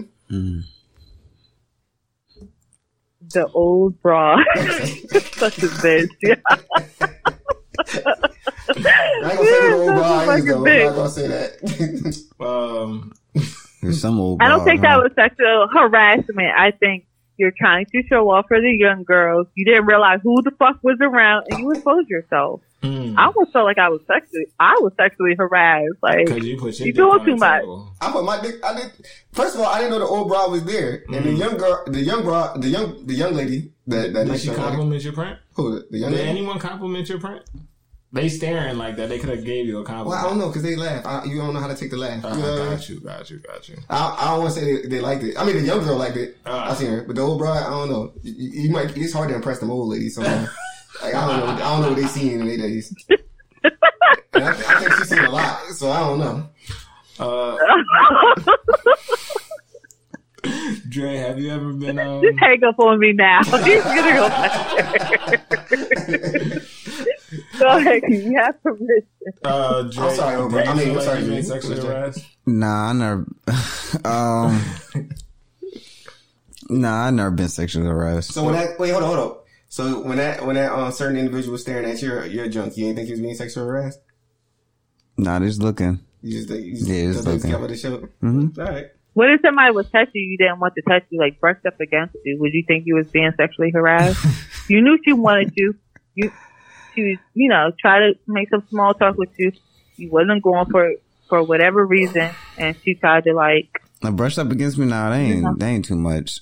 [3.34, 4.42] The old bra.
[4.56, 6.10] Such a bitch.
[6.22, 6.36] Yeah.
[6.50, 6.56] I
[8.70, 10.58] ain't gonna say who the old broad is Fucking though.
[10.58, 10.86] I'm bitch.
[10.86, 12.46] not gonna say that.
[12.46, 13.14] Um.
[13.82, 14.42] There's some old.
[14.42, 14.88] I don't broad, think huh?
[14.88, 16.54] that was sexual harassment.
[16.58, 17.07] I think
[17.38, 19.48] you're trying to show off for the young girls.
[19.56, 22.62] You didn't realize who the fuck was around, and you exposed yourself.
[22.84, 23.16] Mm.
[23.18, 25.88] I almost felt like I was sexually, I was sexually harassed.
[26.04, 27.64] Like, Cause you put You dick doing too much.
[28.00, 28.56] I put my dick.
[28.64, 28.92] I did.
[29.34, 31.84] First of all, I didn't know the old broad was there, and the young girl,
[31.88, 35.04] the young broad, the young, the young lady that that Did she young lady- compliment
[35.04, 35.40] your print?
[35.54, 36.30] who the, the young Did lady.
[36.30, 37.44] anyone compliment your print?
[38.14, 39.10] They staring like that.
[39.10, 40.10] They could have gave you a compliment.
[40.16, 41.06] Well, I don't know because they laugh.
[41.06, 42.24] I, you don't know how to take the laugh.
[42.24, 42.70] Uh, You know what I mean?
[42.78, 43.76] got you, got you, got you.
[43.90, 45.38] I, I don't want to say they, they liked it.
[45.38, 46.38] I mean, the young girl liked it.
[46.46, 46.68] Uh.
[46.70, 48.14] I seen her, but the old bride, I don't know.
[48.24, 48.96] You, you might.
[48.98, 50.48] It's hard to impress them old ladies sometimes.
[51.04, 51.52] like I don't know.
[51.54, 52.96] I don't know what they seen in their days.
[53.66, 53.70] I,
[54.36, 56.50] I think she's seen a lot, so I don't know.
[57.20, 57.58] Uh,
[60.90, 62.22] Dre, have you ever been um?
[62.22, 63.44] just hang up on me now.
[63.44, 66.62] He's gonna go back there.
[67.60, 69.04] Go ahead, you have permission.
[69.44, 71.42] Uh, Dre, I'm sorry, do I mean, feel I'm sorry, you've Dre.
[71.42, 72.26] sexually harassed?
[72.46, 73.26] Nah, I never.
[74.06, 74.64] um.
[76.70, 78.34] Nah, I never been sexually harassed.
[78.34, 79.38] So when that wait, hold on, hold on.
[79.70, 82.86] So when that when that uh, certain individual was staring at your your junk, you
[82.86, 84.00] didn't think he was being sexually harassed?
[85.18, 86.00] Nah, just looking.
[86.22, 87.52] You just think you just, Yeah, just thought they looking.
[87.52, 87.94] covered the show.
[88.24, 88.88] All right.
[89.14, 91.80] What if somebody was touching you, you didn't want to touch you, like brushed up
[91.80, 92.38] against you?
[92.40, 94.24] Would you think you was being sexually harassed?
[94.70, 95.74] you knew she wanted you.
[96.16, 96.32] You,
[96.98, 99.52] she was, you know, try to make some small talk with you.
[99.98, 100.94] You wasn't going for
[101.30, 103.70] for whatever reason, and she tried to like.
[104.02, 106.40] Now, brushed up against me now, they ain't, they ain't too much.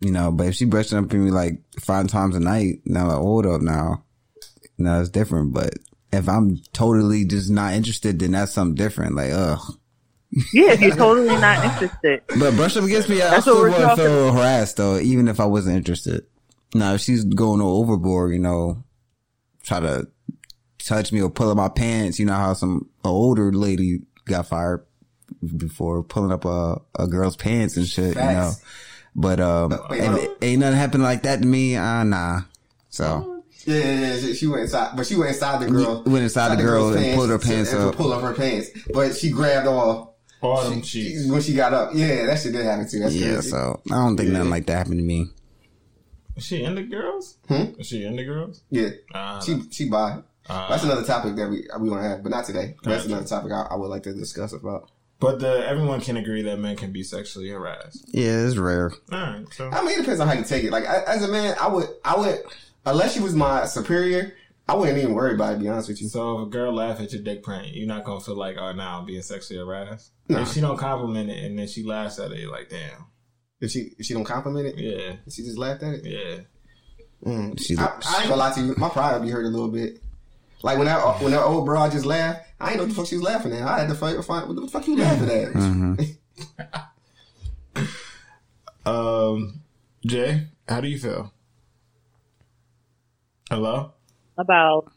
[0.00, 3.08] You know, but if she brushed up on me like five times a night, now
[3.08, 4.04] like, hold up now.
[4.76, 5.52] now it's different.
[5.52, 5.74] But
[6.12, 9.16] if I'm totally just not interested, then that's something different.
[9.16, 9.60] Like, ugh.
[10.52, 12.22] Yeah, if you're totally not interested.
[12.38, 14.98] But brush up against me, I That's still what we're wouldn't talking feel harassed though,
[14.98, 16.26] even if I wasn't interested.
[16.74, 18.84] Now, if she's going overboard, you know,
[19.68, 20.08] try to
[20.78, 24.84] touch me or pull up my pants, you know how some older lady got fired
[25.56, 28.52] before pulling up a, a girl's pants and shit, you know.
[29.14, 31.76] But um, wait, if hold it ain't nothing happened like that to me.
[31.76, 32.40] Uh, nah.
[32.88, 34.16] So Yeah, yeah, yeah.
[34.20, 36.02] She, she went inside, but she went inside the girl.
[36.06, 37.96] Went inside the girl girl's and pulled her pants and to up.
[37.96, 41.26] Pull up her pants, but she grabbed all All them cheeks.
[41.28, 41.90] when she got up.
[41.94, 43.00] Yeah, that shit did happen too.
[43.00, 43.50] That's yeah, crazy.
[43.50, 45.26] so I don't think nothing like that happened to me.
[46.38, 47.36] Is she into girls?
[47.48, 47.64] Hmm?
[47.78, 48.62] Is she into girls?
[48.70, 50.18] Yeah, Uh, she she bi.
[50.48, 52.74] uh, That's another topic that we we want to have, but not today.
[52.82, 54.88] But that's another topic I, I would like to discuss about.
[55.20, 58.04] but the, everyone can agree that men can be sexually harassed.
[58.14, 58.92] Yeah, it's rare.
[59.12, 60.70] All right, so I mean, it depends on how you take it.
[60.70, 62.38] Like I, as a man, I would I would
[62.86, 64.32] unless she was my superior,
[64.68, 65.56] I wouldn't even worry about it.
[65.56, 66.08] To be honest with you.
[66.08, 68.72] so if a girl laugh at your dick print, you're not gonna feel like, oh,
[68.72, 70.12] now I'm being sexually harassed.
[70.28, 70.42] Nah.
[70.42, 73.06] If she don't compliment it and then she laughs at it, you're like, damn,
[73.60, 76.04] If she if she don't compliment it, yeah, if she just laughed at it.
[76.04, 76.38] yeah.
[77.24, 77.58] Mm.
[77.60, 78.74] She- I, I ain't gonna lie to you.
[78.78, 80.00] My pride would be hurt a little bit.
[80.62, 83.06] Like when that when that old broad just laughed, I ain't know what the fuck
[83.06, 83.62] she was laughing at.
[83.62, 85.52] I had to find, find what the fuck you laughing at.
[85.52, 86.02] Mm-hmm.
[88.86, 89.60] Um,
[90.06, 91.32] Jay, how do you feel?
[93.50, 93.92] Hello.
[94.38, 94.90] About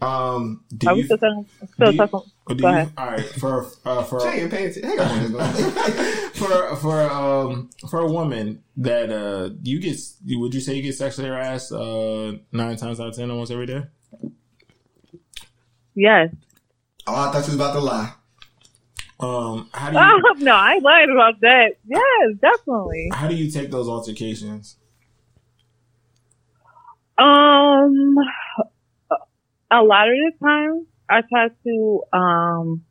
[0.00, 1.46] Um, do are we you, still talking?
[1.60, 2.20] do Still you- talking?
[2.48, 2.92] Go you- ahead.
[2.98, 4.98] all right for uh, for Jay ain't paying attention.
[4.98, 5.50] Hang on.
[6.34, 9.98] for for um for a woman that uh you get
[10.28, 13.66] would you say you get sexually harassed uh nine times out of ten almost every
[13.66, 13.82] day?
[15.94, 16.28] Yes.
[17.06, 18.12] oh, I thought you was about to lie.
[19.18, 21.70] Um, how do you Oh no, I lied about that.
[21.86, 23.08] Yes, definitely.
[23.14, 24.76] how do you take those altercations?
[27.18, 28.14] Um,
[29.80, 32.84] a lot of the time, I try to um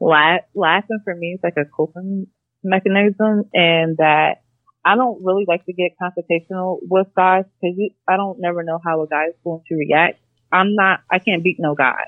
[0.00, 0.40] laugh.
[0.54, 2.26] Laughing for me is like a coping
[2.62, 4.42] mechanism, and that
[4.84, 9.02] I don't really like to get confrontational with guys because I don't never know how
[9.02, 10.20] a guy is going to react.
[10.52, 11.00] I'm not.
[11.10, 12.04] I can't beat no guy.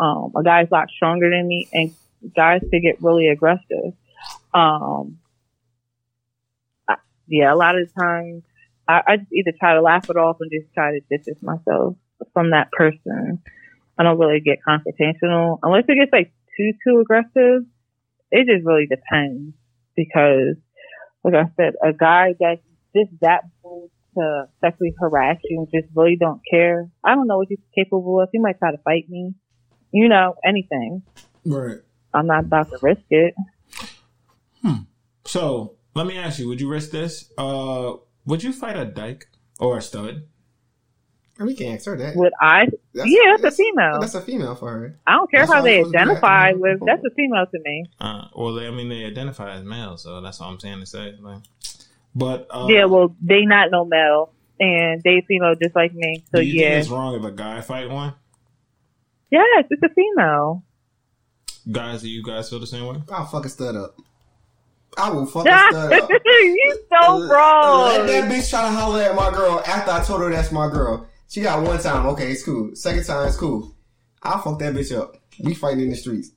[0.00, 1.94] Um, a guy's a lot stronger than me, and
[2.34, 3.94] guys can get really aggressive.
[4.54, 5.18] Um,
[6.88, 6.96] I-
[7.26, 8.42] yeah, a lot of the times
[8.86, 11.96] I, I just either try to laugh it off and just try to distance myself
[12.32, 13.42] from that person.
[13.98, 17.66] I don't really get confrontational unless it gets like too too aggressive.
[18.30, 19.54] It just really depends
[19.96, 20.56] because,
[21.24, 22.60] like I said, a guy that's
[22.94, 26.90] just that bold to sexually harass you and just really don't care.
[27.02, 28.28] I don't know what he's capable of.
[28.32, 29.34] He might try to fight me.
[29.92, 31.02] You know, anything.
[31.46, 31.78] Right.
[32.12, 33.34] I'm not about to risk it.
[35.28, 37.30] So let me ask you: Would you risk this?
[37.36, 39.26] Uh, would you fight a dyke
[39.60, 40.22] or a stud?
[41.40, 42.16] We can't answer that.
[42.16, 42.66] Would I?
[42.94, 44.00] That's- yeah, it's a female.
[44.00, 44.98] That's a female for her.
[45.06, 46.80] I don't care that's how they I was identify with.
[46.84, 47.84] That's a female to me.
[48.00, 50.86] Uh, well, they, I mean, they identify as male, so that's all I'm saying to
[50.86, 51.14] say.
[51.20, 51.42] Like,
[52.14, 56.24] but uh, yeah, well, they not no male, and they female just like me.
[56.34, 58.14] So do you yeah, think it's wrong if a guy fight one?
[59.30, 60.64] yes, it's a female.
[61.70, 62.96] Guys, do you guys feel the same way?
[63.12, 63.96] I'll fuck a stud up.
[64.96, 66.10] I will fuck a stud up.
[66.10, 67.84] you so wrong.
[67.84, 68.06] Let wrong.
[68.06, 71.06] that bitch try to holler at my girl after I told her that's my girl.
[71.28, 72.74] She got one time, okay, it's cool.
[72.74, 73.74] Second time, it's cool.
[74.22, 75.16] I'll fuck that bitch up.
[75.42, 76.30] We fighting in the streets.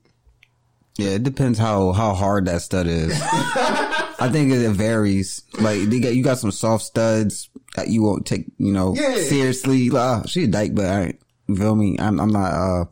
[0.97, 3.13] Yeah, it depends how how hard that stud is.
[3.23, 5.41] I think it varies.
[5.59, 9.15] Like they got you got some soft studs that you won't take, you know, Yeah.
[9.15, 9.89] seriously.
[9.89, 11.13] Like, oh, she a dyke, but I.
[11.47, 11.95] You feel me?
[11.97, 12.85] I'm I'm not uh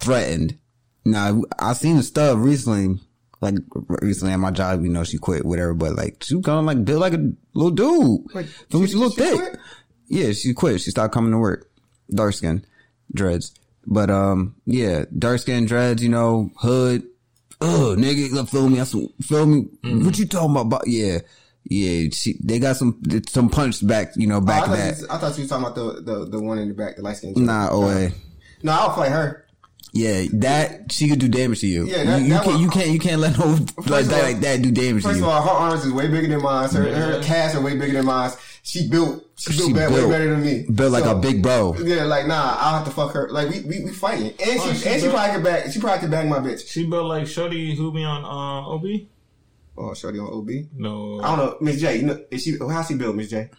[0.00, 0.58] threatened.
[1.04, 3.00] Now I seen a stud recently,
[3.40, 4.82] like recently at my job.
[4.82, 5.74] You know, she quit, whatever.
[5.74, 8.34] But like she kind of like built like a little dude.
[8.34, 8.86] Like, Feel me?
[8.86, 9.38] she- She look she thick.
[9.38, 9.58] quit?
[10.08, 10.80] Yeah, she quit.
[10.80, 11.70] She stopped coming to work.
[12.10, 12.64] Dark skin,
[13.12, 13.52] dreads.
[13.86, 16.02] But um, yeah, dark skin dreads.
[16.02, 17.02] You know, hood.
[17.60, 18.76] Oh, nigga, feel me?
[18.76, 19.68] That's feel me?
[19.82, 20.82] What you talking about?
[20.86, 21.20] Yeah,
[21.64, 22.08] yeah.
[22.12, 24.12] She they got some some punch back.
[24.16, 24.98] You know, Oh, I, back thought that.
[24.98, 27.02] you, I thought you were talking about the, the, the one in the back, the
[27.02, 27.32] light skin.
[27.36, 28.10] Nah, OA.
[28.62, 29.42] No, I'll fight her.
[29.92, 31.86] Yeah, that she could do damage to you.
[31.86, 33.46] Yeah, that- you, you that can't one- you can't you can't let no
[33.86, 36.28] like that like that do damage to First of all, her arms is way bigger
[36.28, 36.68] than mine.
[36.68, 38.30] Her, her calves are way bigger than mine.
[38.66, 40.66] She built, she built, She bad, built- way better than me.
[40.68, 41.76] Built like So, a big bro.
[41.78, 43.28] Yeah, like nah, I'll have to fuck her.
[43.30, 45.70] Like we we, we fighting, and she, Oh, she and she probably could back.
[45.70, 46.66] She probably could bang my bitch.
[46.68, 48.84] She built like Shorty who be on uh, OB?
[49.78, 50.50] Oh, shorty on OB.
[50.74, 51.20] No.
[51.22, 51.98] I don't know, Miss J.
[51.98, 53.50] You know, is she how's she built, Miss J?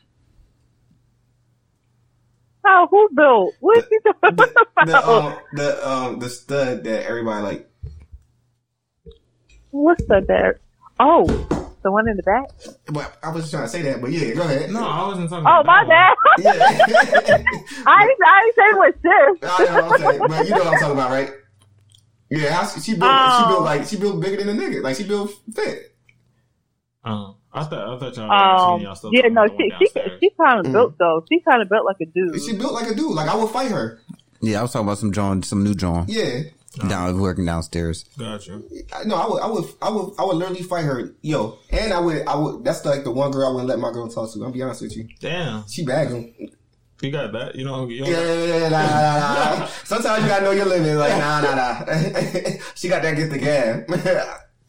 [2.66, 3.54] Oh, who built?
[3.62, 4.54] What you talking The
[5.00, 5.04] about?
[5.06, 7.70] um the um the stud that everybody like.
[9.72, 10.60] What's the there?
[11.00, 12.46] Oh, the one in the back.
[12.92, 14.70] But I was just trying to say that, but yeah, go ahead.
[14.72, 15.78] No, I wasn't talking about that.
[15.80, 16.44] Oh, about my that bad.
[16.44, 17.38] Yeah.
[17.88, 19.50] I didn't, I didn't say what sis.
[19.50, 21.32] I know, okay, but you know what I'm talking about, right?
[22.30, 23.04] Yeah, how she, she built.
[23.04, 23.48] She Oh.
[23.48, 24.84] built like she built bigger than a nigga.
[24.84, 25.96] Like she built fit.
[27.04, 27.14] one.
[27.14, 28.74] Uh, I thought I thought y'all.
[28.76, 29.88] Um, y'all still yeah, no, about she she
[30.20, 30.74] she kind of Mm.
[30.74, 31.24] built though.
[31.32, 32.42] She kind of built like a dude.
[32.42, 33.14] She built like a dude.
[33.14, 34.00] Like I would fight her.
[34.42, 36.42] Yeah, I was talking about some John, some new John Yeah.
[36.88, 38.06] Down working downstairs.
[38.18, 38.62] Gotcha.
[38.94, 41.58] I- No, I would, I would, I would, I would literally fight her, yo.
[41.72, 42.64] And I would, I would.
[42.64, 44.44] That's like the one girl I wouldn't let my girl talk to.
[44.46, 45.08] I'm be honest with you.
[45.20, 46.52] Damn, She bagging.
[47.02, 47.56] you got that?
[47.56, 49.66] You know, you Yeah, yeah, yeah, nah, nah, nah.
[49.84, 50.98] Sometimes you gotta know your limit.
[50.98, 51.86] Like, nah, nah, nah.
[52.76, 53.90] she got that get the gab.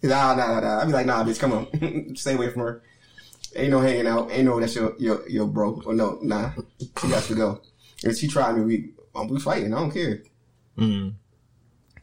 [0.03, 0.81] nah, nah, nah, nah.
[0.81, 2.83] I be like, nah, bitch, come on, stay away from her.
[3.57, 4.31] Ain't no hanging out.
[4.31, 5.81] Ain't no that's your your your bro.
[5.87, 6.53] Or no, nah.
[7.01, 7.61] She got to go.
[8.05, 9.73] If she tried me, we um, we fighting.
[9.75, 10.23] I don't care.
[10.77, 11.15] Mm.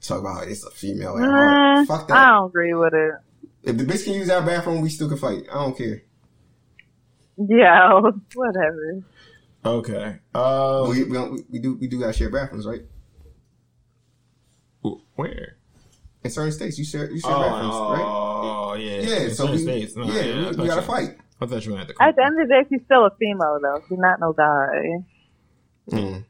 [0.08, 1.88] Talk about it's a female at heart.
[1.88, 2.18] Fuck that.
[2.18, 3.14] I don't agree with it.
[3.64, 5.44] If the bitch can use our bathroom, we still can fight.
[5.52, 6.04] I don't care.
[7.38, 8.00] Yeah,
[8.36, 9.04] whatever.
[9.66, 10.20] Okay.
[10.36, 12.82] Um, we, we, don't, we do we do gotta share bathrooms, right?
[15.16, 15.58] where?
[16.24, 18.04] In certain states, you share you share Oh, bathrooms, right?
[18.06, 19.02] oh, yeah.
[19.02, 19.96] Yeah, In so certain we, states.
[19.96, 21.18] No, yeah, I we, we gotta you- fight.
[21.42, 21.96] I thought you meant the.
[22.02, 23.82] At the end of the day, she's still a female though.
[23.90, 25.04] She's not no guy.
[25.92, 26.26] Mm.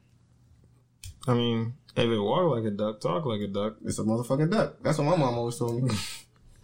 [1.28, 3.76] I mean, if it walk like a duck, talk like a duck.
[3.84, 4.76] It's a motherfucking duck.
[4.82, 5.90] That's what my mom always told me.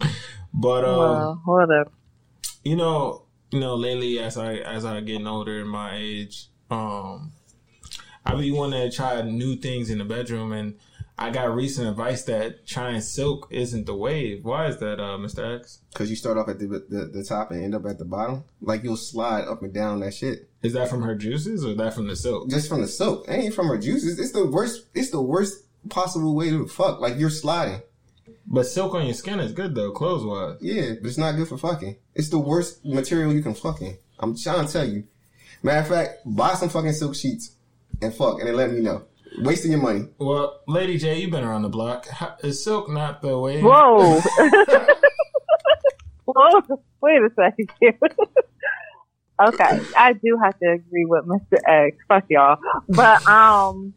[0.55, 1.91] But um, well, whatever.
[2.63, 7.33] you know, you know, lately as I as I getting older in my age, um,
[8.27, 10.75] I be wanting to try new things in the bedroom, and
[11.19, 14.45] I got recent advice that trying silk isn't the wave.
[14.45, 15.81] Why is that, uh, Mister X?
[15.95, 18.45] Cause you start off at the, the the top and end up at the bottom.
[18.61, 20.51] Like you'll slide up and down that shit.
[20.63, 22.49] Is that from her juices or that from the silk?
[22.49, 23.27] Just from the silk.
[23.29, 24.19] It ain't from her juices.
[24.19, 27.01] It's the worst it's the worst possible way to fuck.
[27.01, 27.83] Like you're sliding.
[28.47, 30.59] But silk on your skin is good though, clothes wise.
[30.61, 31.97] Yeah, but it's not good for fucking.
[32.15, 33.97] It's the worst material you can fucking.
[34.19, 35.05] I'm trying to tell you.
[35.63, 37.53] Matter of fact, buy some fucking silk sheets
[38.01, 39.05] and fuck and then let me know.
[39.39, 40.07] wasting your money.
[40.19, 42.07] Well, Lady J, you've been around the block.
[42.09, 43.63] How, is silk not the way?
[43.63, 44.21] Whoa.
[46.25, 46.83] Whoa.
[47.01, 47.69] Wait a second.
[49.49, 51.59] okay, I do have to agree with Mr.
[51.67, 51.97] X.
[52.09, 52.59] Fuck y'all.
[52.89, 53.95] But um,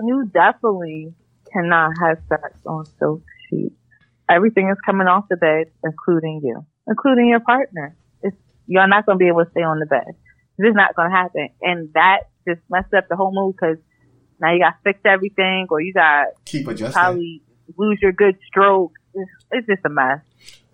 [0.00, 1.14] you definitely
[1.52, 3.74] cannot have sex on silk sheets.
[4.28, 7.96] Everything is coming off the bed, including you, including your partner.
[8.22, 10.04] It's, you're not going to be able to stay on the bed.
[10.58, 11.48] This is not going to happen.
[11.62, 13.78] And that just messed up the whole mood because
[14.40, 16.92] now you got to fix everything or you got to Keep adjusting.
[16.92, 17.42] probably
[17.76, 18.92] lose your good stroke.
[19.14, 20.20] It's, it's just a mess.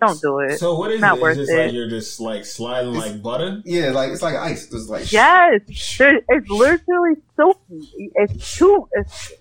[0.04, 0.58] Don't do it.
[0.58, 1.22] So what is Not it?
[1.22, 1.64] worth It's just it.
[1.66, 3.62] like you're just like sliding like butter.
[3.64, 4.64] Yeah, like it's like ice.
[4.72, 8.10] It's like yes, it's literally silky.
[8.16, 8.88] It's too.
[8.92, 9.32] It's,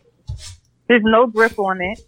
[0.88, 2.00] there's no grip on it,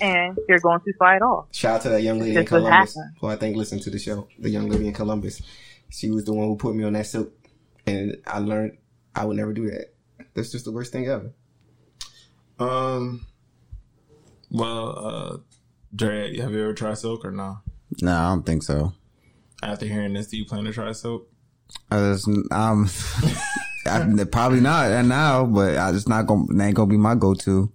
[0.00, 1.46] and you're going to slide off.
[1.52, 4.28] Shout out to that young lady in Columbus, who I think listened to the show.
[4.38, 5.42] The young lady in Columbus.
[5.88, 7.32] She was the one who put me on that silk,
[7.86, 8.78] and I learned
[9.16, 9.92] I would never do that.
[10.34, 11.32] That's just the worst thing ever.
[12.58, 13.26] Um.
[14.50, 15.36] Well, uh,
[15.94, 17.58] Dre, have you ever tried silk or no?
[18.02, 18.92] No, I don't think so.
[19.62, 21.30] After hearing this, do you plan to try soap?
[21.90, 22.88] I just, um,
[23.86, 27.14] I, probably not and now, but I just not gonna that ain't gonna be my
[27.14, 27.70] go to.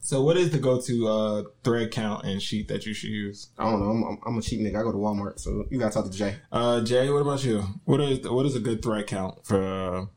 [0.00, 3.48] So, what is the go-to uh, thread count and sheet that you should use?
[3.58, 3.88] I don't know.
[3.88, 4.78] I'm, I'm, I'm a cheap nigga.
[4.78, 6.36] I go to Walmart, so you gotta talk to Jay.
[6.52, 7.64] Uh, Jay, what about you?
[7.86, 10.10] What is what is a good thread count for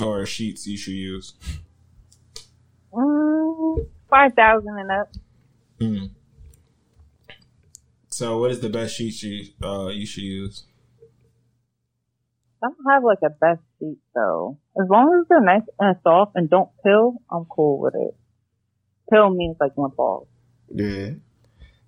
[0.00, 1.34] uh, or sheets you should use?
[2.90, 5.12] Mm, Five thousand and up.
[5.80, 6.10] Mm.
[8.18, 10.64] So, what is the best sheet you uh you should use?
[12.60, 14.58] I don't have like a best sheet though.
[14.76, 18.16] As long as they're nice and soft and don't pill, I'm cool with it.
[19.08, 20.26] Pill means like one balls.
[20.74, 21.10] Yeah,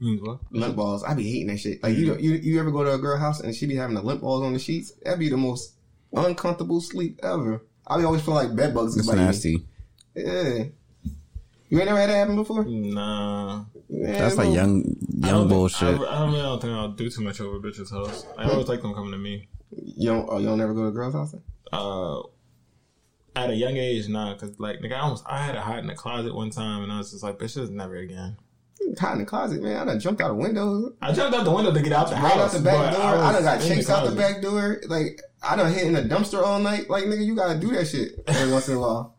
[0.00, 0.38] Mm, what?
[0.52, 1.02] limp balls.
[1.02, 1.82] I be hating that shit.
[1.82, 4.02] Like you, you, you ever go to a girl house and she be having the
[4.02, 4.92] limp balls on the sheets?
[5.02, 5.74] That'd be the most
[6.12, 7.60] uncomfortable sleep ever.
[7.88, 9.26] I be always feel like bed bugs is It's biting me.
[9.26, 9.66] nasty.
[10.14, 10.64] Yeah.
[11.70, 12.64] You ain't never had that happen before?
[12.64, 14.54] Nah, Man, That's like bro.
[14.54, 15.96] young I young don't bullshit.
[15.96, 18.26] Think, I, I don't, really don't think I'll do too much over a bitch's house.
[18.36, 19.48] I always like them coming to me.
[19.70, 21.30] You don't, oh, you don't never go to a girl's house?
[21.32, 21.42] then?
[21.72, 22.20] Uh,
[23.36, 25.86] at a young age, nah, cause like nigga, I almost I had to hide in
[25.86, 28.36] the closet one time, and I was just like, bitch, this is never again.
[28.98, 29.76] Hot in the closet, man.
[29.76, 30.90] I done jumped out a window.
[31.00, 32.52] I jumped out the window to get out the Right house.
[32.52, 33.02] out the back door.
[33.04, 34.80] I, was done got in chased out the back door.
[34.88, 36.90] Like, I done hit in a dumpster all night.
[36.90, 39.16] Like, nigga, you gotta do that shit every once in a while.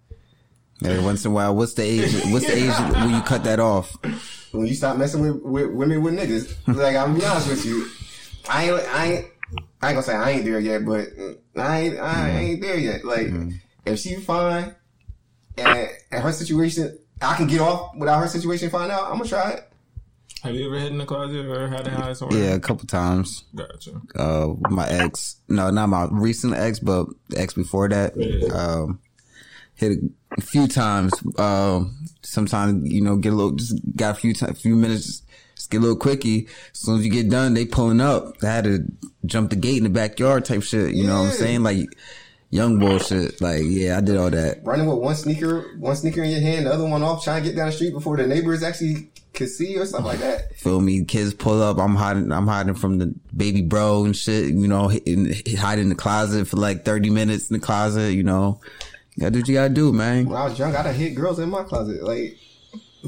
[0.84, 2.14] Every once in a while, what's the age?
[2.32, 3.96] What's the age when you cut that off?
[4.52, 6.56] When you stop messing with, with women with niggas.
[6.68, 7.88] Like, I'm gonna be honest with you.
[8.50, 9.26] I ain't, I ain't,
[9.82, 11.08] I ain't gonna say I ain't there yet, but
[11.56, 13.06] I ain't, I ain't there yet.
[13.06, 13.28] Like,
[13.86, 14.76] if she fine
[15.58, 19.30] and, and her situation, I can get off without her situation find out, I'm gonna
[19.30, 19.68] try it.
[20.44, 22.40] Have you ever hid in the closet or had to hide somewhere?
[22.40, 23.44] Yeah, a couple times.
[23.54, 24.02] Gotcha.
[24.16, 28.18] Uh, my ex, no, not my recent ex, but the ex before that.
[28.18, 28.48] Yeah.
[28.48, 29.00] Um,
[29.82, 30.00] hit
[30.38, 31.14] a few times.
[31.38, 35.06] Um, sometimes you know get a little, just got a few ti- few minutes.
[35.06, 35.24] Just,
[35.56, 36.48] just get a little quickie.
[36.72, 38.36] As soon as you get done, they pulling up.
[38.42, 38.86] I had to
[39.26, 40.96] jump the gate in the backyard type shit.
[40.96, 41.64] You know what I'm saying?
[41.64, 41.90] Like
[42.50, 43.42] young bullshit.
[43.42, 44.64] Like yeah, I did all that.
[44.64, 47.50] Running with one sneaker, one sneaker in your hand, the other one off, trying to
[47.50, 50.56] get down the street before the neighbors actually could see you or something like that.
[50.56, 51.04] Feel me?
[51.06, 51.78] Kids pull up.
[51.80, 52.32] I'm hiding.
[52.32, 54.50] I'm hiding from the baby bro and shit.
[54.50, 58.14] You know, in, hiding in the closet for like 30 minutes in the closet.
[58.14, 58.60] You know,
[59.16, 60.26] you gotta do what you gotta do, man.
[60.26, 62.04] When I was young, I done hit girls in my closet.
[62.04, 62.38] Like,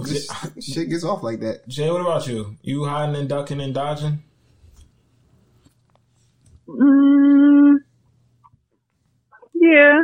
[0.06, 0.32] just
[0.62, 1.68] shit gets off like that.
[1.68, 2.58] Jay, what about you?
[2.62, 4.24] You hiding and ducking and dodging?
[6.68, 7.76] Mm,
[9.54, 10.02] yeah.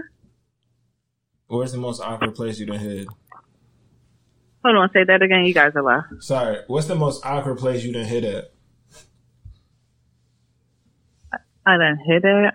[1.48, 3.08] Where's the most awkward place you done hid?
[4.64, 5.46] Hold on, say that again.
[5.46, 6.04] You guys are loud.
[6.20, 8.54] Sorry, what's the most awkward place you done hid at?
[11.66, 12.54] I done hit it.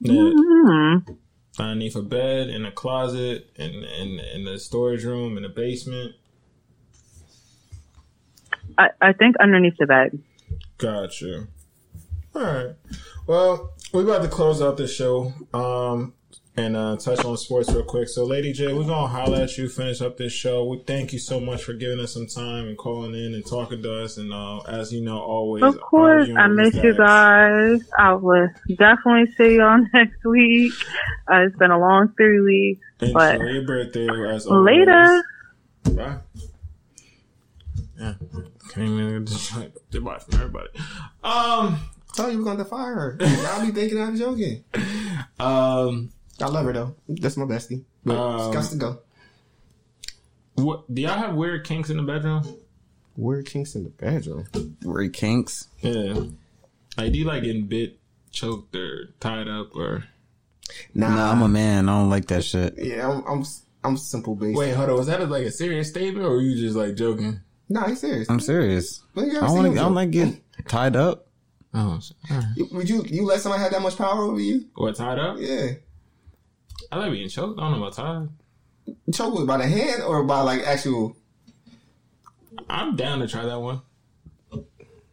[0.00, 0.30] Yeah.
[0.34, 1.12] Hmm.
[1.58, 6.14] Underneath a bed, in a closet, in in in the storage room, in the basement.
[8.78, 10.22] I, I think underneath the bed.
[10.76, 11.46] Gotcha.
[12.34, 12.74] All right.
[13.26, 15.32] Well, we're about to close out this show.
[15.54, 16.12] Um,
[16.58, 18.08] and uh, touch on sports real quick.
[18.08, 20.64] So, Lady J, we're gonna holler at you, finish up this show.
[20.64, 23.82] We thank you so much for giving us some time and calling in and talking
[23.82, 24.16] to us.
[24.16, 27.80] And uh, as you know, always, Of course, I with miss you guys.
[27.98, 30.72] I will definitely see y'all next week.
[31.30, 34.78] Uh, it's been a long three weeks, Enjoy but your birthday as always.
[34.78, 35.22] later.
[35.90, 36.16] Bye.
[37.98, 38.14] Yeah,
[38.70, 40.68] can't even just like goodbye from everybody.
[41.24, 41.78] Um,
[42.14, 43.18] Tell you we're gonna defy her.
[43.20, 44.64] I'll be thinking I'm joking.
[45.38, 46.94] um, I love her though.
[47.08, 47.84] That's my bestie.
[48.04, 48.98] But Um, it's got to go.
[50.62, 52.42] what do y'all have weird kinks in the bedroom?
[53.16, 54.46] Weird kinks in the bedroom.
[54.82, 55.68] Weird kinks.
[55.80, 56.24] Yeah.
[56.98, 57.98] Like, do you like getting bit,
[58.30, 60.04] choked, or tied up, or
[60.94, 61.88] Nah, Nah, I'm a man.
[61.88, 62.74] I don't like that shit.
[62.78, 63.44] yeah, I'm, I'm
[63.84, 64.58] I'm simple based.
[64.58, 64.96] Wait, hold on.
[64.96, 67.40] Was that a, like a serious statement, or were you just like joking?
[67.68, 68.28] Nah, he's serious.
[68.28, 69.02] I'm serious.
[69.14, 69.80] When I don't want to.
[69.80, 70.34] I don't like get
[70.68, 71.28] tied up.
[71.74, 72.16] Oh, shit.
[72.30, 72.46] All right.
[72.56, 74.66] You- Would you you let somebody have that much power over you?
[74.74, 75.36] what tied up?
[75.38, 75.72] Yeah.
[76.92, 77.58] I like being choked.
[77.58, 78.28] I don't know about tied.
[79.12, 81.16] Choke with by the hand or by like actual
[82.68, 83.82] I'm down to try that one.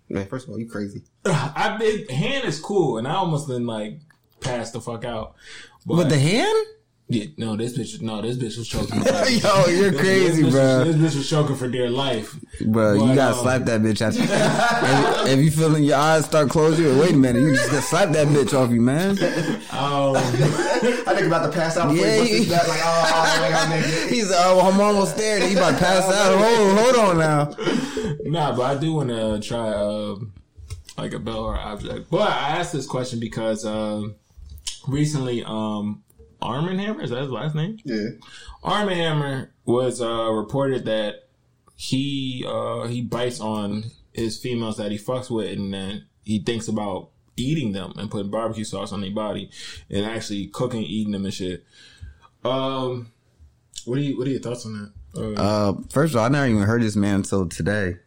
[0.09, 1.03] man, first of all, you crazy.
[1.25, 2.09] I did.
[2.09, 3.99] Hand is cool, and I almost then like
[4.39, 5.35] passed the fuck out.
[5.85, 6.65] But, With the hand?
[7.09, 8.95] Yeah, no, this bitch, no, this bitch was choking.
[9.03, 10.83] Yo, you're This- crazy, this, bro.
[10.85, 12.33] This bitch was choking for dear life.
[12.65, 14.21] Bro, you gotta um, slap that bitch after.
[15.27, 18.09] if, if you feeling your eyes start closing, wait a minute, you just gotta slap
[18.11, 19.11] that bitch off you, man.
[19.71, 23.53] Um, I think about to pass out before Yeah, he he- back like, oh, like,
[23.53, 24.09] I'm.
[24.09, 25.45] He's oh, I'm almost there.
[25.45, 26.37] He about to pass out.
[26.37, 27.55] Hold, hold on now.
[28.23, 30.31] nah, but I do want to try um,
[30.97, 32.09] like a bell or object.
[32.09, 34.15] But I asked this question because um
[34.87, 36.03] recently, um,
[36.43, 37.79] Arm and Hammer is that his last name?
[37.85, 38.09] Yeah.
[38.63, 41.27] Arm and Hammer was uh, reported that
[41.75, 46.67] he uh, he bites on his females that he fucks with, and then he thinks
[46.67, 49.49] about eating them and putting barbecue sauce on their body,
[49.89, 51.65] and actually cooking, eating them and shit.
[52.45, 53.11] Um,
[53.85, 54.91] what are you what are your thoughts on that?
[55.19, 57.97] Uh, Uh, first of all, I never even heard this man until today.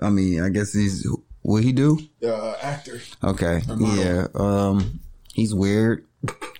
[0.00, 1.06] I mean, I guess he's
[1.42, 1.98] what he do?
[2.26, 3.00] uh, actor.
[3.22, 4.26] Okay, yeah.
[4.34, 5.00] Um,
[5.34, 6.04] he's weird.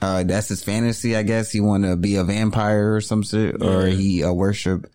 [0.01, 1.51] Uh, that's his fantasy, I guess.
[1.51, 4.93] He want to be a vampire or some shit, or he uh, worship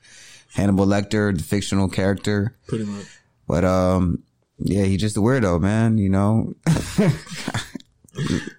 [0.53, 2.55] Hannibal Lecter, the fictional character.
[2.67, 3.05] Pretty much.
[3.47, 4.23] But um,
[4.59, 5.97] yeah, he's just a weirdo, man.
[5.97, 6.53] You know.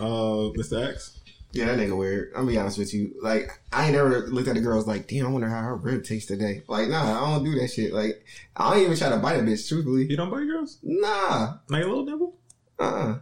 [0.00, 0.88] Uh, Mr.
[0.88, 1.18] X.
[1.52, 2.28] Yeah, that nigga weird.
[2.28, 3.14] I'm gonna be honest with you.
[3.22, 6.04] Like, I ain't never looked at the girls like, damn, I wonder how her rib
[6.04, 6.62] tastes today.
[6.68, 7.92] Like, nah, I don't do that shit.
[7.92, 8.24] Like,
[8.54, 10.06] I don't even try to bite a bitch, truthfully.
[10.06, 10.78] You don't bite girls?
[10.82, 11.54] Nah.
[11.68, 12.36] Like a little nipple?
[12.78, 13.18] Uh-uh.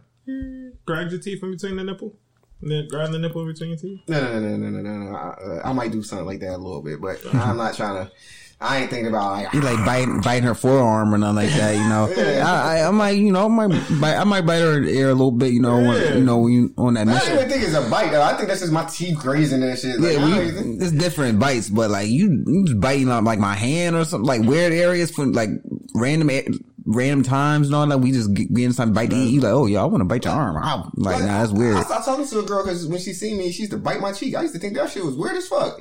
[0.85, 2.15] Grind your teeth in between the nipple?
[2.61, 4.01] And then grind the nipple between your teeth?
[4.07, 5.15] No, no, no, no, no, no, no.
[5.15, 8.05] I, uh, I might do something like that a little bit, but I'm not trying
[8.05, 8.11] to.
[8.59, 9.51] I ain't thinking about like.
[9.51, 12.11] He like biting, biting her forearm or nothing like that, you know.
[12.43, 15.13] I, I, I might, you know, I might bite, I might bite her ear a
[15.13, 17.61] little bit, you know, when, you know, when you on that I don't even think
[17.61, 18.23] it's a bite though.
[18.23, 19.99] I think that's just my teeth grazing and shit.
[19.99, 23.09] Like, Yeah, I don't we, even- it's different bites, but like you, you just biting
[23.09, 25.49] on like my hand or something, like weird areas for like
[25.93, 26.47] random, a-
[26.87, 27.99] random times and all that.
[27.99, 29.29] We just get, getting something bite to eat.
[29.29, 30.57] You like, oh yeah, I want to bite your arm.
[30.57, 31.75] I'm like, nah, that's weird.
[31.77, 33.99] I stopped talking to a girl because when she seen me, she used to bite
[33.99, 34.35] my cheek.
[34.35, 35.79] I used to think that shit was weird as fuck.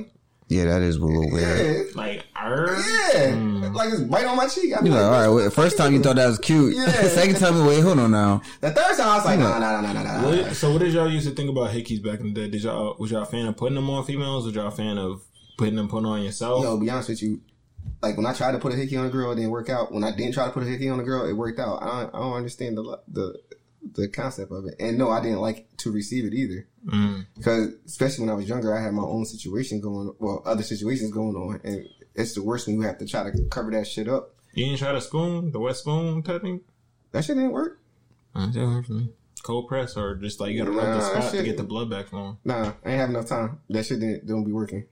[0.48, 1.86] Yeah, that is a little weird.
[1.86, 2.76] Yeah, Like, er?
[3.14, 4.76] yeah, like it's bite on my cheek.
[4.76, 6.76] I be You like, like, all right, wait, first time you thought that was cute.
[6.76, 6.86] Yeah.
[7.08, 8.42] Second time, wait, hold on now.
[8.60, 10.52] The third time I was like, nah, nah, nah, nah, nah, nah.
[10.52, 12.48] So what did y'all used to think about hickeys back in the day?
[12.48, 14.46] Did y'all was y'all a fan of putting them on females?
[14.46, 15.22] Was y'all a fan of
[15.58, 16.62] putting them putting on yourself?
[16.62, 17.40] Yo, be honest with you.
[18.02, 19.92] Like when I tried to put a hickey on a girl, it didn't work out.
[19.92, 21.82] When I didn't try to put a hickey on a girl, it worked out.
[21.82, 23.40] I don't, I don't understand the the
[23.94, 24.74] the concept of it.
[24.78, 26.66] And no, I didn't like to receive it either.
[26.86, 27.26] Mm.
[27.36, 30.14] Because especially when I was younger, I had my own situation going.
[30.18, 33.44] Well, other situations going on, and it's the worst when you have to try to
[33.50, 34.34] cover that shit up.
[34.52, 36.60] You didn't try the spoon, the wet spoon type thing.
[37.12, 37.80] That shit didn't work.
[38.34, 39.10] That worked for me.
[39.42, 41.88] Cold press or just like you gotta rub the Nah, spot to get the blood
[41.88, 42.36] back flowing.
[42.44, 43.60] Nah, I ain't have enough time.
[43.70, 44.86] That shit didn't don't be working.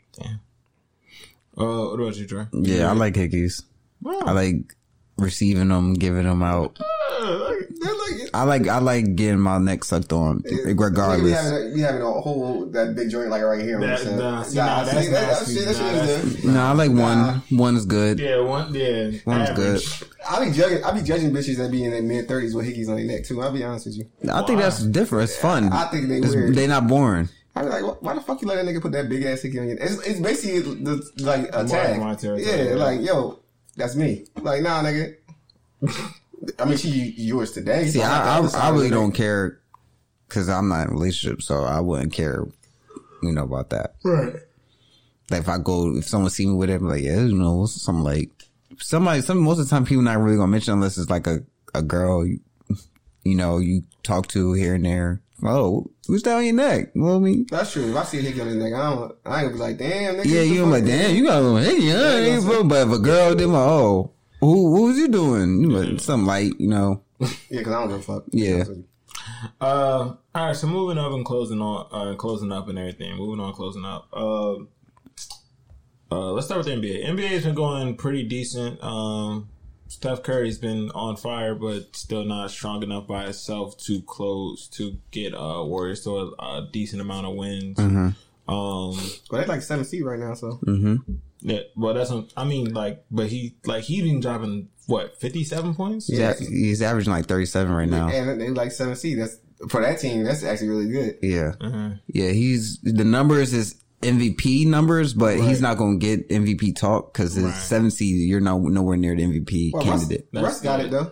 [1.56, 2.46] Uh, what about you, Trey?
[2.52, 3.62] Yeah, I like hickeys.
[4.06, 4.74] I like
[5.16, 6.78] receiving them, giving them out.
[6.80, 11.32] Uh, like, like, I like, I like getting my neck sucked on, We regardless.
[11.32, 13.76] having, a, having a whole that big joint like right here.
[13.76, 15.54] on That- nah, see, nah, that's see, that, that nasty.
[15.54, 16.44] shit, that Nah, shit that's- is good.
[16.52, 17.42] No, I like one.
[17.50, 18.18] One is good.
[18.18, 18.74] Yeah, one.
[18.74, 20.00] Yeah, One's average.
[20.00, 20.08] good.
[20.28, 20.84] I be judging.
[20.84, 23.24] I be judging bitches that be in their mid thirties with hickeys on their neck
[23.24, 23.40] too.
[23.40, 24.10] I'll be honest with you.
[24.30, 25.30] I think that's different.
[25.30, 25.72] It's fun.
[25.72, 26.54] I think they It's- weird.
[26.54, 27.28] they not boring.
[27.56, 29.42] I be like, why, why the fuck you let that nigga put that big ass
[29.42, 29.76] hickey on your?
[29.78, 32.00] It's, it's basically the, like a tag.
[32.00, 32.74] my territory, yeah, yeah.
[32.74, 33.38] like yo,
[33.76, 34.26] that's me.
[34.40, 35.16] Like nah, nigga.
[36.58, 37.86] I mean, she yours today.
[37.86, 39.60] See, so I, the I, I really don't care
[40.28, 42.44] because I'm not in a relationship, so I wouldn't care,
[43.22, 43.94] you know, about that.
[44.04, 44.34] Right.
[45.30, 47.66] Like if I go, if someone see me with it, I'm like, yeah, you know,
[47.66, 48.30] something like
[48.78, 49.20] somebody.
[49.20, 51.44] Some most of the time, people not really gonna mention unless it's like a
[51.74, 52.40] a girl, you,
[53.24, 55.22] you know, you talk to here and there.
[55.42, 56.90] Oh, who's down your neck?
[56.94, 57.46] You know what I mean?
[57.50, 57.90] That's true.
[57.90, 59.16] If I see a hickey on his neck, I don't.
[59.24, 60.14] I ain't gonna be like, damn.
[60.16, 60.70] Nigga, Yeah, what the you fuck?
[60.72, 61.96] like, damn, you got a little hickey, huh?
[61.98, 62.62] Yeah, Ain't that's.
[62.64, 64.10] But if a girl, then like, oh,
[64.40, 65.60] who, what was you doing?
[65.60, 67.02] You like, something light, you know?
[67.20, 68.24] Yeah, because I don't give a fuck.
[68.32, 68.64] Yeah.
[69.60, 70.56] Uh, all right.
[70.56, 73.16] So moving up and closing on, uh, closing up and everything.
[73.16, 74.08] Moving on, closing up.
[74.12, 74.54] Uh,
[76.10, 77.06] uh, let's start with the NBA.
[77.06, 78.82] NBA has been going pretty decent.
[78.82, 79.48] Um,
[79.86, 84.98] Steph Curry's been on fire, but still not strong enough by itself to close to
[85.10, 87.78] get uh Warriors to a, a decent amount of wins.
[87.78, 88.96] Um,
[89.30, 90.58] But they're like seven seed right now, so
[91.40, 91.60] yeah.
[91.76, 92.72] Well, that's what, I mean.
[92.74, 96.08] Like, but he like he been dropping what fifty seven points.
[96.08, 98.08] He's, he's averaging like 37 right now.
[98.08, 99.18] and they like seven seed.
[99.18, 99.38] That's
[99.68, 100.24] for that team.
[100.24, 101.18] That's actually really good.
[101.22, 101.52] Yeah.
[101.60, 102.00] Mhm.
[102.08, 107.12] Yeah, he's the numbers is MVP numbers, but he's not going to get MVP talk
[107.12, 107.54] because his Right.
[107.54, 110.28] seven seed, you're no, nowhere near the MVP Well, candidate.
[110.32, 111.10] Russ got it though.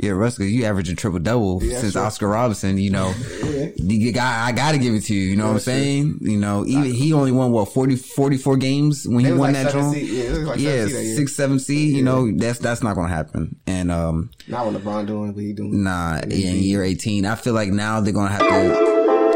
[0.00, 2.04] Yeah, Russ, 'cause you average a triple double Yeah, since sure.
[2.04, 2.78] Oscar Robinson.
[2.78, 3.12] You know,
[3.52, 3.70] Yeah.
[3.76, 5.22] you got, I got to give it to you.
[5.30, 5.72] You know what I'm Yeah, sure.
[5.74, 6.18] saying?
[6.20, 9.52] You know, even he only won what 40, 44 games when he They was won
[9.54, 10.04] like that seven joint.
[10.04, 11.96] Yeah, like yeah, seven seed that six, seven seed.
[11.96, 13.56] You know, that's that's not going to happen.
[13.66, 15.82] And um, Not what LeBron doing, what he doing.
[15.82, 18.74] nah, yeah, in year eighteen, I feel like now they're going to have to.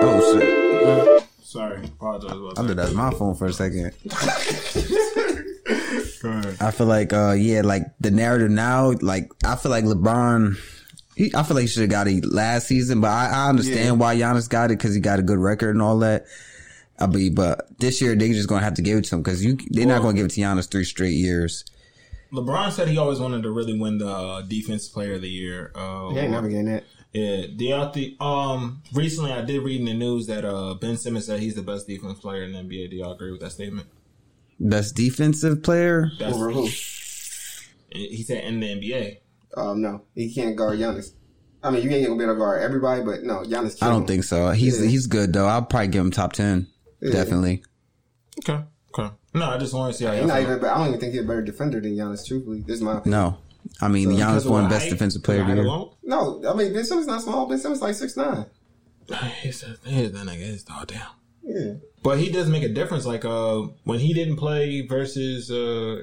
[0.04, 0.61] Oh shit!
[1.52, 2.68] Sorry, apologize about I that.
[2.68, 3.92] thought that was my phone for a second.
[6.22, 6.56] Go ahead.
[6.60, 10.56] I feel like, uh, yeah, like the narrative now, like I feel like LeBron.
[11.16, 13.84] He, I feel like he should have got it last season, but I, I understand
[13.84, 13.90] Yeah.
[13.92, 16.24] why Giannis got it because he got a good record and all that.
[16.98, 19.44] I mean, but this year they're just gonna have to give it to him because
[19.44, 21.64] you they're not gonna give it to Giannis three straight years.
[22.32, 25.70] LeBron said he always wanted to really win the uh, defensive player of the year.
[25.74, 26.84] Uh, He ain't never getting that.
[27.12, 28.20] Yeah, Deontay.
[28.22, 31.62] Um, recently I did read in the news that uh Ben Simmons said he's the
[31.62, 32.90] best defense player in the NBA.
[32.90, 33.86] Do y'all agree with that statement?
[34.58, 36.10] Best defensive player.
[36.18, 36.68] That's Over who?
[37.90, 39.18] he said in the NBA.
[39.56, 41.12] Um, no, he can't guard Giannis.
[41.62, 43.82] I mean, you ain't gonna be able to guard everybody, but no, Giannis.
[43.82, 44.50] I don't think so.
[44.50, 44.88] He's Yeah.
[44.88, 45.46] he's good though.
[45.46, 46.66] I'll probably give him top ten.
[47.00, 47.12] Yeah.
[47.12, 47.62] Definitely.
[48.38, 48.64] Okay,
[48.98, 49.10] okay.
[49.34, 50.58] No, I just want to see how He's y'all not even.
[50.60, 52.26] But I don't even think he's a better defender than Giannis.
[52.26, 53.20] Truthfully, this is my opinion.
[53.20, 53.38] No,
[53.80, 55.64] I mean So, Because Giannis won best height- defensive player of the year.
[55.64, 55.90] alone?
[56.02, 57.46] No, I mean Ben Simmons not small.
[57.46, 58.46] Ben Simmons like six nine.
[59.42, 61.02] He said, "Hey, that nigga is oh damn."
[61.42, 61.74] Yeah.
[62.02, 63.04] But he does make a difference.
[63.04, 66.00] Like uh, when he didn't play versus uh,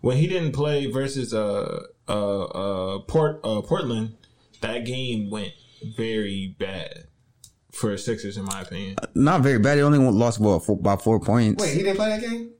[0.00, 4.16] when he didn't play versus uh uh uh Port uh Portland,
[4.60, 5.52] that game went
[5.96, 7.04] very bad
[7.70, 8.96] for Sixers in my opinion.
[9.14, 9.76] Not very bad.
[9.76, 11.62] He only lost what, four, by four points.
[11.62, 12.50] Wait, he didn't play that game.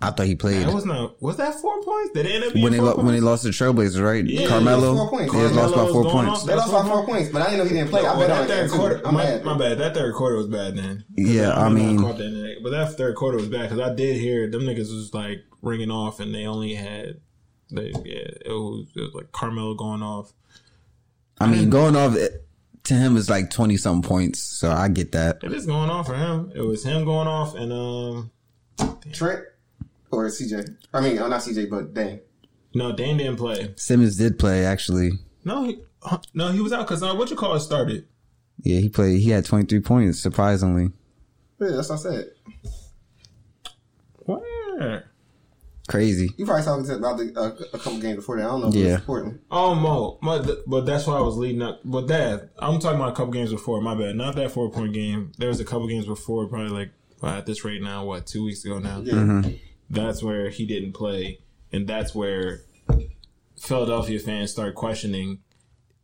[0.00, 2.12] I thought he played That was not was that four points?
[2.14, 4.24] Did it end up being when they four lo- when they lost to Trailblazers, right?
[4.24, 4.94] Yeah, Carmelo.
[4.94, 5.32] four points.
[5.34, 6.40] They lost by four points.
[6.42, 6.46] off.
[6.46, 8.00] They lost by four points, but I didn't know he didn't play.
[8.06, 9.12] I Well, bet that on third quarter, quarter.
[9.12, 9.44] My, mad.
[9.44, 9.78] my bad.
[9.78, 11.04] That third quarter was bad then.
[11.16, 13.92] 'Cause Yeah, I remember mean- caught that but that third quarter was bad because I
[13.92, 17.16] did hear them niggas was like ringing off, and they only had
[17.72, 20.32] they yeah it was, it was like Carmelo going off.
[21.40, 22.16] I mean, going off
[22.84, 25.38] to him is like twenty something points, so I get that.
[25.42, 26.52] It is going off for him.
[26.54, 28.30] It was him going off, and um
[29.12, 29.42] Trent
[30.10, 30.76] or CJ.
[30.92, 32.20] I mean, oh, not CJ, but Dame.
[32.74, 33.72] no, Dame didn't play.
[33.76, 35.12] Simmons did play actually.
[35.44, 35.78] No, he,
[36.34, 38.06] no, he was out because uh, what you call it started.
[38.62, 39.20] Yeah, he played.
[39.20, 40.18] He had twenty three points.
[40.20, 40.90] Surprisingly,
[41.60, 42.30] Yeah, that's what I said.
[44.24, 45.04] Where?
[45.88, 46.28] crazy.
[46.36, 48.44] You probably talking about the, uh, a couple games before that.
[48.44, 48.68] I don't know.
[48.68, 48.86] If Yeah.
[48.88, 49.00] yeah.
[49.06, 49.40] Portland.
[49.50, 51.80] Oh, Mo, my, th- but that's why I was leading up.
[51.82, 53.80] But that I'm talking about a couple games before.
[53.80, 55.32] My bad, not that four point game.
[55.38, 56.90] There was a couple games before, probably like
[57.22, 59.00] uh, at this rate now, what two weeks ago now.
[59.00, 59.42] Yeah.
[59.90, 61.40] That's where he didn't play,
[61.72, 62.62] and that's where
[63.60, 65.40] Philadelphia fans start questioning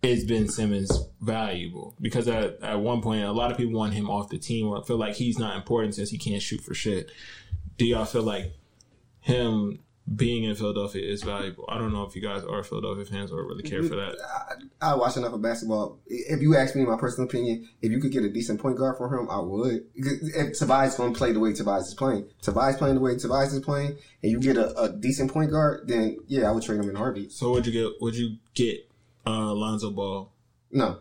[0.05, 1.95] is Ben Simmons valuable?
[2.01, 4.73] Because at, at one point, a lot of people want him off the team.
[4.73, 7.11] I feel like he's not important since he can't shoot for shit.
[7.79, 8.53] Do y'all feel like
[9.21, 9.81] him
[10.13, 11.65] being in Philadelphia is valuable?
[11.69, 14.17] I don't know if you guys are Philadelphia fans or really care for that.
[14.83, 15.99] I, I watch enough of basketball.
[16.07, 18.97] If you ask me my personal opinion, if you could get a decent point guard
[18.99, 19.87] for him, I would.
[19.95, 23.53] If Tobias going to play the way Tobias is playing, Tobias playing the way Tobias
[23.55, 26.81] is playing, and you get a, a decent point guard, then yeah, I would trade
[26.81, 27.33] him in a heartbeat.
[27.33, 27.93] So would you get?
[28.01, 28.89] Would you get
[29.27, 30.31] uh, Lonzo Ball?
[30.71, 30.99] No,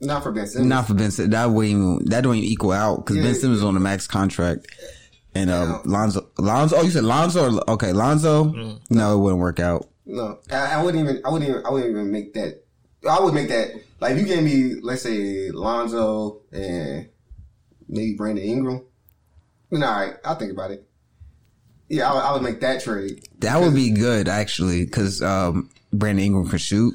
[0.00, 0.68] not for Ben Simmons.
[0.68, 1.32] Not for Ben Simmons.
[1.32, 3.22] That wouldn't even, that don't even equal out because Yeah.
[3.24, 4.66] Ben Simmons is on the max contract.
[5.38, 6.76] And um, Lonzo, Lonzo.
[6.76, 7.58] Oh, you said Lonzo?
[7.58, 8.80] Or, okay, Lonzo.
[8.90, 9.88] No, it wouldn't work out.
[10.04, 11.22] No, I, I wouldn't even.
[11.24, 11.64] I wouldn't even.
[11.64, 12.64] I wouldn't even make that.
[13.08, 13.70] I would make that.
[14.00, 17.08] Like if you gave me, let's say, Lonzo and
[17.88, 18.84] maybe Brandon Ingram.
[19.70, 20.84] Then all right, I'll think about it.
[21.88, 23.24] Yeah, I would, I would make that trade.
[23.38, 26.94] That would be good actually, because um, Brandon Ingram can shoot.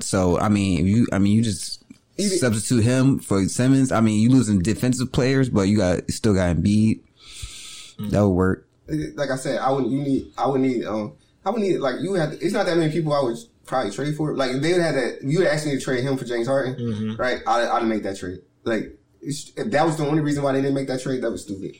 [0.00, 1.80] So I mean, if you, I mean, you just
[2.18, 3.92] substitute him for Simmons.
[3.92, 7.02] I mean, you losing defensive players, but you got still got Embiid.
[7.98, 8.10] Mm.
[8.10, 8.68] That would work.
[9.14, 9.86] Like I said, I would.
[9.90, 10.32] You need.
[10.36, 10.84] I would need.
[10.84, 11.14] Um,
[11.44, 11.78] I would need.
[11.78, 12.34] Like you had.
[12.34, 14.36] It's not that many people I would probably trade for.
[14.36, 15.18] Like if they would have that.
[15.22, 17.16] You would ask me to trade him for James Harden, mm-hmm.
[17.16, 17.40] right?
[17.46, 18.40] I'd, I'd make that trade.
[18.64, 21.30] Like it's, if that was the only reason why they didn't make that trade, that
[21.30, 21.76] was stupid.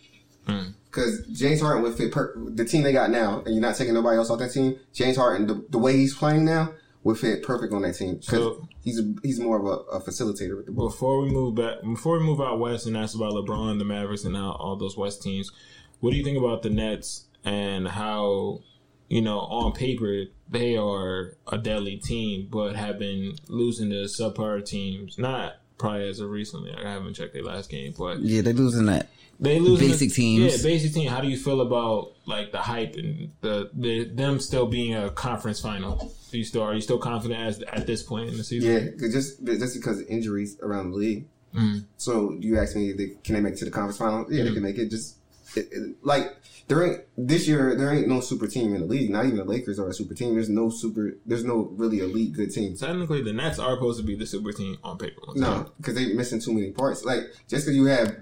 [0.47, 0.75] Mm.
[0.87, 3.95] Because James Harden would fit per- the team they got now, and you're not taking
[3.95, 4.79] nobody else off that team.
[4.93, 6.73] James Harden, the, the way he's playing now,
[7.05, 8.17] would fit perfect on that team.
[8.17, 10.89] 'Cause So- he's a, he's more of a, a facilitator with the ball.
[10.89, 14.25] Before we move back, before we move out west, and ask about LeBron, the Mavericks,
[14.25, 15.53] and now all those West teams.
[16.01, 18.61] What do you think about the Nets and how,
[19.09, 24.65] you know, on paper they are a deadly team, but have been losing to subpar
[24.65, 25.19] teams?
[25.19, 26.73] Not probably as of recently.
[26.73, 29.09] I haven't checked their last game, but Yeah, they're losing that.
[29.41, 30.57] They lose Basic teams.
[30.57, 31.09] Yeah, basic team.
[31.09, 35.11] How do you feel about like the hype and the, the them still being a
[35.11, 36.13] conference final?
[36.31, 38.71] Do you still are you still confident as at this point in the season?
[38.71, 41.27] Yeah, 'cause just just because of injuries around the league.
[41.55, 41.79] Mm-hmm.
[41.97, 44.27] So you ask me, they, can they make it to the conference final?
[44.29, 44.55] Yeah, they mm-hmm.
[44.55, 44.91] can make it.
[44.91, 45.17] Just
[45.57, 46.37] it, it- like
[46.67, 47.75] there ain't this year.
[47.75, 49.11] There ain't no super team in the league.
[49.11, 50.35] Not even the Lakers are a super team.
[50.35, 51.17] There's no super.
[51.27, 52.77] There's no really elite good team.
[52.77, 55.21] Technically, the Nets are supposed to be the super team on paper.
[55.35, 57.05] No, because they're missing too many parts.
[57.05, 58.17] Like just because you have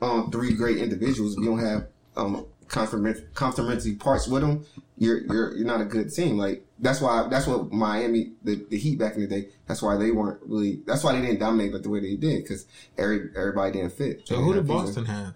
[0.00, 1.86] um, three great individuals, if you don't have
[2.16, 4.64] um, complementary parts with them.
[4.96, 6.36] You're you're you're not a good team.
[6.36, 9.48] Like that's why that's what Miami the, the Heat back in the day.
[9.66, 10.82] That's why they weren't really.
[10.86, 12.66] That's why they didn't dominate like the way they did because
[12.98, 14.26] every everybody didn't fit.
[14.26, 15.34] So They who did Boston have?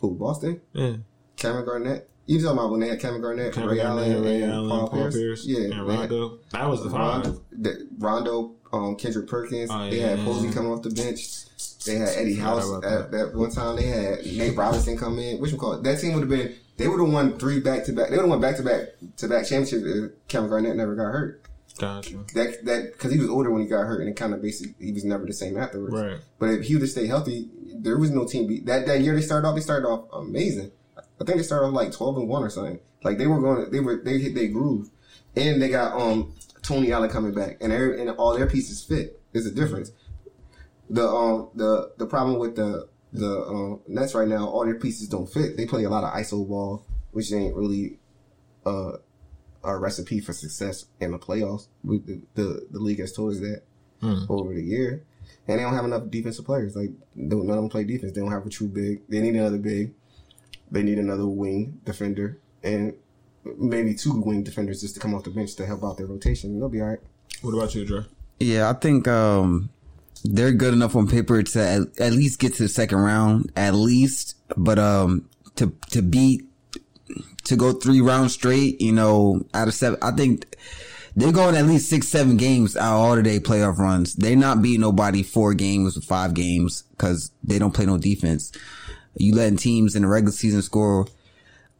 [0.00, 0.60] Who Boston?
[0.72, 0.96] Yeah,
[1.36, 2.08] Cameron Garnett.
[2.24, 5.10] You talking about when they had Cameron Garnett, Kevin Ray Garnett, Allen, Ray Allen, Paul,
[5.10, 5.44] Pierce?
[5.44, 6.38] Yeah, and they had- Rondo.
[6.52, 7.24] That was the five.
[7.24, 9.70] Rondo, the, Rondo um, Kendrick Perkins.
[9.72, 11.28] Oh, they had Posey coming off the bench.
[11.84, 13.76] They had Eddie House at that one time.
[13.76, 15.40] They had Nate Robinson come in.
[15.40, 15.82] Which one call it?
[15.82, 16.54] That team would have been.
[16.76, 18.08] They would have won three back to back.
[18.08, 18.88] They would have won back to back
[19.18, 21.42] to back championship if Kevin Garnett never got hurt.
[21.78, 22.16] Gotcha.
[22.34, 24.74] That that because he was older when he got hurt and it kind of basically
[24.84, 25.94] he was never the same afterwards.
[25.94, 26.18] Right.
[26.38, 28.66] But if he would have stayed healthy, there was no team beat.
[28.66, 29.54] That that year they started off.
[29.54, 30.70] They started off amazing.
[30.96, 32.80] I think they started off like twelve and one or something.
[33.02, 33.70] Like they were going.
[33.70, 34.90] They were they hit their groove,
[35.36, 39.20] and they got um Tony Allen coming back, and every, and all their pieces fit.
[39.32, 39.92] There's a difference.
[40.92, 45.08] The um the the problem with the the um, Nets right now, all their pieces
[45.08, 45.56] don't fit.
[45.56, 47.98] They play a lot of iso ball, which ain't really
[48.64, 48.92] uh,
[49.64, 51.68] a recipe for success in the playoffs.
[51.82, 53.62] We, the, the the league has told us that
[54.28, 55.04] over the year,
[55.48, 56.76] and they don't have enough defensive players.
[56.76, 58.12] Like none of them play defense.
[58.12, 59.02] They don't have a true big.
[59.08, 59.94] They need another big.
[60.70, 62.94] They need another wing defender and
[63.44, 66.58] maybe two wing defenders just to come off the bench to help out their rotation.
[66.58, 67.00] They'll be all right.
[67.42, 68.04] What about you, Dre?
[68.38, 69.70] Yeah, I think um
[70.24, 73.74] they're good enough on paper to at, at least get to the second round, at
[73.74, 74.36] least.
[74.56, 76.42] But um to to beat
[77.44, 80.56] to go three rounds straight, you know, out of seven, I think
[81.16, 84.14] they're going at least six, seven games out of all their playoff runs.
[84.14, 88.52] They're not beating nobody four games five games because they don't play no defense.
[89.14, 91.06] You letting teams in the regular season score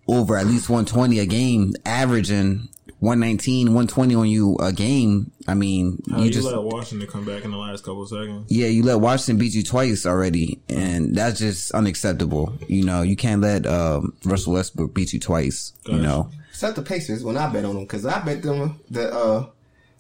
[0.07, 2.69] over at least 120 a game, averaging
[3.03, 5.33] 119, 120 on you a game.
[5.49, 8.09] I mean, How you you, just let Washington come back in the last couple of
[8.09, 8.47] seconds?
[8.49, 12.57] yeah, you let Washington beat you twice already, and that's just unacceptable.
[12.69, 15.73] You know, you can't let um, Russell Westbrook beat you twice.
[15.87, 19.13] You know, Except the Pacers when I bet on them because I bet them the
[19.13, 19.47] uh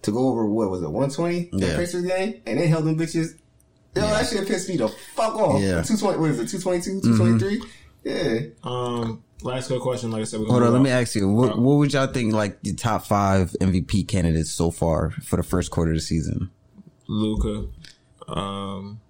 [0.02, 1.76] to go over what was it 120 the Yeah.
[1.76, 3.30] Pacers game and they held them bitches.
[3.96, 5.60] Yo, that shit pissed me the fuck off.
[5.60, 5.82] Yeah.
[5.82, 7.62] 220, what is it, 222, 223?
[8.04, 8.40] Yeah.
[8.62, 10.10] Um, last good question.
[10.10, 10.72] Like I said, we're hold on.
[10.72, 14.50] Let me ask you, what, what would y'all think like the top five MVP candidates
[14.50, 16.50] so far for the first quarter of the season?
[17.08, 17.68] Luka,
[18.28, 19.00] um,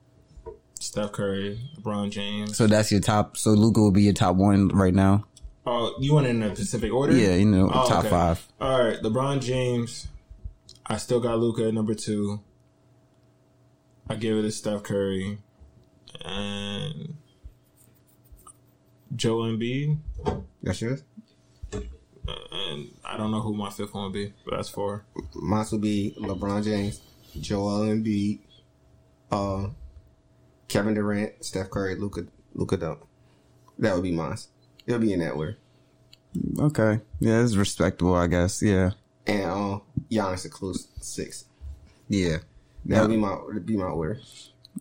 [0.80, 2.56] Steph Curry, LeBron James.
[2.56, 3.36] So that's your top.
[3.36, 5.24] So Luka will be your top one right now.
[5.64, 7.14] Oh, you want it in a specific order?
[7.14, 8.08] Yeah, you know, Oh, top okay.
[8.10, 8.46] five.
[8.60, 10.08] All right, LeBron James.
[10.86, 12.40] I still got Luka at number two.
[14.08, 15.38] I give it to Steph Curry
[16.24, 17.14] and
[19.14, 19.98] Joe Embiid,
[20.62, 21.02] That's yours?
[21.74, 25.04] and I don't know who my fifth one would be, but that's four.
[25.34, 27.00] Mine would be LeBron James,
[27.40, 28.40] Joel Embiid,
[29.30, 29.68] uh,
[30.68, 33.00] Kevin Durant, Steph Curry, Luka, Luka Dunk.
[33.78, 34.36] That would be mine.
[34.86, 35.58] It'll be in that order.
[36.58, 38.62] Okay, yeah, it's respectable, I guess.
[38.62, 38.92] Yeah,
[39.26, 39.78] And uh,
[40.10, 41.44] Giannis a close six.
[42.08, 42.38] yeah,
[42.86, 44.18] That would be my be my order.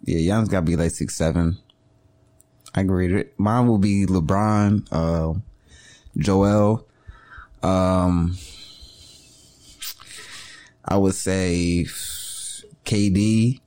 [0.06, 0.20] yeah.
[0.36, 1.58] Giannis got to be like six, seven.
[2.73, 3.14] I agree.
[3.14, 3.34] it.
[3.39, 5.39] Mine will be LeBron, uh,
[6.18, 6.88] Joel.
[7.61, 8.38] Um,
[10.85, 11.85] I would say
[12.85, 13.60] KD.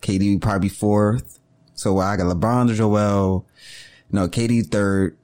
[0.00, 1.38] KD would probably fourth.
[1.74, 3.46] So I got LeBron, Joel,
[4.10, 5.16] no, KD third.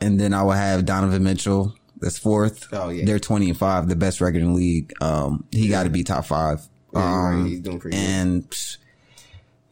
[0.00, 1.74] And then I would have Donovan Mitchell.
[1.98, 2.66] That's fourth.
[2.72, 3.04] Oh, yeah.
[3.04, 4.92] They're 20 and five, the best record in the league.
[5.00, 6.60] Um, he got to be top five.
[6.92, 7.34] Yeah, you're right.
[7.34, 8.02] Um, He's doing pretty good.
[8.04, 8.76] and psh,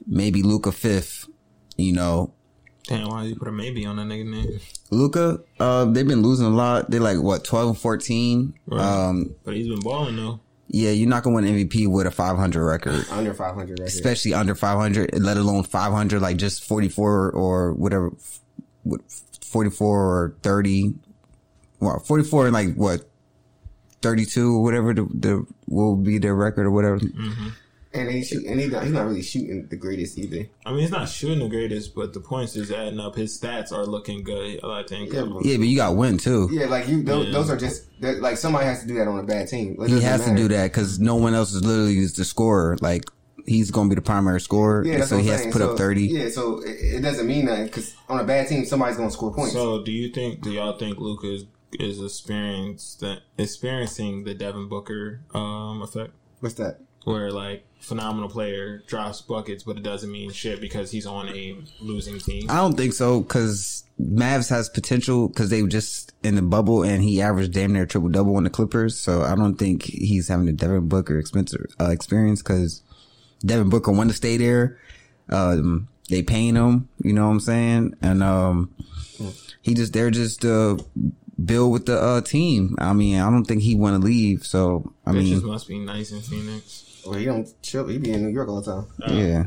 [0.06, 1.26] maybe Luka fifth.
[1.80, 2.32] You know,
[2.84, 4.60] Damn, why you put a maybe on that nigga name?
[4.90, 6.90] Luka, uh, they've been losing a lot.
[6.90, 8.54] They're like what twelve and fourteen.
[8.66, 8.80] Right.
[8.80, 10.40] Um, But he's been balling though.
[10.68, 13.86] yeah, you're not gonna win MVP with a five hundred record, Under 500 record.
[13.86, 16.20] especially under five hundred, let alone five hundred.
[16.22, 18.10] Like just forty four or whatever,
[19.42, 20.94] forty four or thirty.
[21.80, 23.06] Well, forty four and like what.
[24.02, 26.98] 32 or whatever the, the will be their record or whatever.
[27.92, 30.48] And he shoot, and he not, he's not really shooting the greatest either.
[30.64, 33.16] I mean, he's not shooting the greatest, but the points is adding up.
[33.16, 34.60] His stats are looking good.
[34.64, 35.12] I think.
[35.12, 36.48] Yeah, Yeah, but you got win too.
[36.52, 37.32] Yeah, like you, those, Yeah.
[37.32, 39.72] those are just like somebody has to do that on a bad team.
[39.72, 42.24] It He doesn't has to do that because no one else is literally is the
[42.24, 42.76] scorer.
[42.80, 43.02] Like
[43.44, 45.50] he's going to be the primary scorer, Yeah, that's so what he I'm has to
[45.50, 46.06] put so, up thirty.
[46.06, 46.68] Yeah, so it,
[46.98, 49.52] it doesn't mean nothing because on a bad team, somebody's gonna score points.
[49.52, 50.42] So, do you think?
[50.42, 56.12] Do y'all think Luka is, is experienced that experiencing the Devin Booker um effect?
[56.38, 56.78] What's that?
[57.04, 61.56] where like phenomenal player drops buckets, but it doesn't mean shit because he's on a
[61.80, 62.50] losing team.
[62.50, 66.82] I don't think so because Mavs has potential because they were just in the bubble
[66.82, 68.98] and he averaged damn near triple double on the Clippers.
[68.98, 72.82] So I don't think he's having a Devin Booker expensive, uh, experience because
[73.44, 74.78] Devin Booker wanted to stay there.
[75.28, 77.96] Um, they paying him, you know what I'm saying?
[78.02, 78.74] And, um,
[79.62, 80.76] he just, they're just, uh,
[81.42, 82.74] build with the, uh, team.
[82.78, 84.44] I mean, I don't think he want to leave.
[84.44, 86.84] So, I Bitches mean, must be nice in Phoenix.
[87.06, 87.86] Well, he don't chill.
[87.86, 88.86] He be in New York all the time.
[89.16, 89.44] yeah.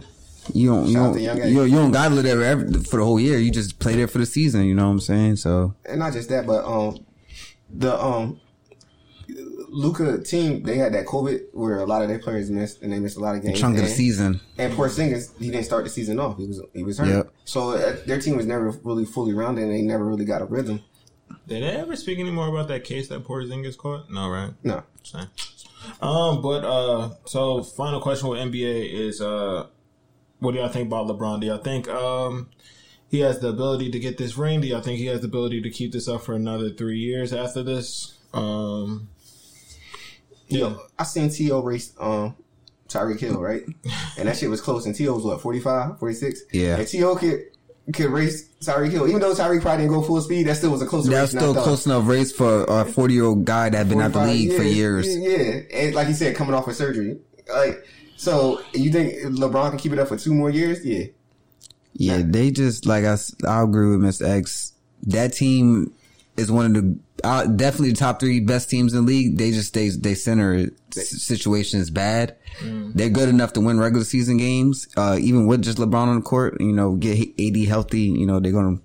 [0.54, 2.98] You don't, you don't, to Young you, don't- you don't gotta live there every, for
[2.98, 3.38] the whole year.
[3.38, 4.66] You just play there for the season.
[4.66, 5.38] You know what I'm saying?
[5.38, 7.06] So, and not just that, but um,
[7.70, 8.42] the um,
[9.70, 13.00] Luka team they had that COVID where a lot of their players missed and they
[13.00, 13.60] missed a lot of games.
[13.60, 14.42] chunk of the season.
[14.58, 16.38] And Porzingis, he didn't start the season off.
[16.38, 17.08] He was he was hurt.
[17.08, 17.34] Yep.
[17.46, 20.46] So uh, their team was never really fully rounded, and they never really got a
[20.46, 20.82] rhythm.
[21.48, 24.10] Did they ever speak anymore about that case that Porzingis caught?
[24.12, 24.52] No, right?
[24.64, 25.28] No, Same.
[26.02, 29.68] Um, but uh, so final question with NBA is uh,
[30.40, 31.42] what do y'all think about LeBron?
[31.42, 32.50] Do y'all think um
[33.10, 34.62] he has the ability to get this ring?
[34.62, 37.32] Do y'all think he has the ability to keep this up for another three years
[37.34, 38.18] after this?
[38.34, 39.10] Um,
[40.50, 41.62] Yo, I seen T.O.
[41.62, 42.36] race um
[42.88, 43.64] Tyreek Hill, right?
[44.18, 44.86] and that shit was close.
[44.86, 45.14] And T.O.
[45.14, 46.42] was what 45, 46?
[46.52, 46.78] Yeah.
[46.78, 47.16] And T.O.
[47.16, 47.46] could
[47.92, 50.48] could race Tyreek Hill, even though Tyreek probably didn't go full speed.
[50.48, 51.18] That still was a close race.
[51.18, 54.14] That's still close enough race for a 40 year old guy that had been out
[54.14, 55.18] the 45, league for years.
[55.18, 55.62] Yeah, yeah.
[55.74, 57.20] and like you said, coming off of surgery,
[57.54, 57.86] like
[58.16, 58.62] so.
[58.74, 60.86] You think LeBron can keep it up for two more years?
[60.86, 61.06] Yeah.
[61.96, 64.28] Yeah, they just like I, I agree with Mr.
[64.28, 64.74] X.
[65.04, 65.94] That team
[66.38, 69.38] is one of the uh, definitely the top three best teams in the league.
[69.38, 72.36] They just they they center situation is bad.
[72.96, 76.22] They're good enough to win regular season games, uh, even with just LeBron on the
[76.22, 76.60] court.
[76.60, 78.02] You know, get AD healthy.
[78.02, 78.80] You know, they're gonna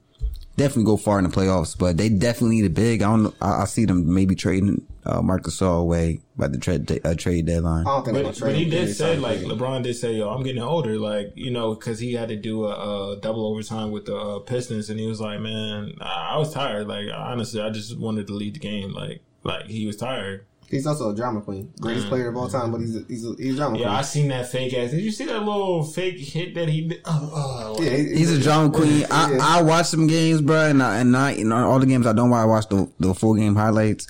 [0.59, 1.79] definitely go far in the playoffs.
[1.79, 3.01] But they definitely need a big.
[3.03, 3.35] I don't.
[3.41, 7.47] I, I see them maybe trading uh, Marcus Gasol away by the trade uh, trade
[7.47, 7.87] deadline.
[7.87, 8.15] I don't think.
[8.17, 10.43] they're but, trade but he did He's say like for- LeBron did say, "Yo, I'm
[10.43, 14.07] getting older." Like you know, because he had to do a, a double overtime with
[14.07, 16.89] the uh, Pistons, and he was like, "Man, I, I was tired.
[16.89, 18.93] Like honestly, I just wanted to lead the game.
[18.93, 22.11] Like like he was tired." He's also a drama queen, greatest mm.
[22.11, 22.73] player of all time.
[22.73, 23.83] But he's a, he's a, he's a drama queen.
[23.85, 24.05] Yeah, I queen.
[24.05, 24.91] seen that fake ass.
[24.91, 27.01] Did you see that little fake hit that he did?
[27.07, 27.83] Oh, oh.
[27.83, 29.07] Yeah, He's a drama queen.
[29.11, 29.39] I, Yeah.
[29.41, 32.13] I watch some games, bro, and I, and I, you know, all the games I
[32.13, 34.09] don't watch, I watch the, the full game highlights.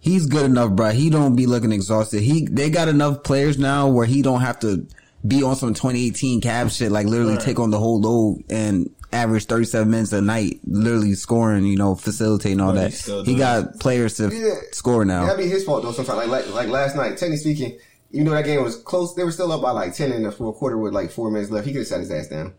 [0.00, 0.90] He's good enough, bro.
[0.90, 2.22] He don't be looking exhausted.
[2.22, 4.86] He, they got enough players now where he don't have to
[5.26, 7.42] be on some 2018 cab shit, like literally Right.
[7.42, 11.94] take on the whole load and average 37 minutes a night, literally scoring, you know,
[11.94, 12.92] facilitating all But that.
[12.92, 14.54] still He got players to Yeah.
[14.72, 15.24] score now.
[15.26, 15.92] That'd be his fault though.
[15.92, 17.78] Sometimes, like, like like last night, technically speaking,
[18.12, 20.32] even though that game was close, they were still up by like ten in the
[20.32, 21.66] fourth quarter with like four minutes left.
[21.66, 22.52] He could have sat his ass down.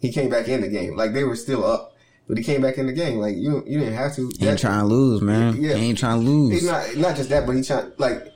[0.00, 1.94] He came back in the game, like they were still up,
[2.28, 3.18] but he came back in the game.
[3.18, 4.30] Like you, you didn't have to.
[4.38, 5.60] He ain't trying to lose, man.
[5.60, 5.74] Yeah.
[5.74, 6.52] He ain't trying to lose.
[6.52, 8.32] He's not not just that, but he trying like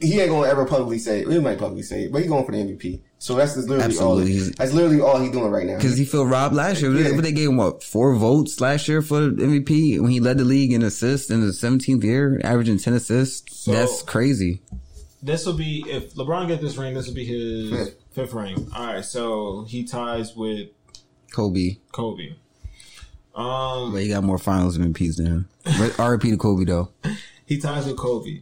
[0.00, 1.20] he ain't gonna ever publicly say.
[1.20, 1.28] It.
[1.30, 3.00] He might publicly say it, but he going for the MVP.
[3.18, 4.40] So that's just literally Absolutely.
[4.40, 4.50] all.
[4.58, 5.76] That's literally all he's doing right now.
[5.76, 6.92] Because he feel robbed last year.
[6.92, 7.12] Yeah.
[7.14, 10.38] But they gave him what four votes last year for the MVP when he led
[10.38, 13.56] the league in assists in the 17th year, averaging 10 assists.
[13.64, 14.60] So- That's crazy.
[15.22, 16.94] This will be if LeBron get this ring.
[16.94, 17.94] This will be his Fifth.
[18.10, 18.68] fifth ring.
[18.74, 20.70] All right, so he ties with
[21.30, 22.30] Kobe, Kobe.
[23.34, 25.48] Um, but he got more Finals MVPs than him.
[25.64, 26.88] But RP to Kobe though.
[27.46, 28.40] he ties with Kobe.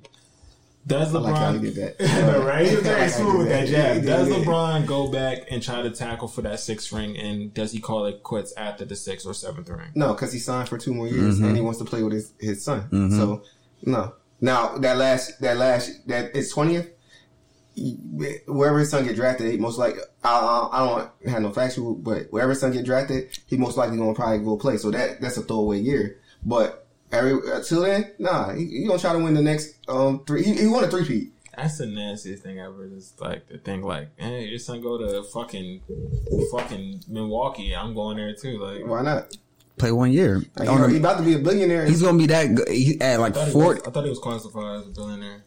[0.86, 1.60] Does like how LeBron?
[1.60, 2.44] did that.
[2.44, 2.66] Right?
[2.66, 3.68] He was very like how he smooth with that that.
[3.68, 3.96] jab.
[4.02, 4.28] He Does.
[4.28, 8.06] LeBron go back and try to tackle for that sixth ring, and does he call
[8.06, 9.90] it quits after the sixth or seventh ring?
[9.94, 11.44] No, because he signed for two more years Mm-hmm.
[11.44, 13.10] and he wants to play with his, his son.
[13.10, 13.42] So
[13.84, 14.14] no.
[14.40, 16.90] Now that last that last that it's twentieth.
[18.46, 21.94] Wherever his son get drafted, he most likely I, I, I don't have no factual,
[21.94, 24.76] but wherever his son get drafted, he most likely gonna probably go play.
[24.76, 26.18] So that that's a throwaway year.
[26.44, 30.42] But every until then, nah, he, he gonna try to win the next um three.
[30.44, 31.32] He, he won a three peat.
[31.56, 32.86] That's the nastiest thing ever.
[32.86, 35.82] Is like the thing like, hey, your son go to fucking
[36.50, 37.74] fucking Milwaukee.
[37.74, 38.58] I'm going there too.
[38.58, 39.36] Like, Why not?
[39.78, 40.42] Play one year.
[40.56, 41.86] Like, On he, about to be a billionaire.
[41.86, 42.68] he's gonna be that.
[42.68, 43.74] He at like I thought, he four.
[43.74, 45.44] was, I thought he was classified as a billionaire.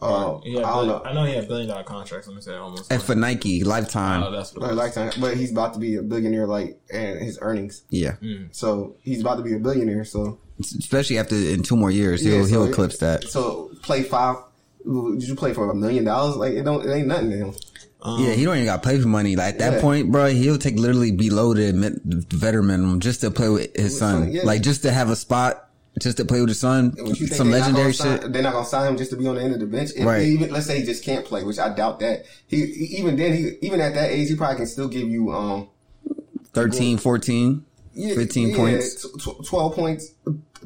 [0.00, 1.10] Oh, He had I don't billion- know.
[1.10, 2.28] I know he had billion dollar contracts.
[2.28, 2.92] Let me say almost.
[2.92, 4.22] And for Nike, lifetime.
[4.22, 4.96] oh, that's what Like, it was.
[4.96, 7.82] lifetime, but he's about to be a billionaire, like, and his earnings.
[7.90, 8.14] yeah,
[8.52, 10.04] So he's about to be a billionaire.
[10.04, 13.24] So especially after in two more years, Yeah, he'll so he'll eclipse that.
[13.24, 14.36] So play five.
[14.84, 16.36] Did you play for a million dollars?
[16.36, 16.84] Like it don't.
[16.86, 17.54] It ain't nothing to him.
[18.20, 19.36] yeah, he don't even got play for money.
[19.36, 19.80] Like at that Yeah.
[19.80, 21.72] point, bro, he'll take literally below the
[22.30, 24.32] veteran minimum just to play with his son.
[24.32, 24.42] yeah.
[24.44, 25.68] Like just to have a spot,
[26.00, 26.94] just to play with his son.
[26.96, 28.32] And what you think Some legendary gonna sign- shit.
[28.32, 29.90] They're not gonna sign him just to be on the end of the bench.
[29.96, 30.22] If Right.
[30.22, 32.24] even let's say he just can't play, which I doubt that.
[32.46, 32.58] He
[32.98, 35.66] even then he even at that age he probably can still give you um
[36.54, 37.64] 13, 14,
[37.98, 39.02] yeah, 15 yeah, points.
[39.02, 40.12] tw- tw- twelve points,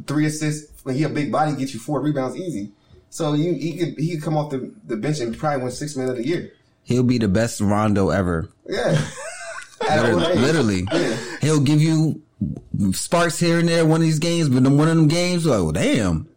[0.06, 0.84] three assists.
[0.84, 2.72] When he a big body, get you four rebounds easy.
[3.10, 5.96] So you he could he could come off the, the bench and probably win six
[5.96, 6.52] men of the year.
[6.84, 8.48] he'll be the best Rondo ever.
[8.68, 9.00] Yeah.
[9.88, 10.38] At an old age.
[10.38, 10.86] Literally,
[11.40, 12.22] he'll give you
[12.92, 15.72] sparks here and there one of these games, but one of them games, like, well,
[15.72, 16.28] damn.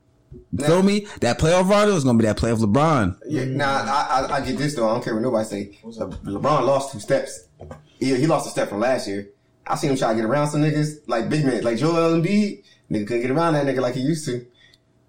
[0.57, 1.07] Feel me?
[1.19, 3.17] That playoff Rondo is gonna be that playoff LeBron.
[3.27, 4.87] Yeah, nah, I, I, I get this though.
[4.89, 5.77] I don't care what nobody say.
[5.83, 7.47] LeBron lost two steps.
[7.99, 9.29] He, he lost a step from last year.
[9.67, 12.63] I seen him try to get around some niggas like big men, like Joel Embiid.
[12.91, 14.45] Nigga couldn't get around that nigga like he used to.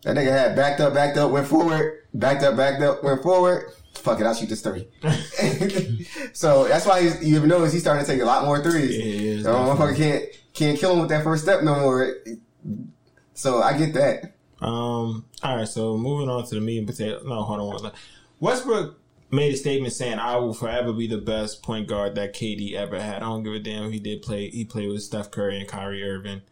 [0.02, 3.72] That nigga had backed up, backed up, went forward, backed up, backed up, went forward.
[3.94, 4.88] Fuck it, I'll shoot this three.
[6.32, 8.96] so that's why he's, you even notice he's starting to take a lot more threes.
[8.96, 12.14] Yeah, so motherfucker can't can't kill him with that first step no more.
[13.34, 14.34] So I get that.
[14.60, 15.26] Um.
[15.42, 15.68] All right.
[15.68, 17.22] So moving on to the meat and potato.
[17.24, 17.82] No, hold on.
[17.82, 17.92] One
[18.40, 18.98] Westbrook
[19.30, 23.00] made a statement saying, "I will forever be the best point guard that KD ever
[23.00, 23.84] had." I don't give a damn.
[23.84, 24.48] If he did play.
[24.50, 26.42] He played with Steph Curry and Kyrie Irving.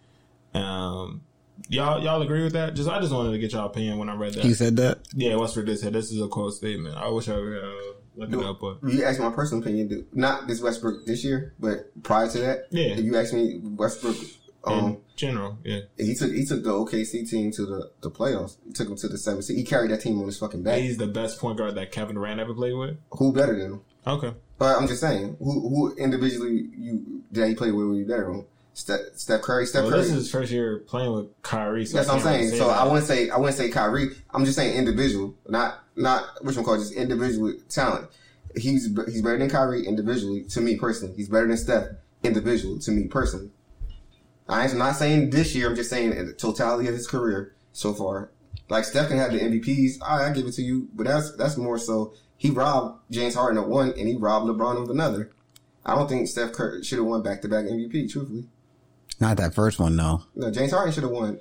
[0.54, 1.22] Um.
[1.68, 2.74] Y'all, y'all agree with that?
[2.74, 4.44] Just, I just wanted to get y'all opinion when I read that.
[4.44, 4.98] He said that.
[5.14, 6.96] yeah, Westbrook did say this is a quote statement.
[6.96, 10.14] I wish I would uh, look it up, but You asked my personal opinion, dude.
[10.14, 12.66] Not this Westbrook this year, but prior to that.
[12.70, 12.94] Yeah.
[12.96, 14.16] You asked me, Westbrook,
[14.66, 15.80] um, in general, yeah.
[15.96, 18.56] he took he took the OKC team to the, the playoffs.
[18.66, 19.56] He took them to the seventh seed.
[19.58, 20.80] He carried that team on his fucking back.
[20.80, 22.96] He's the best point guard that Kevin Durant ever played with.
[23.12, 23.80] Who better than him?
[24.06, 24.32] Okay.
[24.58, 27.86] But I'm just saying, who who individually you did he play with?
[27.86, 28.46] Were you better on?
[28.76, 30.00] Steph, Steph Curry, Steph Well, Curry.
[30.00, 31.86] this is his first year playing with Kyrie.
[31.86, 32.50] So That's what I'm saying.
[32.50, 32.78] say So that.
[32.80, 34.08] I wouldn't say I wouldn't say Kyrie.
[34.30, 38.08] I'm just saying individual, not not which one called just individual talent.
[38.56, 41.14] He's he's better than Kyrie individually to me personally.
[41.16, 41.86] He's better than Steph
[42.24, 43.50] individually to me personally.
[44.48, 45.68] I'm not saying this year.
[45.70, 48.30] I'm just saying the totality of his career so far.
[48.68, 50.00] Like Steph can have the MVPs.
[50.00, 52.14] Right, I give it to you, but that's that's more so.
[52.36, 55.30] He robbed James Harden of one, and he robbed LeBron of another.
[55.86, 58.10] I don't think Steph Curry should have won back to back MVP.
[58.10, 58.44] Truthfully,
[59.20, 60.24] Not that first one, no.
[60.34, 61.38] no, James Harden should have won.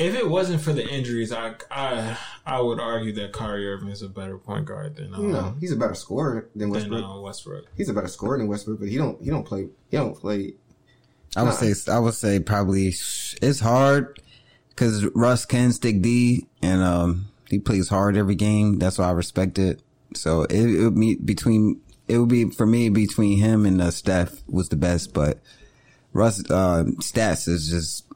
[0.00, 2.16] If it wasn't for the injuries, I I
[2.46, 5.72] I would argue that Kyrie Irving is a better point guard than um, No, he's
[5.72, 7.04] a better scorer than than Westbrook.
[7.04, 7.66] uh, Westbrook.
[7.76, 10.54] He's a better scorer than Westbrook, but he don't he don't play he don't play.
[11.36, 11.54] I would Nah.
[11.74, 14.20] say I would say probably it's hard
[14.70, 18.78] because Russ can stick D and um he plays hard every game.
[18.78, 19.82] That's why I respect it.
[20.14, 23.90] So it, it would be between it would be for me between him and uh,
[23.90, 25.40] Steph was the best, but
[26.12, 28.06] Russ uh, stats is just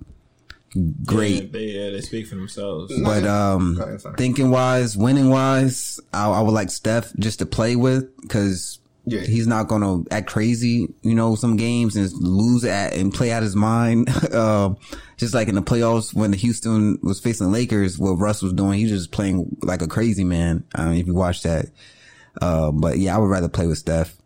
[1.04, 1.42] great.
[1.44, 2.92] Yeah, they yeah, they speak for themselves.
[3.02, 7.46] But um, Go ahead, thinking wise, winning wise, I, I would like Steph just to
[7.46, 9.20] play with because Yeah.
[9.20, 10.88] he's not gonna act crazy.
[11.02, 14.08] You know, some games and lose at and play out his mind.
[14.34, 14.76] um,
[15.16, 18.78] just like in the playoffs when the Houston was facing Lakers, what Russ was doing,
[18.78, 20.64] he was just playing like a crazy man.
[20.74, 21.66] I mean, if you watch that.
[22.42, 24.16] Uh, but yeah, I would rather play with Steph.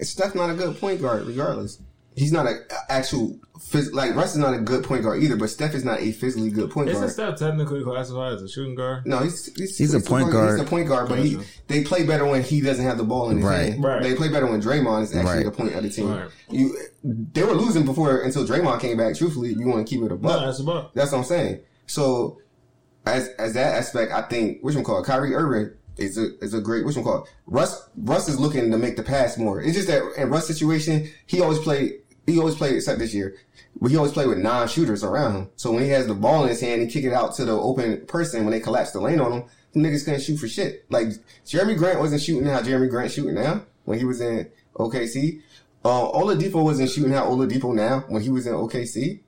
[0.00, 1.78] Steph's not a good point guard, regardless.
[2.18, 2.54] He's not a
[2.88, 6.00] actual phys- like Russ is not a good point guard either, but Steph is not
[6.00, 7.04] a physically good point guard.
[7.04, 7.10] Isn't.
[7.10, 9.06] Steph technically classified as a shooting guard?
[9.06, 10.58] No, he's he's, He's a point guard.
[10.58, 11.38] He's a point guard, but he
[11.68, 13.70] they play better when he doesn't have the ball in his Right.
[13.72, 13.84] hand.
[13.84, 14.02] Right.
[14.02, 15.44] They play better when Draymond is actually Right.
[15.44, 16.10] the point of the team.
[16.10, 16.28] Right.
[16.50, 19.14] You they were losing before until Draymond came back.
[19.16, 20.40] Truthfully, you want to keep it a buck.
[20.40, 20.94] No, that's about.
[20.94, 21.60] That's what I'm saying.
[21.86, 22.38] So,
[23.06, 26.60] as as that aspect, I think which one called Kyrie Irving is a is a
[26.60, 27.88] great which one called Russ.
[27.96, 29.60] Russ is looking to make the pass more.
[29.60, 31.94] It's just that in Russ situation, he always played.
[32.28, 33.36] He always played except this year,
[33.80, 35.50] but he always played with non-shooters around him.
[35.56, 37.52] So when he has the ball in his hand, he kick it out to the
[37.52, 38.44] open person.
[38.44, 40.84] When they collapse the lane on him, the niggas couldn't shoot for shit.
[40.90, 41.08] Like
[41.46, 45.42] Jerami Grant wasn't shooting how Jerami Grant shooting now when he was in OKC.
[45.84, 49.20] Uh, Oladipo wasn't shooting how Oladipo now when he was in OKC.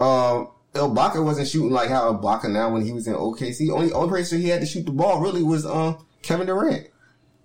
[0.00, 3.70] Um, Ibaka wasn't shooting like how Ibaka now when he was in OKC.
[3.70, 6.88] Only only person he had to shoot the ball really was um Kevin Durant.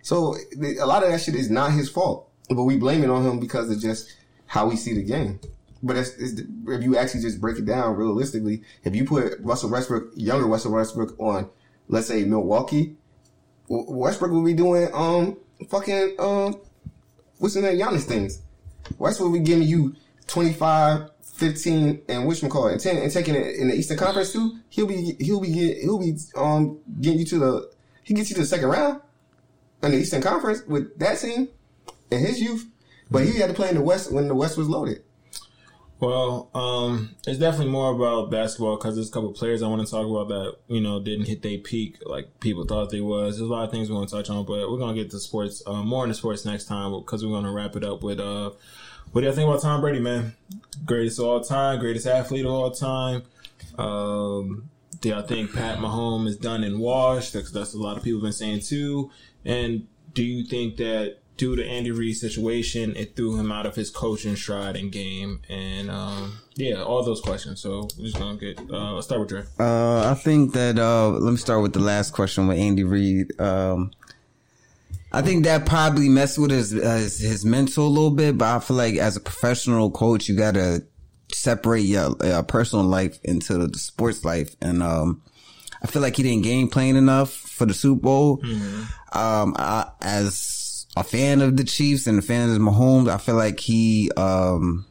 [0.01, 3.23] So a lot of that shit is not his fault, but we blame it on
[3.25, 4.13] him because of just
[4.53, 5.39] how we see the game.
[5.81, 9.71] But it's, it's, if you actually just break it down realistically, if you put Russell
[9.71, 11.49] Westbrook, younger Russell Westbrook on,
[11.87, 12.95] let's say Milwaukee,
[13.67, 15.37] Westbrook will be doing um
[15.69, 16.61] fucking um
[17.39, 18.43] what's in that Giannis things.
[18.99, 19.95] Westbrook will be giving you
[20.27, 24.59] 25, 15, and which call and 10, and taking it in the Eastern Conference too.
[24.69, 27.71] He'll be he'll be get, he'll be um getting you to the
[28.03, 29.01] he gets you to the second round
[29.81, 31.49] in the Eastern Conference with that team
[32.11, 32.67] in his youth.
[33.13, 35.03] But he had to play in the West when the West was loaded.
[35.99, 39.89] Well, um, it's definitely more about basketball because there's a couple players I want to
[39.89, 43.37] talk about that you know didn't hit their peak like people thought they was.
[43.37, 45.19] There's a lot of things we want to touch on, but we're gonna get to
[45.19, 48.51] sports uh, more into sports next time because we're gonna wrap it up with uh,
[49.11, 50.35] what do you think about Tom Brady, man?
[50.83, 53.21] Greatest of all time, greatest athlete of all time.
[53.77, 54.71] Um,
[55.01, 57.33] do y'all think Pat Mahomes is done and washed?
[57.33, 59.11] That's, that's a lot of people have been saying too.
[59.45, 63.75] And do you think that due to Andy Reid's situation, it threw him out of
[63.75, 65.41] his coaching stride and game?
[65.49, 67.61] And um, yeah, all those questions.
[67.61, 68.59] So we're just gonna get.
[68.59, 69.43] Uh, let's start with Dre.
[69.59, 73.39] Uh, I think that uh, let me start with the last question with Andy Reid.
[73.39, 73.91] Um,
[75.11, 78.47] I think that probably messed with his, uh, his his mental a little bit, but
[78.47, 80.83] I feel like as a professional coach, you gotta
[81.31, 85.21] separate your, your personal life into the sports life, and um,
[85.83, 88.41] I feel like he didn't game plan enough for the Super Bowl.
[89.13, 90.35] Um, I, as
[90.95, 94.85] a fan of the Chiefs and a fan of Mahomes, I feel like he um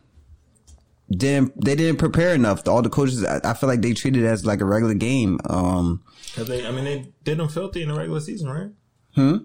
[1.10, 2.66] didn't they didn't prepare enough.
[2.66, 5.38] All the coaches, I, I feel like they treated it as like a regular game.
[5.48, 6.02] Um,
[6.34, 8.70] Cause they, I mean, they did them filthy in the regular season, right?
[9.14, 9.38] Hmm.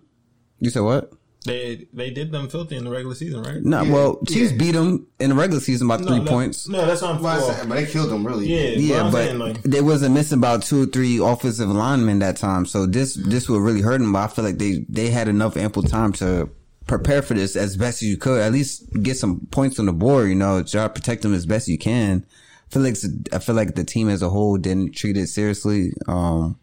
[0.60, 1.12] You said what?
[1.48, 3.64] They they did them filthy in the regular season, right?
[3.64, 6.68] No, well, Chiefs beat them in the regular season by three no, points.
[6.68, 8.48] No, that's on Well, I well, said, but they killed them really.
[8.48, 12.20] Yeah, Yeah, I'm but saying, like, they wasn't missing about two or three offensive linemen
[12.20, 12.66] that time.
[12.66, 14.12] So this this would really hurt them.
[14.12, 16.50] But I feel like they they had enough ample time to
[16.86, 18.42] prepare for this as best as you could.
[18.42, 20.28] At least get some points on the board.
[20.28, 22.26] You know, try to protect them as best you can.
[22.70, 22.98] I feel like
[23.32, 25.94] I feel like the team as a whole didn't treat it seriously.
[26.08, 26.60] Um,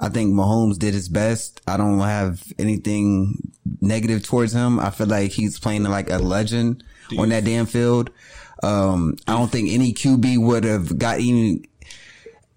[0.00, 1.60] I think Mahomes did his best.
[1.66, 4.80] I don't have anything negative towards him.
[4.80, 6.82] I feel like he's playing like a legend
[7.16, 8.10] on that damn field.
[8.62, 11.64] Um, I don't think any QB would have got even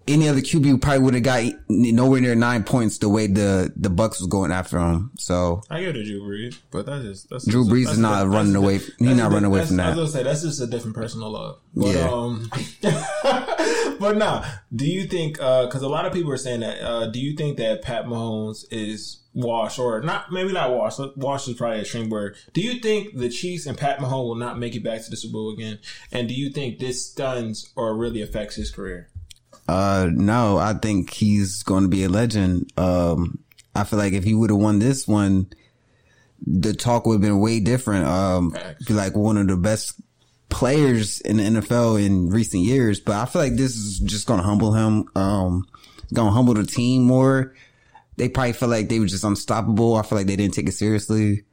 [0.08, 3.88] any other QB probably would have got nowhere near nine points the way the the
[3.90, 5.10] Bucs was going after him.
[5.18, 7.98] So I give it to Drew Brees, but that's just that's Drew Brees that's is
[7.98, 10.42] not that's running away- he's not running away from from I was gonna say that's
[10.42, 11.58] just a different personal love.
[11.74, 12.08] But, Yeah.
[12.10, 12.50] Um,
[14.00, 14.44] but nah,
[14.74, 15.34] do you think?
[15.34, 16.80] Because a lot of people are saying that.
[16.80, 20.32] Uh, do you think that Pat Mahomes is washed or not?
[20.32, 21.00] Maybe not washed.
[21.16, 22.36] Washed is probably a extreme word.
[22.52, 25.16] Do you think the Chiefs and Pat Mahomes will not make it back to the
[25.16, 25.78] Super Bowl again?
[26.12, 29.08] And do you think this stuns or really affects his career?
[29.68, 32.72] Uh, no, I think he's going to be a legend.
[32.78, 33.38] Um,
[33.74, 35.46] I feel like if he would have won this one,
[36.44, 38.06] the talk would have been way different.
[38.06, 40.00] Um, be like one of the best
[40.48, 42.98] players in the NFL in recent years.
[42.98, 45.08] But I feel like this is just going to humble him.
[45.14, 45.68] Um,
[46.02, 47.54] it's going to humble the team more.
[48.16, 49.96] They probably felt like they were just unstoppable.
[49.96, 51.44] I feel like they didn't take it seriously.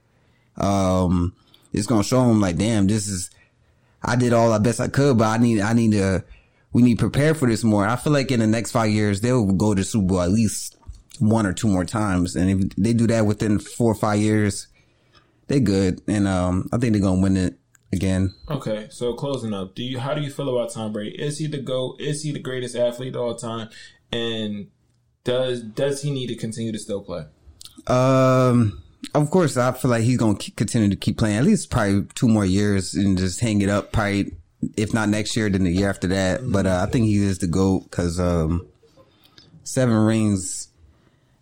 [0.56, 1.36] Um,
[1.74, 3.30] it's going to show him like, damn, this is,
[4.02, 6.24] I did all the best I could, but I need, I need to,
[6.76, 7.88] we need to prepare for this more.
[7.88, 10.76] I feel like in the next five years, they'll go to Super Bowl at least
[11.20, 12.36] one or two more times.
[12.36, 14.68] And if they do that within four or five years,
[15.48, 16.02] they're good.
[16.06, 17.58] And, um, I think they're going to win it
[17.94, 18.36] again.
[18.50, 21.12] Okay, so closing up, do you how do you feel about Tom Brady?
[21.12, 22.02] Is he the GOAT?
[22.02, 23.70] Is he the greatest athlete of all time?
[24.12, 24.68] And
[25.24, 27.24] does does he need to continue to still play?
[27.88, 28.84] Um,
[29.14, 32.06] of course, I feel like he's going to continue to keep playing at least probably
[32.16, 33.94] two more years and just hang it up.
[33.94, 34.36] Probably,
[34.78, 36.42] if not next year, then the year after that.
[36.44, 38.68] But uh, I think he is the goat because um,
[39.64, 40.70] seven rings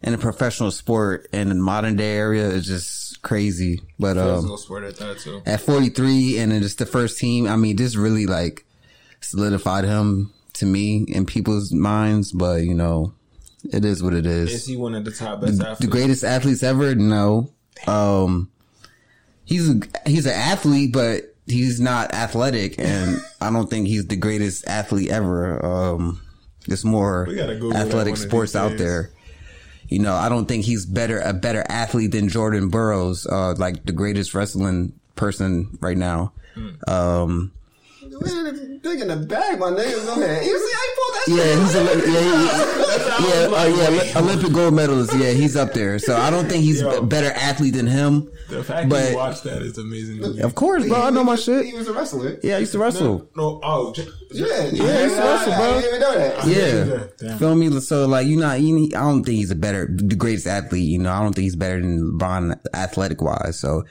[0.01, 3.81] in a professional sport in the modern day area is just crazy.
[3.99, 5.01] But um, at
[5.45, 8.65] at 43 and it's the first team, I mean, this really like
[9.21, 12.31] solidified him to me in people's minds.
[12.31, 13.13] But you know,
[13.71, 15.91] it is what it is Is he one of the top best the athletes?
[15.91, 16.95] greatest athletes ever?
[16.95, 17.49] No.
[17.87, 18.51] Um,
[19.45, 24.15] he's a, he's an athlete, but he's not athletic, and I don't think he's the
[24.15, 25.63] greatest athlete ever.
[25.65, 26.21] Um,
[26.67, 28.79] there's more We gotta Google that one athletic sports out days.
[28.79, 29.09] there.
[29.89, 33.85] You know, I don't think he's better a better athlete than Jordan Burroughs, uh, like
[33.85, 36.31] the greatest wrestling person right now.
[36.55, 36.69] Hmm.
[36.87, 37.51] Um,
[38.09, 40.05] Big in the bag, my nigga.
[40.05, 40.45] Go ahead.
[40.45, 44.73] You see, I pulled that yeah, he's a, yeah, he- yeah, uh, yeah, Olympic gold
[44.73, 45.13] medalist.
[45.15, 45.97] Yeah, he's up there.
[45.99, 46.97] So I don't think he's Yo.
[46.97, 48.29] a better athlete than him.
[48.49, 50.41] the fact but- you watch that is amazing.
[50.41, 51.01] Of course, bro.
[51.01, 51.65] I know my shit.
[51.65, 52.37] He was a wrestler.
[52.43, 53.29] Yeah, I used to wrestle.
[53.37, 55.63] No, oh, j- Yeah, Yeah, he's a wrestler, bro.
[55.63, 56.47] I didn't even know that.
[56.47, 57.03] Yeah.
[57.27, 57.37] Damn.
[57.39, 57.79] Feel me?
[57.79, 60.99] So like you not you, I don't think he's a better the greatest athlete, you
[60.99, 61.11] know.
[61.11, 63.57] I don't think he's better than LeBron athletic wise.
[63.57, 63.85] So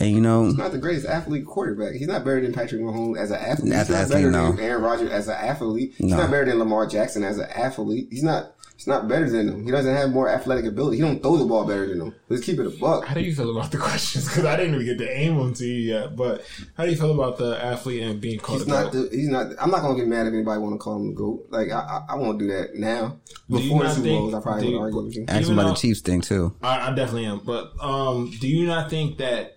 [0.00, 1.94] and you know He's not the greatest athlete quarterback.
[1.94, 3.72] He's not better than Patrick Mahomes as an athlete.
[3.72, 4.52] As He's not athlete, better no.
[4.52, 5.94] than Aaron Rodgers as an athlete.
[5.98, 6.16] He's No.
[6.18, 8.08] not better than Lamar Jackson as an athlete.
[8.10, 8.52] He's not.
[8.76, 9.64] He's not better than him.
[9.64, 10.98] He doesn't have more athletic ability.
[10.98, 12.14] He don't throw the ball better than them.
[12.28, 13.06] Let's keep it a buck.
[13.06, 14.28] How do you feel about the questions?
[14.28, 16.14] Because I didn't even get to aim them to you yet.
[16.14, 16.44] But
[16.76, 18.92] how do you feel about the athlete and being called He's a not.
[18.92, 19.08] goat?
[19.10, 19.46] The, he's not.
[19.58, 21.46] I'm not gonna get mad if anybody want to call him the goat.
[21.48, 23.16] Like I, I, I won't do that now.
[23.48, 25.24] Do you Before the Super think- Bowls, I probably do would argue with you.
[25.26, 26.54] ask him Even about the Chiefs thing too.
[26.62, 27.38] I, I definitely am.
[27.46, 29.55] But um, do you not think that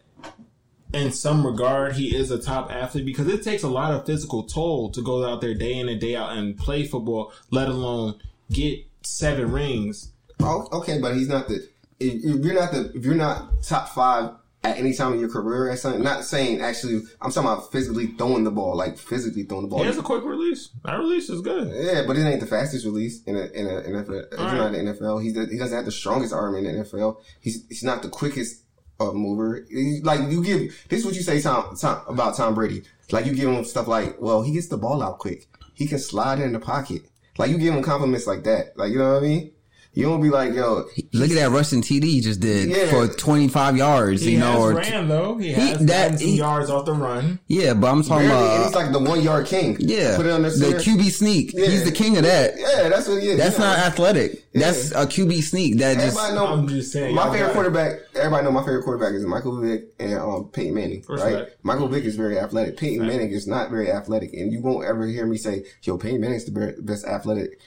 [0.93, 4.43] in some regard he is a top athlete because it takes a lot of physical
[4.43, 8.19] toll to go out there day in and day out and play football, let alone
[8.51, 10.11] get seven rings.
[10.39, 11.67] Oh, okay, but he's not the.
[11.99, 14.31] If, you're not the, if you're not top five
[14.63, 18.07] at any time in your career at something, not saying actually, I'm talking about physically
[18.07, 19.79] throwing the ball, like physically throwing the ball.
[19.79, 20.69] He has a quick release.
[20.85, 21.67] That release is good.
[21.73, 24.33] Yeah, but it ain't the fastest release in a in a NFL.
[24.33, 26.63] If you're not in the NFL, he's the, he doesn't have the strongest arm in
[26.63, 27.17] the NFL.
[27.41, 28.63] He's he's not the quickest
[28.99, 29.65] uh, mover.
[30.03, 32.83] Like you give this is what you say Tom, Tom about Tom Brady.
[33.11, 35.47] Like you give him stuff like, well, he gets the ball out quick.
[35.73, 37.03] He can slide in the pocket.
[37.37, 38.77] Like you give him compliments like that.
[38.77, 39.51] Like you know what I mean.
[39.99, 42.89] You don't be like, yo, Look at that rushing TD he just did Yeah.
[42.89, 45.37] for 25 yards, He you know, has or ran though.
[45.37, 47.39] He He- has that- he- yards off the run.
[47.47, 49.75] yeah, but I'm talking barely, and about he's like the one yard king.
[49.79, 50.79] yeah, put it on the, the center.
[50.79, 51.53] QB sneak.
[51.53, 51.67] Yeah.
[51.67, 52.53] He's the king of that.
[52.57, 53.37] Yeah, that's what he is.
[53.37, 53.69] That's you know.
[53.71, 54.45] not athletic.
[54.53, 55.77] That's a QB sneak.
[55.79, 56.47] That just know.
[56.47, 57.99] I'm just saying, My favorite quarterback.
[58.15, 61.03] Everybody know my favorite quarterback is Michael Vick and um, Peyton Manning.
[61.07, 61.23] Right?
[61.33, 61.57] Respect.
[61.63, 62.77] Michael Vick is very athletic.
[62.77, 63.09] Peyton Right.
[63.09, 66.45] Manning is not very athletic, and you won't ever hear me say, "Yo, Peyton Manning's
[66.45, 67.59] the best athletic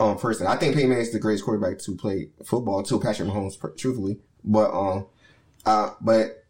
[0.00, 2.82] um, person." I think Peyton Manning's the greatest quarterback to play football.
[2.82, 5.06] To Patrick Mahomes, truthfully, but um,
[5.66, 6.44] uh, but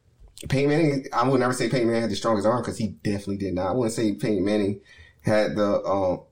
[0.49, 3.39] Peyton Manning, I would never say Peyton Manning had the strongest arm because he definitely
[3.39, 3.69] did not.
[3.69, 4.81] I wouldn't say Peyton Manning
[5.23, 6.23] had the um,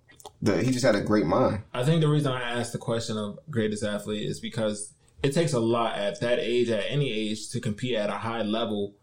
[0.43, 1.63] the he just had a great mind.
[1.75, 5.53] I think the reason I asked the question of greatest athlete is because it takes
[5.53, 8.95] a lot at that age, at any age, to compete at a high level,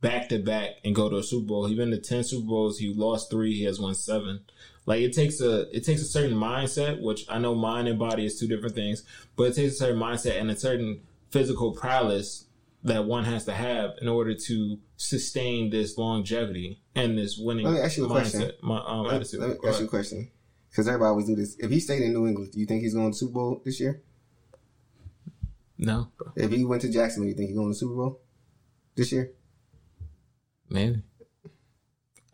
[0.00, 1.66] back to back, and go to a Super Bowl.
[1.66, 2.78] He's been to ten Super Bowls.
[2.78, 3.54] He lost three.
[3.54, 4.44] He has won seven.
[4.86, 8.26] Like it takes a it takes a certain mindset, which I know mind and body
[8.26, 9.02] is two different things,
[9.36, 11.00] but it takes a certain mindset and a certain
[11.30, 12.46] physical prowess
[12.84, 17.74] that one has to have in order to sustain this longevity and this winning Let
[17.74, 18.52] me ask you a question.
[18.62, 19.40] My, um, Let, attitude.
[19.40, 20.30] let me Go ask you a question.
[20.70, 21.56] Because everybody always do this.
[21.58, 23.80] If he stayed in New England, do you think he's going to Super Bowl this
[23.80, 24.02] year?
[25.78, 28.20] No, If he went to Jacksonville, do you think he's going to Super Bowl
[28.94, 29.32] this year?
[30.68, 31.02] Maybe.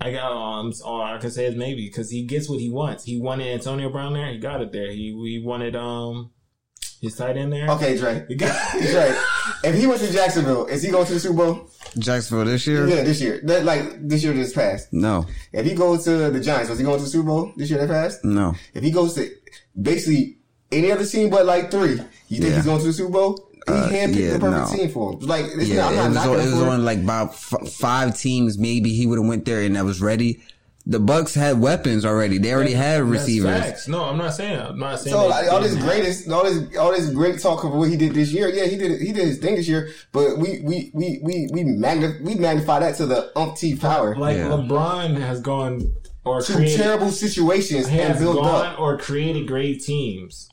[0.01, 0.73] I got um.
[0.85, 3.05] All I can say is maybe because he gets what he wants.
[3.05, 4.33] He wanted Antonio Brown there.
[4.33, 4.91] He got it there.
[4.91, 6.31] He he wanted um
[7.03, 7.69] his tight end there.
[7.71, 8.25] Okay, Dre.
[8.29, 9.15] He got Dre,
[9.65, 11.71] if he went to Jacksonville, is he going to the Super Bowl?
[11.99, 12.87] Jacksonville this year.
[12.87, 13.41] Yeah, this year.
[13.45, 14.93] That, like this year just passed.
[14.93, 17.69] No, If he goes to the Giants, was he going to the Super Bowl this
[17.71, 18.25] year that passed?
[18.25, 18.55] no.
[18.75, 19.29] If he goes to
[19.81, 20.39] basically
[20.71, 21.93] any other team but like three,
[22.29, 22.57] you think Yeah.
[22.57, 23.50] he's going to the Super Bowl?
[23.67, 24.77] He Uh, handpicked yeah, the perfect no.
[24.79, 25.19] team for him.
[25.21, 27.69] Like, it's Yeah, not, I'm it was, knocking on, it was on like about f-
[27.73, 28.59] five teams.
[28.59, 30.41] Maybe he would have went there and that was ready.
[30.87, 32.39] The Bucs had weapons already.
[32.39, 33.61] They already had That's receivers.
[33.61, 33.87] facts.
[33.87, 34.59] No, I'm not saying.
[34.59, 35.15] I'm not saying.
[35.15, 37.97] So they like, all this greatest, all this, all this great talk of what he
[37.97, 38.49] did this year.
[38.49, 39.91] Yeah, he did, he did his thing this year.
[40.11, 44.17] But we, we, we, we, we magnify, we magnify that to the umpteenth power.
[44.17, 44.45] Like Yeah.
[44.49, 45.93] LeBron has gone
[46.25, 48.81] or Two created, terrible situations and has built gone up.
[48.81, 50.49] or created great teams.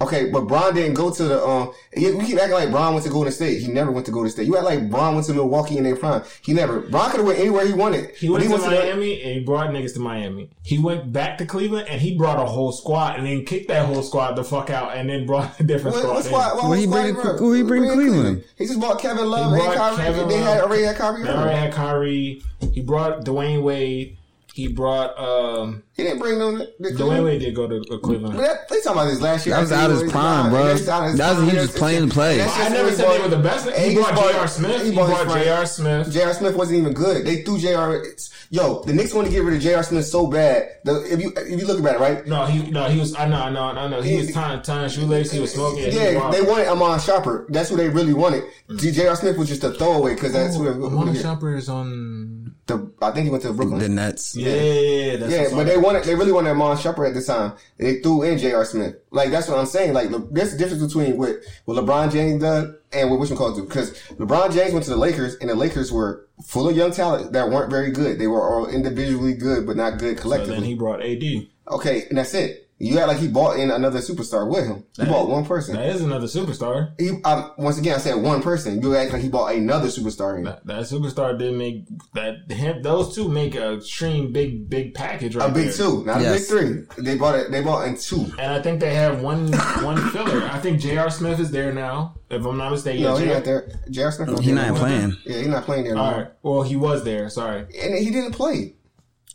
[0.00, 1.44] Okay, but Bron didn't go to the.
[1.44, 3.60] Um, he- we keep acting like Bron went to Golden State.
[3.60, 4.46] He never went to Golden State.
[4.46, 6.22] You act like Bron went to Milwaukee in their prime.
[6.42, 6.80] He never.
[6.82, 8.10] Bron could have went anywhere he wanted.
[8.16, 10.48] He But went to the- Miami and he brought niggas to Miami.
[10.62, 13.84] He went back to Cleveland and he brought a whole squad and then kicked that
[13.86, 16.14] whole squad the fuck out and then brought a different What, squad.
[16.14, 16.30] what in.
[16.30, 16.54] squad?
[16.54, 18.44] What, Who he bring- who he bring brought Cleveland?
[18.56, 19.96] He just bought Kevin Love He and Kyrie.
[19.96, 20.44] Kevin they Love.
[20.54, 21.22] had already had Kyrie.
[21.24, 22.42] They already had Kyrie.
[22.72, 24.16] He brought Dwyane Wade.
[24.60, 26.58] He brought um He didn't bring them.
[26.58, 28.36] The, the Dwyane Wade did go to uh, Cleveland.
[28.36, 29.54] But that, they talking about this last year.
[29.54, 30.64] That was out he his prime, bro.
[30.66, 31.48] That's out his That was- prime.
[31.50, 32.42] he was just playing to play.
[32.42, 33.66] I never said they were the best.
[33.68, 34.46] And He brought J.R.
[34.48, 34.84] Smith.
[34.84, 35.44] He brought friend.
[35.44, 35.66] J.R.
[35.66, 36.12] Smith.
[36.12, 36.34] J.R.
[36.34, 37.24] Smith wasn't even good.
[37.24, 38.04] They threw J.R.
[38.52, 39.82] Yo, the Knicks want to get rid of J.R.
[39.82, 40.68] Smith so bad.
[40.84, 42.26] The, if you if you look at it, right?
[42.26, 43.14] No, he no, he was.
[43.14, 44.02] I know, I know, I know.
[44.02, 45.32] He was tying tying shoelaces.
[45.32, 45.84] He was smoking.
[45.84, 47.46] and he Yeah, brought- they wanted Iman Shumpert.
[47.48, 48.42] That's who they really wanted.
[48.76, 49.14] J.R.
[49.16, 50.64] Smith was just a throwaway because that's who.
[50.72, 52.39] who Iman the, Shumpert is on.
[52.66, 53.80] The, I think he went to Brooklyn.
[53.80, 54.36] The Nets.
[54.36, 57.54] Yeah, yeah, that's Yeah, but they wanted, they really wanted Iman Shumpert at the time.
[57.78, 58.64] They threw in J.R.
[58.64, 58.96] Smith.
[59.10, 59.92] Like, that's what I'm saying.
[59.92, 63.56] Like, Le- there's a difference between what, what LeBron James done and what Wishman called
[63.56, 63.64] do.
[63.64, 67.32] Because LeBron James went to the Lakers, and the Lakers were full of young talent
[67.32, 68.18] that weren't very good.
[68.18, 70.20] They were all individually good, but not good collectively.
[70.20, 70.54] So collectively.
[70.54, 71.76] then he brought AD.
[71.76, 72.69] okay, and that's it.
[72.82, 74.84] You act like he bought in another superstar with him.
[74.96, 75.76] He bought one person.
[75.76, 76.98] That is another superstar.
[76.98, 78.80] He, um, once again, I said one person.
[78.80, 80.44] You act like he bought another superstar in.
[80.44, 81.84] That, that superstar didn't make
[82.14, 82.82] that him.
[82.82, 85.72] Those two make a extreme big big package right A big there.
[85.74, 86.50] two, not Yes.
[86.50, 87.04] a big three.
[87.04, 87.50] They bought it.
[87.50, 88.32] They bought in two.
[88.38, 89.52] And I think they have one
[89.84, 90.42] one filler.
[90.44, 91.10] I think J.R.
[91.10, 93.02] Smith is there now, if I'm not mistaken.
[93.02, 93.70] No, Yeah, he's not there.
[93.90, 94.10] J.R.
[94.12, 94.40] Smith.
[94.40, 95.16] He not playing.
[95.26, 95.96] Yeah, he's not playing there.
[95.96, 96.18] no All more.
[96.22, 96.32] right.
[96.42, 97.28] Well, he was there.
[97.28, 97.60] Sorry.
[97.78, 98.76] and he didn't play.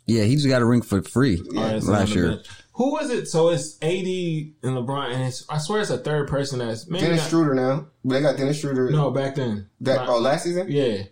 [0.08, 2.30] Yeah, he just got a ring for free All right, so last year.
[2.30, 2.48] bench.
[2.76, 3.28] Who was it?
[3.28, 7.06] So it's AD and LeBron, and it's, I swear it's a third person that's maybe
[7.06, 7.88] Dennis not, Schroeder now.
[8.04, 8.90] But they got Dennis Schroeder.
[8.92, 9.70] No, back then.
[9.82, 10.68] that oh last season.
[10.70, 11.04] Yeah.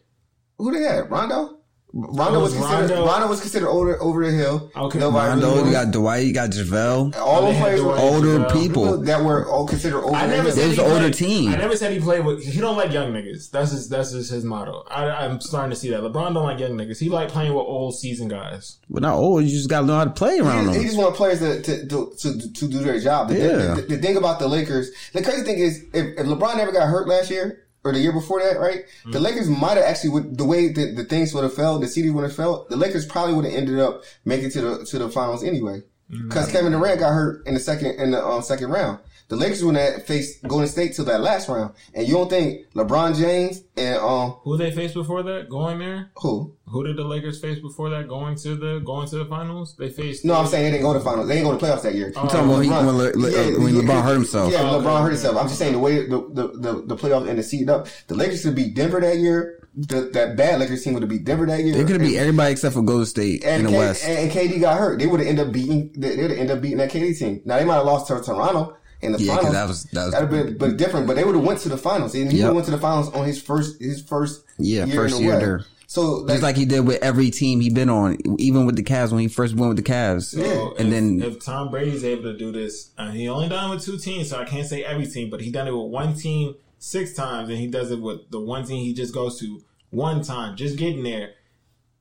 [0.57, 1.09] Who they had?
[1.09, 1.59] Rondo.
[1.95, 2.89] Rondo It was, was considered.
[2.95, 3.05] Rondo.
[3.05, 3.27] Rondo.
[3.27, 4.71] was considered over over the hill.
[4.75, 4.97] Okay.
[4.97, 7.15] Nobody Rondo, really you got Dwight, you got JaVale.
[7.17, 8.97] all They those had players were Older Well, people.
[9.03, 10.15] that were all considered older.
[10.15, 10.55] I the never hill.
[10.55, 11.51] said was he the older played- team.
[11.51, 12.43] I never said he played with.
[12.43, 13.51] He don't like young niggas.
[13.51, 13.89] That's his.
[13.89, 14.83] That's just his motto.
[14.89, 16.01] I, I'm starting to see that.
[16.01, 16.97] LeBron don't like young niggas.
[16.97, 18.79] He like playing with old seasoned guys.
[18.89, 19.43] But not old.
[19.43, 21.61] You just got to know how to play around He, he just want players to
[21.61, 23.27] to, to, to, to do their job.
[23.29, 23.73] The, Yeah.
[23.75, 26.87] the, the thing about the Lakers, the crazy thing is, if, if LeBron never got
[26.87, 28.85] hurt last year or the year before that, right?
[29.11, 31.87] The Lakers might have actually, with the way that the things would have felt, the
[31.87, 34.99] city would have felt, the Lakers probably would have ended up making to the to
[34.99, 35.81] the finals anyway.
[36.09, 38.99] Because Kevin Durant got hurt in the second in the um, second round.
[39.29, 41.73] The Lakers would have faced Golden State till that last round.
[41.93, 45.49] And you don't think LeBron James and um Who they faced before that?
[45.49, 46.11] Going there?
[46.17, 46.53] who?
[46.67, 48.07] Who did the Lakers face before that?
[48.07, 49.75] Going to the going to the finals?
[49.77, 50.25] They faced.
[50.25, 51.27] No, I'm saying they didn't go to the finals.
[51.27, 52.07] They didn't go to the playoffs that year.
[52.15, 54.51] I'm talking about he- when Le- Le- when LeBron hurt himself.
[54.51, 55.03] Yeah, Oh, LeBron okay.
[55.03, 55.37] hurt himself.
[55.37, 57.87] I'm just saying the way the the the, the playoffs and the seed up.
[58.07, 59.59] The Lakers could beat Denver that year.
[59.75, 61.73] The, that bad Lakers team would have beat Denver that year.
[61.73, 64.05] They could have beat everybody except for Golden State in and, the West.
[64.05, 64.99] and, and KD got hurt.
[64.99, 65.91] They would have ended up beating.
[65.97, 67.41] They would have ended up beating that KD team.
[67.45, 69.53] Now they might have lost to Toronto in the Yeah, 'cause finals.
[69.53, 71.07] that was- that was- that'd have been but different.
[71.07, 72.53] But they would have went to the finals, and he Yep.
[72.53, 75.65] went to the finals on his first his first Yeah, year first in year there.
[75.87, 79.11] So Just like he did with every team he been on, even with the Cavs
[79.11, 80.23] when he first went with the Cavs.
[80.23, 83.69] So And if, then if Tom Brady's able to do this, uh, he only done
[83.69, 85.91] it with two teams, so I can't say every team, but he done it with
[85.91, 89.39] one team six times, and he does it with the one team he just goes
[89.41, 89.61] to
[89.91, 91.31] one time, just getting there.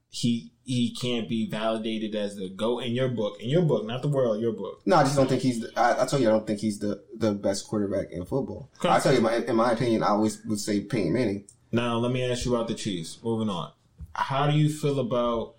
[0.08, 4.02] He he can't be validated as the go in your book, in your book, not
[4.02, 4.80] the world, your book.
[4.86, 5.60] No, I just don't think he's.
[5.60, 8.70] The, I, I told you I don't think he's the, the best quarterback in football.
[8.82, 11.44] I tell you, my, in my opinion, I always would say Peyton Manning.
[11.72, 13.18] Now let me ask you about the Chiefs.
[13.22, 13.72] Moving on,
[14.14, 15.54] how do you feel about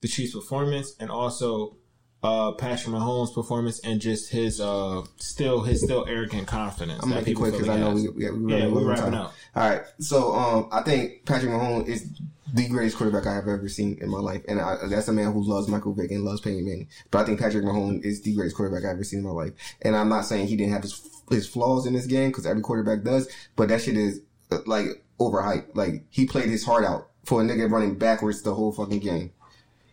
[0.00, 1.76] the Chiefs' performance and also
[2.22, 7.00] uh, Patrick Mahomes' performance and just his uh, still his still arrogant confidence?
[7.02, 8.86] I'm gonna make it quick because I know we, we, we Yeah, we low on
[8.86, 9.14] wrapping time.
[9.14, 9.34] up.
[9.54, 12.08] All right, so um, I think Patrick Mahomes is
[12.52, 15.32] the greatest quarterback I have ever seen in my life, and I, that's a man
[15.32, 16.88] who loves Michael Vick and loves Peyton Manning.
[17.10, 19.52] But I think Patrick Mahomes is the greatest quarterback I've ever seen in my life,
[19.82, 22.62] and I'm not saying he didn't have his his flaws in this game because every
[22.62, 24.20] quarterback does, but that shit is
[24.50, 24.86] uh, like
[25.20, 25.74] overhyped.
[25.74, 29.32] Like he played his heart out for a nigga running backwards the whole fucking game.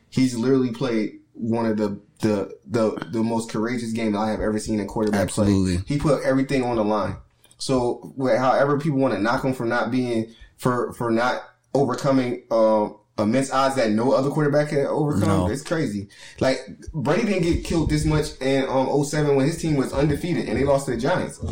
[0.09, 4.41] He's literally played one of the the the, the most courageous game that I have
[4.41, 5.77] ever seen in quarterback Absolutely.
[5.77, 5.85] play.
[5.87, 7.17] He put everything on the line.
[7.59, 11.43] So however people want to knock him for not being for for not
[11.73, 15.47] overcoming um immense odds that no other quarterback can overcome, No.
[15.49, 16.07] it's crazy.
[16.39, 16.59] Like
[16.93, 20.57] Brady didn't get killed this much in um 07 when his team was undefeated and
[20.57, 21.39] they lost to the Giants.
[21.43, 21.49] You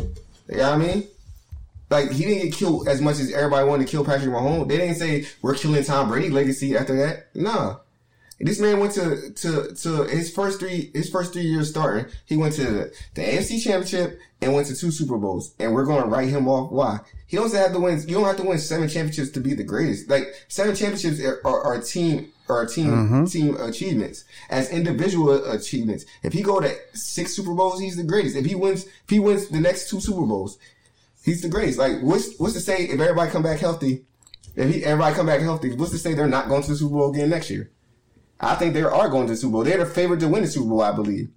[0.56, 1.08] know what I mean?
[1.88, 4.68] Like he didn't get killed as much as everybody wanted to kill Patrick Mahomes.
[4.68, 7.28] They didn't say we're killing Tom Brady legacy after that.
[7.34, 7.76] Nah.
[8.42, 12.06] This man went to to to his first three his first three years starting.
[12.26, 15.54] He went to the, the AFC Championship and went to two Super Bowls.
[15.60, 16.72] And we're going to write him off.
[16.72, 16.98] Why?
[17.26, 18.00] He doesn't have to win.
[18.00, 20.10] You don't have to win seven championships to be the greatest.
[20.10, 23.24] Like seven championships are, are, are team are team mm-hmm.
[23.26, 26.04] team achievements as individual achievements.
[26.22, 28.36] If he go to six Super Bowls, he's the greatest.
[28.36, 30.58] If he wins, if he wins the next two Super Bowls,
[31.24, 31.78] he's the greatest.
[31.78, 34.04] Like what's what's to say if everybody come back healthy?
[34.56, 36.96] If he everybody come back healthy, what's to say they're not going to the Super
[36.96, 37.70] Bowl again next year?
[38.42, 39.64] I think they are going to the Super Bowl.
[39.64, 41.30] They're the favorite to win the Super Bowl, I believe.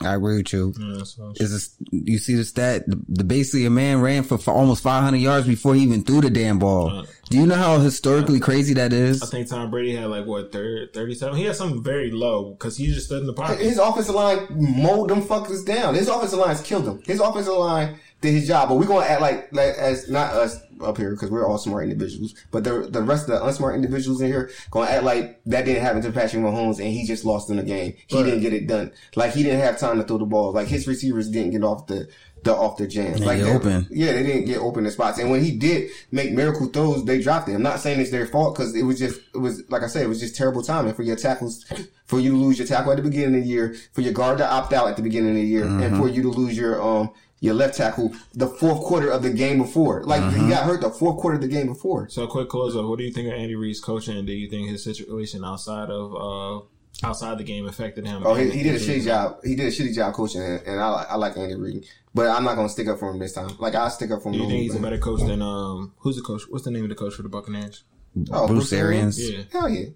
[0.00, 0.74] I agree with you.
[0.78, 1.02] Yeah,
[1.36, 2.84] Is this, you see the stat?
[2.86, 6.20] The, the basically a man ran for, for almost 500 yards before he even threw
[6.20, 6.90] the damn ball.
[6.90, 9.22] Uh, Do you know how historically crazy that is?
[9.22, 11.36] I think Tom Brady had like what 30, 37?
[11.38, 13.60] He had something very low because he just stood in the pocket.
[13.60, 15.94] His offensive line mowed them fuckers down.
[15.94, 17.00] His offensive line's killed him.
[17.06, 20.58] His offensive line did his job, but we're gonna act like, like as not us
[20.82, 24.20] up here because we're all smart individuals, but the the rest of the unsmart individuals
[24.20, 27.48] in here gonna act like that didn't happen to Patrick Mahomes and he just lost
[27.50, 27.94] in the game.
[28.08, 28.24] He Right.
[28.24, 28.90] didn't get it done.
[29.14, 30.52] Like he didn't have time to throw the ball.
[30.52, 32.08] Like his receivers didn't get off the.
[32.44, 33.86] The off the jam, They like they- open.
[33.90, 35.18] yeah, they didn't get open in spots.
[35.18, 37.54] And when he did make miracle throws, they dropped it.
[37.54, 40.02] I'm not saying it's their fault because it was just, it was, like I said,
[40.02, 41.64] it was just terrible timing for your tackles,
[42.04, 44.36] for you to lose your tackle at the beginning of the year, for your guard
[44.38, 46.82] to opt out at the beginning of the year, and for you to lose your,
[46.82, 47.08] um,
[47.44, 50.02] your left tackle the fourth quarter of the game before.
[50.04, 52.08] Like, he got hurt the fourth quarter of the game before.
[52.08, 52.84] So, quick close up.
[52.86, 54.16] What do you think of Andy Reid's coaching?
[54.16, 56.64] And do you think his situation outside of uh
[57.06, 58.22] outside the game affected him?
[58.24, 59.38] Oh, he, he did a shitty job.
[59.44, 61.86] He did a shitty job coaching, and, and I, I like Andy Reid.
[62.14, 63.50] But I'm not gonna stick up for him this time.
[63.58, 64.34] Like I stick up for him.
[64.34, 65.92] Do you think he's a better coach than um?
[65.98, 66.42] Who's the coach?
[66.48, 67.82] What's the name of the coach for the Buccaneers?
[68.14, 69.18] but- oh, Bruce Arians.
[69.18, 69.42] Yeah.
[69.52, 69.86] Hell yeah.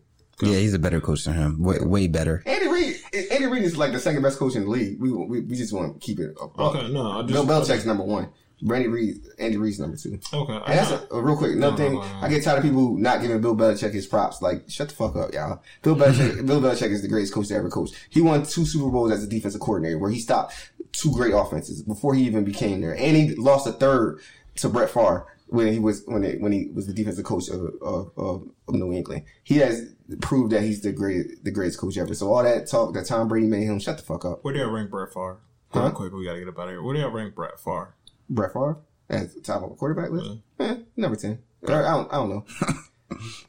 [0.42, 1.62] Yeah, he's a better coach than him.
[1.62, 2.42] Way, way better.
[2.46, 2.96] Andy Reid,
[3.32, 5.00] Andy Reid is like the second best coach in the league.
[5.00, 6.36] We we, we just want to keep it.
[6.40, 6.58] Up.
[6.58, 8.28] Okay, no, I just Bill Belichick's number one.
[8.60, 10.18] Randy Reid, Andy Reid's number two.
[10.34, 11.92] Okay, And that's a, a real quick another No, thing.
[11.94, 12.26] no, no, no.
[12.26, 14.42] I get tired of people not giving Bill Belichick his props.
[14.42, 15.62] Like, shut the fuck up, y'all.
[15.82, 17.90] Bill Belichick, Bill Belichick is the greatest coach to ever coach.
[18.10, 20.54] He won two Super Bowls as a defensive coordinator, where he stopped
[20.90, 24.18] two great offenses before he even became there, and he lost a third
[24.56, 27.60] to Brett Favre when he was when it, when he was the defensive coach of,
[27.82, 29.24] of, of, of New England.
[29.44, 32.14] He has proved that he's the great the greatest coach ever.
[32.14, 34.44] So all that talk that Tom Brady made him, shut the fuck up.
[34.44, 35.38] Where do you rank Brett Favre?
[35.70, 35.80] Huh?
[35.80, 36.82] Real quick, we gotta get up out of here.
[36.82, 37.94] Where do you rank Brett Favre?
[38.28, 38.78] Brett Favre
[39.10, 41.38] as the top of a quarterback list, eh, number ten.
[41.66, 42.44] I don't I don't know.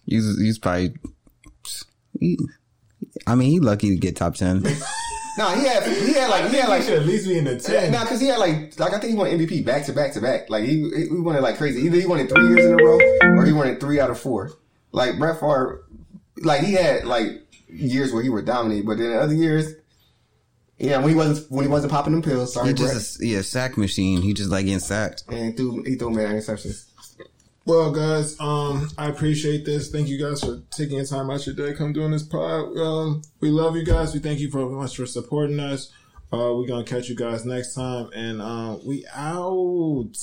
[0.05, 0.95] He's, he's probably,
[2.19, 2.37] he,
[3.27, 4.63] I mean, he's lucky to get top 10.
[5.39, 7.57] No, he had he had like he had like should at least be in the
[7.59, 7.91] ten.
[7.93, 10.21] no, because he had like like I think he won MVP back to back to
[10.21, 10.49] back.
[10.49, 11.81] Like he he won it like crazy.
[11.81, 12.99] Either he won it three years in a row
[13.37, 14.51] or he won it three out of four.
[14.91, 15.85] Like Brett Favre,
[16.41, 17.29] like he had like
[17.67, 19.73] years where he were dominating, but then other years
[20.77, 22.53] Yeah, when he wasn't when he wasn't popping them pills.
[22.53, 22.91] Sorry, He Brett.
[22.93, 24.21] just a, yeah sack machine.
[24.21, 25.23] He just like getting sacked.
[25.29, 26.85] and threw he threw mad interceptions.
[27.69, 29.91] Well, guys, um, I appreciate this.
[29.91, 32.75] Thank you guys for taking your time out your day, come doing this pod.
[32.75, 34.11] Um, we love you guys.
[34.11, 35.93] We thank you very much for supporting us.
[36.33, 40.15] Uh, we're gonna catch you guys next time, and um, we out.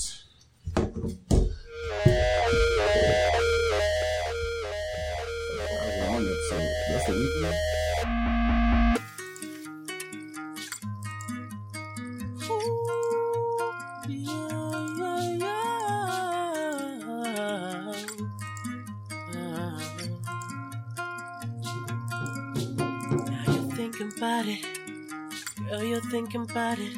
[24.47, 25.69] About it.
[25.69, 26.97] Girl, you're thinking about it.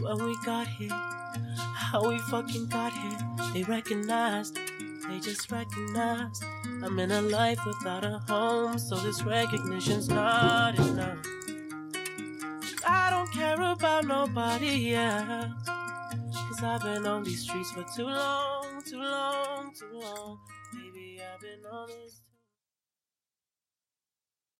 [0.00, 3.18] When we got here, how we fucking got here.
[3.52, 4.58] They recognized,
[5.08, 6.44] they just recognized.
[6.82, 11.18] I'm in a life without a home, so this recognition's not enough.
[12.86, 15.50] I don't care about nobody, yeah.
[15.64, 20.38] Cause I've been on these streets for too long, too long, too long.
[20.72, 22.22] Baby, I've been on this.